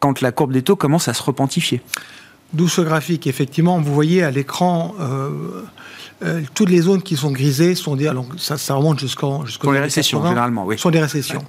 quand 0.00 0.20
la 0.20 0.32
courbe 0.32 0.52
des 0.52 0.62
taux 0.62 0.76
commence 0.76 1.08
à 1.08 1.14
se 1.14 1.22
repentifier. 1.22 1.80
D'où 2.52 2.68
ce 2.68 2.82
graphique, 2.82 3.26
effectivement, 3.26 3.80
vous 3.80 3.94
voyez 3.94 4.22
à 4.22 4.30
l'écran 4.30 4.94
euh, 6.24 6.40
toutes 6.54 6.70
les 6.70 6.82
zones 6.82 7.02
qui 7.02 7.16
sont 7.16 7.32
grisées 7.32 7.74
sont 7.74 7.96
des, 7.96 8.06
alors 8.06 8.26
ça, 8.36 8.56
ça 8.56 8.74
remonte 8.74 9.00
jusqu'en 9.00 9.44
jusqu'aux 9.44 9.68
sont 9.68 9.72
les 9.72 9.80
récessions 9.80 10.24
généralement, 10.24 10.64
oui. 10.64 10.78
Sont 10.78 10.90
des 10.90 11.00
récessions. 11.00 11.42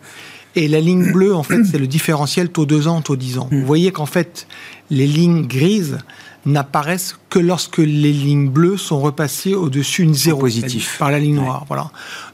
Et 0.55 0.67
la 0.67 0.79
ligne 0.79 1.11
bleue, 1.11 1.35
en 1.35 1.43
fait, 1.43 1.63
c'est 1.63 1.79
le 1.79 1.87
différentiel 1.87 2.49
taux 2.49 2.65
2 2.65 2.87
ans, 2.87 3.01
taux 3.01 3.15
10 3.15 3.39
ans. 3.39 3.47
Hmm. 3.51 3.59
Vous 3.59 3.65
voyez 3.65 3.91
qu'en 3.91 4.05
fait, 4.05 4.47
les 4.89 5.07
lignes 5.07 5.47
grises, 5.47 5.97
n'apparaissent 6.45 7.17
que 7.29 7.39
lorsque 7.39 7.77
les 7.77 8.11
lignes 8.11 8.49
bleues 8.49 8.77
sont 8.77 8.99
repassées 8.99 9.55
au-dessus 9.55 10.03
d'une 10.03 10.13
zéro 10.13 10.41
positif 10.41 10.97
par 10.99 11.11
la 11.11 11.19
ligne 11.19 11.35
noire. 11.35 11.65
Voilà. 11.67 11.91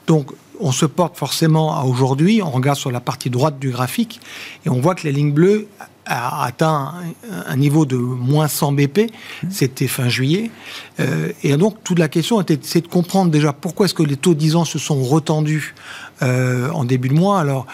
Donc 0.08 0.32
on 0.60 0.72
se 0.72 0.86
porte 0.86 1.18
forcément 1.18 1.76
à 1.76 1.84
aujourd'hui, 1.84 2.42
on 2.44 2.50
regarde 2.50 2.78
sur 2.78 2.92
la 2.92 3.00
partie 3.00 3.30
droite 3.30 3.60
du 3.60 3.70
graphique 3.70 4.20
et 4.66 4.70
on 4.70 4.82
voit 4.82 4.96
que 4.96 5.08
la 5.08 5.12
ligne 5.12 5.32
bleue 5.32 5.68
a 6.06 6.44
atteint 6.44 6.94
un 7.48 7.56
niveau 7.56 7.86
de 7.86 7.96
moins 7.96 8.48
100 8.48 8.72
BP, 8.72 9.12
c'était 9.52 9.88
fin 9.88 10.10
juillet. 10.10 10.50
Euh, 11.00 11.32
et 11.44 11.56
donc 11.56 11.84
toute 11.84 12.00
la 12.00 12.08
question 12.08 12.42
était 12.42 12.58
de 12.58 12.88
comprendre 12.88 13.30
déjà 13.30 13.54
pourquoi 13.54 13.86
est-ce 13.86 13.94
que 13.94 14.04
les 14.04 14.18
taux 14.18 14.34
10 14.34 14.56
ans 14.56 14.66
se 14.66 14.80
sont 14.80 15.04
retendus 15.04 15.76
euh, 16.22 16.70
en 16.72 16.84
début 16.84 17.10
de 17.10 17.14
mois. 17.14 17.40
Alors, 17.40 17.66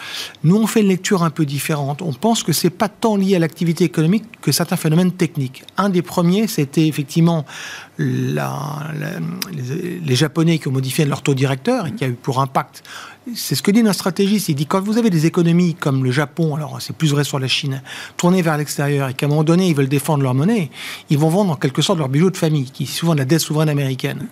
nous, 0.44 0.56
on 0.56 0.66
fait 0.66 0.80
une 0.80 0.88
lecture 0.88 1.22
un 1.22 1.30
peu 1.30 1.44
différente. 1.44 2.02
On 2.02 2.12
pense 2.12 2.42
que 2.42 2.52
c'est 2.52 2.70
pas 2.70 2.88
tant 2.88 3.16
lié 3.16 3.36
à 3.36 3.38
l'activité 3.38 3.84
économique 3.84 4.24
que 4.40 4.52
certains 4.52 4.76
phénomènes 4.76 5.12
techniques. 5.12 5.64
Un 5.76 5.88
des 5.88 6.02
premiers, 6.02 6.46
c'était 6.46 6.86
effectivement 6.86 7.44
les, 7.98 8.40
Japonais 10.14 10.58
qui 10.58 10.68
ont 10.68 10.72
modifié 10.72 11.04
leur 11.04 11.22
taux 11.22 11.34
directeur 11.34 11.86
et 11.86 11.92
qui 11.92 12.04
a 12.04 12.08
eu 12.08 12.12
pour 12.12 12.40
impact 12.40 12.82
c'est 13.34 13.54
ce 13.54 13.62
que 13.62 13.70
dit 13.70 13.82
notre 13.82 13.96
stratégiste. 13.96 14.48
Il 14.48 14.54
dit 14.54 14.66
quand 14.66 14.80
vous 14.80 14.98
avez 14.98 15.10
des 15.10 15.26
économies 15.26 15.74
comme 15.74 16.04
le 16.04 16.10
Japon, 16.10 16.54
alors 16.54 16.80
c'est 16.80 16.94
plus 16.94 17.10
vrai 17.10 17.24
sur 17.24 17.38
la 17.38 17.48
Chine, 17.48 17.82
tournées 18.16 18.42
vers 18.42 18.56
l'extérieur 18.56 19.08
et 19.08 19.14
qu'à 19.14 19.26
un 19.26 19.28
moment 19.28 19.44
donné 19.44 19.68
ils 19.68 19.74
veulent 19.74 19.88
défendre 19.88 20.22
leur 20.22 20.34
monnaie, 20.34 20.70
ils 21.10 21.18
vont 21.18 21.28
vendre 21.28 21.52
en 21.52 21.56
quelque 21.56 21.82
sorte 21.82 21.98
leur 21.98 22.08
bijoux 22.08 22.30
de 22.30 22.36
famille, 22.36 22.70
qui 22.70 22.84
est 22.84 22.86
souvent 22.86 23.14
la 23.14 23.24
dette 23.24 23.40
souveraine 23.40 23.68
américaine. 23.68 24.28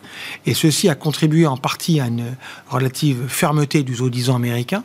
Et 0.47 0.55
ceci 0.55 0.89
a 0.89 0.95
contribué 0.95 1.47
en 1.47 1.57
partie 1.57 2.01
à 2.01 2.07
une 2.07 2.37
relative 2.69 3.27
fermeté 3.29 3.83
du 3.83 3.97
taux 3.97 4.11
10 4.11 4.31
ans 4.31 4.37
américain. 4.37 4.85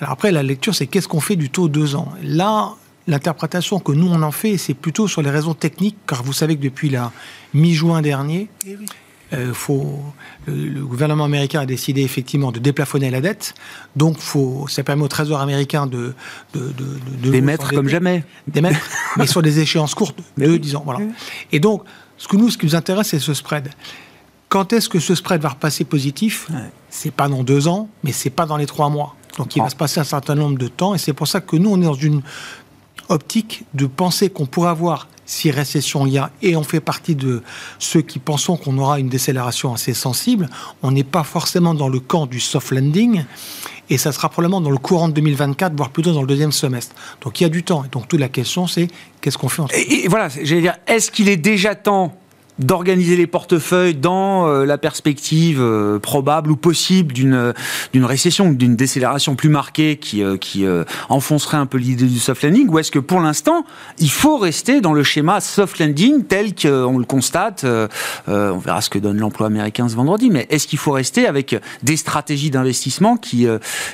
Alors 0.00 0.12
après, 0.12 0.30
la 0.30 0.42
lecture, 0.42 0.74
c'est 0.74 0.86
qu'est-ce 0.86 1.08
qu'on 1.08 1.20
fait 1.20 1.36
du 1.36 1.48
taux 1.48 1.68
2 1.68 1.96
ans? 1.96 2.12
Là, 2.22 2.74
l'interprétation 3.06 3.78
que 3.78 3.92
nous 3.92 4.08
on 4.08 4.22
en 4.22 4.32
fait, 4.32 4.56
c'est 4.58 4.74
plutôt 4.74 5.08
sur 5.08 5.22
les 5.22 5.30
raisons 5.30 5.54
techniques, 5.54 5.96
car 6.06 6.22
vous 6.22 6.32
savez 6.32 6.56
que 6.56 6.62
depuis 6.62 6.88
la 6.88 7.12
mi-juin 7.54 8.02
dernier, 8.02 8.48
eh 8.66 8.76
euh, 9.32 9.52
faut, 9.52 10.00
le, 10.46 10.84
gouvernement 10.84 11.24
américain 11.24 11.60
a 11.60 11.66
décidé 11.66 12.02
effectivement 12.02 12.52
de 12.52 12.60
déplafonner 12.60 13.10
la 13.10 13.20
dette, 13.20 13.54
donc 13.96 14.18
faut, 14.18 14.66
ça 14.68 14.84
permet 14.84 15.02
au 15.02 15.08
Trésor 15.08 15.40
américain 15.40 15.86
de, 15.86 16.14
de, 16.54 16.72
de, 16.72 17.30
d'émettre 17.30 17.72
comme 17.72 17.88
jamais, 17.88 18.24
d'émettre, 18.46 18.78
mais 19.16 19.26
sur 19.26 19.42
des 19.42 19.58
échéances 19.58 19.94
courtes, 19.94 20.20
de 20.36 20.56
10 20.56 20.76
ans, 20.76 20.82
voilà. 20.84 21.00
Et 21.50 21.58
donc, 21.58 21.82
ce 22.18 22.28
que 22.28 22.36
nous, 22.36 22.50
ce 22.50 22.58
qui 22.58 22.66
nous 22.66 22.76
intéresse, 22.76 23.08
c'est 23.08 23.18
ce 23.18 23.34
spread. 23.34 23.70
Quand 24.48 24.72
est-ce 24.72 24.88
que 24.88 25.00
ce 25.00 25.16
spread 25.16 25.40
va 25.40 25.50
repasser 25.50 25.84
positif 25.84 26.48
C'est 26.88 27.10
pas 27.10 27.28
dans 27.28 27.42
deux 27.42 27.66
ans, 27.66 27.88
mais 28.04 28.12
c'est 28.12 28.30
pas 28.30 28.46
dans 28.46 28.56
les 28.56 28.66
trois 28.66 28.88
mois. 28.88 29.16
Donc 29.38 29.56
il 29.56 29.60
va 29.60 29.68
se 29.68 29.76
passer 29.76 30.00
un 30.00 30.04
certain 30.04 30.36
nombre 30.36 30.56
de 30.56 30.68
temps, 30.68 30.94
et 30.94 30.98
c'est 30.98 31.12
pour 31.12 31.26
ça 31.26 31.40
que 31.40 31.56
nous, 31.56 31.70
on 31.70 31.80
est 31.80 31.84
dans 31.84 31.94
une 31.94 32.22
optique 33.08 33.64
de 33.74 33.86
penser 33.86 34.30
qu'on 34.30 34.46
pourrait 34.46 34.70
avoir 34.70 35.08
si 35.26 35.50
récession 35.50 36.06
il 36.06 36.12
y 36.12 36.18
a, 36.18 36.30
et 36.40 36.56
on 36.56 36.62
fait 36.62 36.80
partie 36.80 37.16
de 37.16 37.42
ceux 37.80 38.00
qui 38.00 38.20
pensons 38.20 38.56
qu'on 38.56 38.78
aura 38.78 39.00
une 39.00 39.08
décélération 39.08 39.74
assez 39.74 39.92
sensible, 39.92 40.48
on 40.82 40.92
n'est 40.92 41.04
pas 41.04 41.24
forcément 41.24 41.74
dans 41.74 41.88
le 41.88 41.98
camp 41.98 42.26
du 42.26 42.38
soft 42.38 42.70
landing, 42.70 43.24
et 43.90 43.98
ça 43.98 44.12
sera 44.12 44.28
probablement 44.28 44.60
dans 44.60 44.70
le 44.70 44.78
courant 44.78 45.08
de 45.08 45.14
2024, 45.14 45.76
voire 45.76 45.90
plutôt 45.90 46.12
dans 46.12 46.20
le 46.20 46.26
deuxième 46.26 46.52
semestre. 46.52 46.94
Donc 47.20 47.40
il 47.40 47.44
y 47.44 47.46
a 47.46 47.48
du 47.48 47.62
temps. 47.62 47.84
Et 47.84 47.88
donc 47.88 48.08
toute 48.08 48.18
la 48.18 48.28
question, 48.28 48.66
c'est 48.66 48.88
qu'est-ce 49.20 49.38
qu'on 49.38 49.48
fait 49.48 49.62
en 49.62 49.68
et, 49.68 50.04
et 50.04 50.08
voilà, 50.08 50.28
j'allais 50.28 50.60
dire, 50.60 50.76
est-ce 50.86 51.10
qu'il 51.10 51.28
est 51.28 51.36
déjà 51.36 51.74
temps 51.74 52.16
d'organiser 52.58 53.16
les 53.16 53.26
portefeuilles 53.26 53.94
dans 53.94 54.48
euh, 54.48 54.64
la 54.64 54.78
perspective 54.78 55.60
euh, 55.60 55.98
probable 55.98 56.50
ou 56.50 56.56
possible 56.56 57.12
d'une 57.12 57.52
d'une 57.92 58.04
récession, 58.04 58.50
d'une 58.52 58.76
décélération 58.76 59.36
plus 59.36 59.48
marquée 59.48 59.98
qui 59.98 60.22
euh, 60.22 60.36
qui 60.36 60.64
enfoncerait 61.08 61.56
un 61.56 61.66
peu 61.66 61.78
l'idée 61.78 62.06
du 62.06 62.18
soft 62.18 62.42
landing 62.42 62.68
ou 62.68 62.78
est-ce 62.78 62.90
que 62.90 62.98
pour 62.98 63.20
l'instant 63.20 63.64
il 63.98 64.10
faut 64.10 64.38
rester 64.38 64.80
dans 64.80 64.92
le 64.92 65.02
schéma 65.02 65.40
soft 65.40 65.78
landing 65.78 66.24
tel 66.24 66.54
qu'on 66.54 66.98
le 66.98 67.04
constate 67.04 67.66
on 68.26 68.58
verra 68.58 68.80
ce 68.80 68.90
que 68.90 68.98
donne 68.98 69.18
l'emploi 69.18 69.46
américain 69.46 69.88
ce 69.88 69.96
vendredi 69.96 70.30
mais 70.30 70.46
est-ce 70.50 70.66
qu'il 70.66 70.78
faut 70.78 70.92
rester 70.92 71.26
avec 71.26 71.56
des 71.82 71.96
stratégies 71.96 72.50
d'investissement 72.50 73.16
qui 73.16 73.46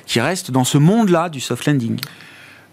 qui 0.06 0.20
restent 0.20 0.50
dans 0.50 0.64
ce 0.64 0.78
monde-là 0.78 1.28
du 1.28 1.40
soft 1.40 1.66
landing? 1.66 1.98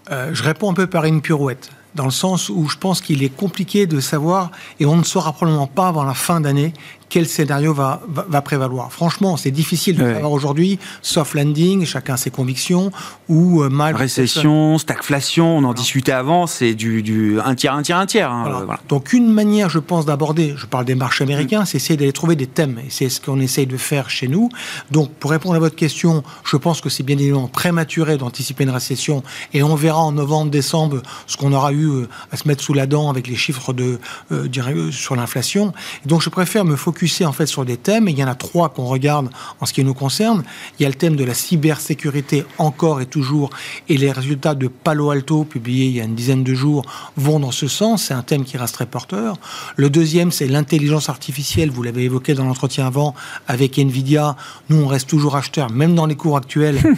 Je 0.09 0.43
réponds 0.43 0.71
un 0.71 0.73
peu 0.73 0.87
par 0.87 1.05
une 1.05 1.21
pirouette 1.21 1.69
dans 1.95 2.05
le 2.05 2.11
sens 2.11 2.49
où 2.49 2.67
je 2.67 2.77
pense 2.77 3.01
qu'il 3.01 3.23
est 3.23 3.35
compliqué 3.35 3.87
de 3.87 3.99
savoir, 3.99 4.51
et 4.79 4.85
on 4.85 4.95
ne 4.95 5.03
saura 5.03 5.33
probablement 5.33 5.67
pas 5.67 5.87
avant 5.87 6.03
la 6.03 6.13
fin 6.13 6.41
d'année, 6.41 6.73
quel 7.09 7.27
scénario 7.27 7.73
va, 7.73 8.01
va, 8.07 8.41
prévaloir. 8.41 8.91
Franchement, 8.93 9.35
c'est 9.35 9.51
difficile 9.51 9.97
de 9.97 10.13
savoir 10.13 10.31
aujourd'hui, 10.31 10.79
soft 11.01 11.33
landing, 11.33 11.83
chacun 11.85 12.17
ses 12.17 12.29
convictions, 12.29 12.91
ou 13.27 13.63
euh, 13.63 13.69
mal... 13.69 13.95
Récession, 13.95 14.77
stagflation, 14.77 15.57
on 15.57 15.63
en 15.63 15.73
discutait 15.73 16.11
avant, 16.11 16.45
c'est 16.45 16.75
du, 16.75 17.01
du, 17.01 17.39
un 17.39 17.55
tiers, 17.55 17.73
un 17.73 17.81
tiers, 17.81 17.97
un 17.97 18.05
tiers. 18.05 18.31
Hein, 18.31 18.61
voilà. 18.65 18.79
Donc 18.87 19.11
une 19.11 19.31
manière, 19.31 19.69
je 19.69 19.79
pense, 19.79 20.05
d'aborder, 20.05 20.53
je 20.55 20.67
parle 20.67 20.85
des 20.85 20.95
marchés 20.95 21.23
américains, 21.23 21.65
c'est 21.65 21.77
essayer 21.77 21.97
d'aller 21.97 22.13
trouver 22.13 22.35
des 22.35 22.47
thèmes, 22.47 22.77
et 22.77 22.89
c'est 22.89 23.09
ce 23.09 23.19
qu'on 23.19 23.39
essaye 23.39 23.65
de 23.65 23.77
faire 23.77 24.09
chez 24.09 24.27
nous. 24.27 24.49
Donc 24.91 25.11
pour 25.13 25.31
répondre 25.31 25.55
à 25.55 25.59
votre 25.59 25.75
question, 25.75 26.23
je 26.43 26.57
pense 26.57 26.79
que 26.79 26.89
c'est 26.89 27.03
bien 27.03 27.17
évidemment 27.17 27.47
prématuré 27.47 28.17
d'anticiper 28.17 28.65
une 28.65 28.69
récession, 28.69 29.23
et 29.53 29.63
on 29.63 29.73
verra 29.73 30.01
en 30.01 30.11
novembre, 30.11 30.51
décembre, 30.51 31.01
ce 31.25 31.37
qu'on 31.37 31.53
aura 31.53 31.71
eu 31.71 31.87
euh, 31.87 32.07
à 32.31 32.37
se 32.37 32.47
mettre 32.47 32.63
sous 32.63 32.75
la 32.75 32.85
dent 32.85 33.09
avec 33.09 33.27
les 33.27 33.35
chiffres 33.35 33.73
de, 33.73 33.99
euh, 34.31 34.91
sur 34.91 35.15
l'inflation. 35.15 35.73
Donc 36.05 36.21
je 36.21 36.29
préfère 36.29 36.65
me 36.65 36.75
focaliser 36.75 36.98
en 37.25 37.31
fait 37.31 37.45
sur 37.45 37.65
des 37.65 37.77
thèmes, 37.77 38.07
et 38.07 38.11
il 38.11 38.17
y 38.17 38.23
en 38.23 38.27
a 38.27 38.35
trois 38.35 38.69
qu'on 38.69 38.85
regarde 38.85 39.29
en 39.59 39.65
ce 39.65 39.73
qui 39.73 39.83
nous 39.83 39.93
concerne. 39.93 40.43
Il 40.79 40.83
y 40.83 40.85
a 40.85 40.89
le 40.89 40.95
thème 40.95 41.15
de 41.15 41.23
la 41.23 41.33
cybersécurité 41.33 42.45
encore 42.57 43.01
et 43.01 43.05
toujours, 43.05 43.49
et 43.87 43.97
les 43.97 44.11
résultats 44.11 44.55
de 44.55 44.67
Palo 44.67 45.11
Alto, 45.11 45.43
publiés 45.43 45.87
il 45.87 45.95
y 45.95 46.01
a 46.01 46.03
une 46.03 46.15
dizaine 46.15 46.43
de 46.43 46.53
jours, 46.53 46.83
vont 47.15 47.39
dans 47.39 47.51
ce 47.51 47.67
sens. 47.67 48.05
C'est 48.05 48.13
un 48.13 48.23
thème 48.23 48.43
qui 48.43 48.57
reste 48.57 48.73
très 48.73 48.85
porteur. 48.85 49.37
Le 49.75 49.89
deuxième, 49.89 50.31
c'est 50.31 50.47
l'intelligence 50.47 51.09
artificielle. 51.09 51.69
Vous 51.71 51.83
l'avez 51.83 52.03
évoqué 52.03 52.33
dans 52.33 52.45
l'entretien 52.45 52.85
avant 52.85 53.15
avec 53.47 53.77
Nvidia. 53.77 54.35
Nous, 54.69 54.81
on 54.81 54.87
reste 54.87 55.09
toujours 55.09 55.35
acheteurs, 55.35 55.71
même 55.71 55.95
dans 55.95 56.05
les 56.05 56.15
cours 56.15 56.37
actuels. 56.37 56.79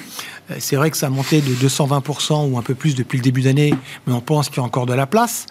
Euh, 0.50 0.56
c'est 0.60 0.76
vrai 0.76 0.90
que 0.90 0.98
ça 0.98 1.08
a 1.08 1.10
monté 1.10 1.40
de 1.40 1.54
220% 1.54 2.50
ou 2.50 2.58
un 2.58 2.62
peu 2.62 2.74
plus 2.74 2.96
depuis 2.96 3.18
le 3.18 3.24
début 3.24 3.42
d'année, 3.42 3.74
mais 4.08 4.14
on 4.14 4.22
pense 4.22 4.50
qu'il 4.50 4.58
y 4.58 4.60
a 4.60 4.64
encore 4.64 4.86
de 4.86 4.94
la 4.94 5.06
place. 5.06 5.46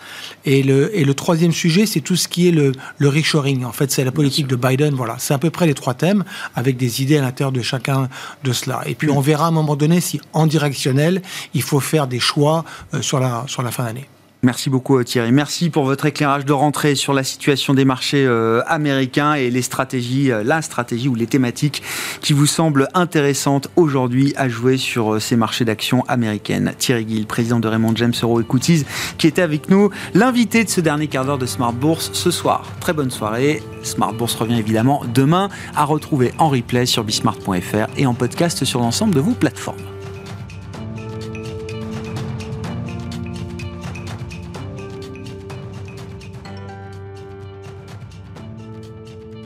Et 0.44 0.62
le, 0.62 0.96
et 0.98 1.04
le 1.04 1.14
troisième 1.14 1.52
sujet, 1.52 1.86
c'est 1.86 2.00
tout 2.00 2.16
ce 2.16 2.28
qui 2.28 2.48
est 2.48 2.50
le, 2.50 2.72
le 2.98 3.08
reshoring. 3.08 3.64
En 3.64 3.72
fait, 3.72 3.90
c'est 3.90 4.04
la 4.04 4.12
politique 4.12 4.39
de 4.46 4.56
Biden. 4.56 4.94
Voilà, 4.94 5.16
c'est 5.18 5.34
à 5.34 5.38
peu 5.38 5.50
près 5.50 5.66
les 5.66 5.74
trois 5.74 5.94
thèmes, 5.94 6.24
avec 6.54 6.76
des 6.76 7.02
idées 7.02 7.18
à 7.18 7.22
l'intérieur 7.22 7.52
de 7.52 7.62
chacun 7.62 8.08
de 8.44 8.52
cela. 8.52 8.82
Et 8.86 8.94
puis 8.94 9.10
on 9.10 9.20
verra 9.20 9.46
à 9.46 9.48
un 9.48 9.52
moment 9.52 9.76
donné 9.76 10.00
si, 10.00 10.20
en 10.32 10.46
directionnel, 10.46 11.22
il 11.54 11.62
faut 11.62 11.80
faire 11.80 12.06
des 12.06 12.20
choix 12.20 12.64
euh, 12.94 13.02
sur, 13.02 13.20
la, 13.20 13.44
sur 13.46 13.62
la 13.62 13.70
fin 13.70 13.84
d'année. 13.84 14.08
Merci 14.42 14.70
beaucoup 14.70 14.98
euh, 14.98 15.04
Thierry. 15.04 15.32
Merci 15.32 15.68
pour 15.68 15.84
votre 15.84 16.06
éclairage 16.06 16.46
de 16.46 16.52
rentrée 16.54 16.94
sur 16.94 17.12
la 17.12 17.24
situation 17.24 17.74
des 17.74 17.84
marchés 17.84 18.24
euh, 18.24 18.62
américains 18.66 19.34
et 19.34 19.50
les 19.50 19.60
stratégies, 19.60 20.32
euh, 20.32 20.42
la 20.42 20.62
stratégie 20.62 21.08
ou 21.08 21.14
les 21.14 21.26
thématiques 21.26 21.82
qui 22.22 22.32
vous 22.32 22.46
semblent 22.46 22.88
intéressantes 22.94 23.68
aujourd'hui 23.76 24.32
à 24.36 24.48
jouer 24.48 24.78
sur 24.78 25.20
ces 25.20 25.36
marchés 25.36 25.66
d'actions 25.66 26.04
américaines. 26.08 26.72
Thierry 26.78 27.06
Gill, 27.06 27.26
président 27.26 27.60
de 27.60 27.68
Raymond 27.68 27.94
James 27.96 28.14
Euro 28.22 28.40
Equities, 28.40 28.86
qui 29.18 29.26
était 29.26 29.42
avec 29.42 29.68
nous, 29.68 29.90
l'invité 30.14 30.64
de 30.64 30.70
ce 30.70 30.80
dernier 30.80 31.08
quart 31.08 31.26
d'heure 31.26 31.38
de 31.38 31.46
Smart 31.46 31.74
Bourse 31.74 32.10
ce 32.14 32.30
soir. 32.30 32.64
Très 32.80 32.94
bonne 32.94 33.10
soirée. 33.10 33.62
Smart 33.82 34.14
Bourse 34.14 34.36
revient 34.36 34.58
évidemment 34.58 35.02
demain 35.12 35.50
à 35.76 35.84
retrouver 35.84 36.32
en 36.38 36.48
replay 36.48 36.86
sur 36.86 37.04
bismart.fr 37.04 37.90
et 37.98 38.06
en 38.06 38.14
podcast 38.14 38.64
sur 38.64 38.80
l'ensemble 38.80 39.14
de 39.14 39.20
vos 39.20 39.32
plateformes. 39.32 39.99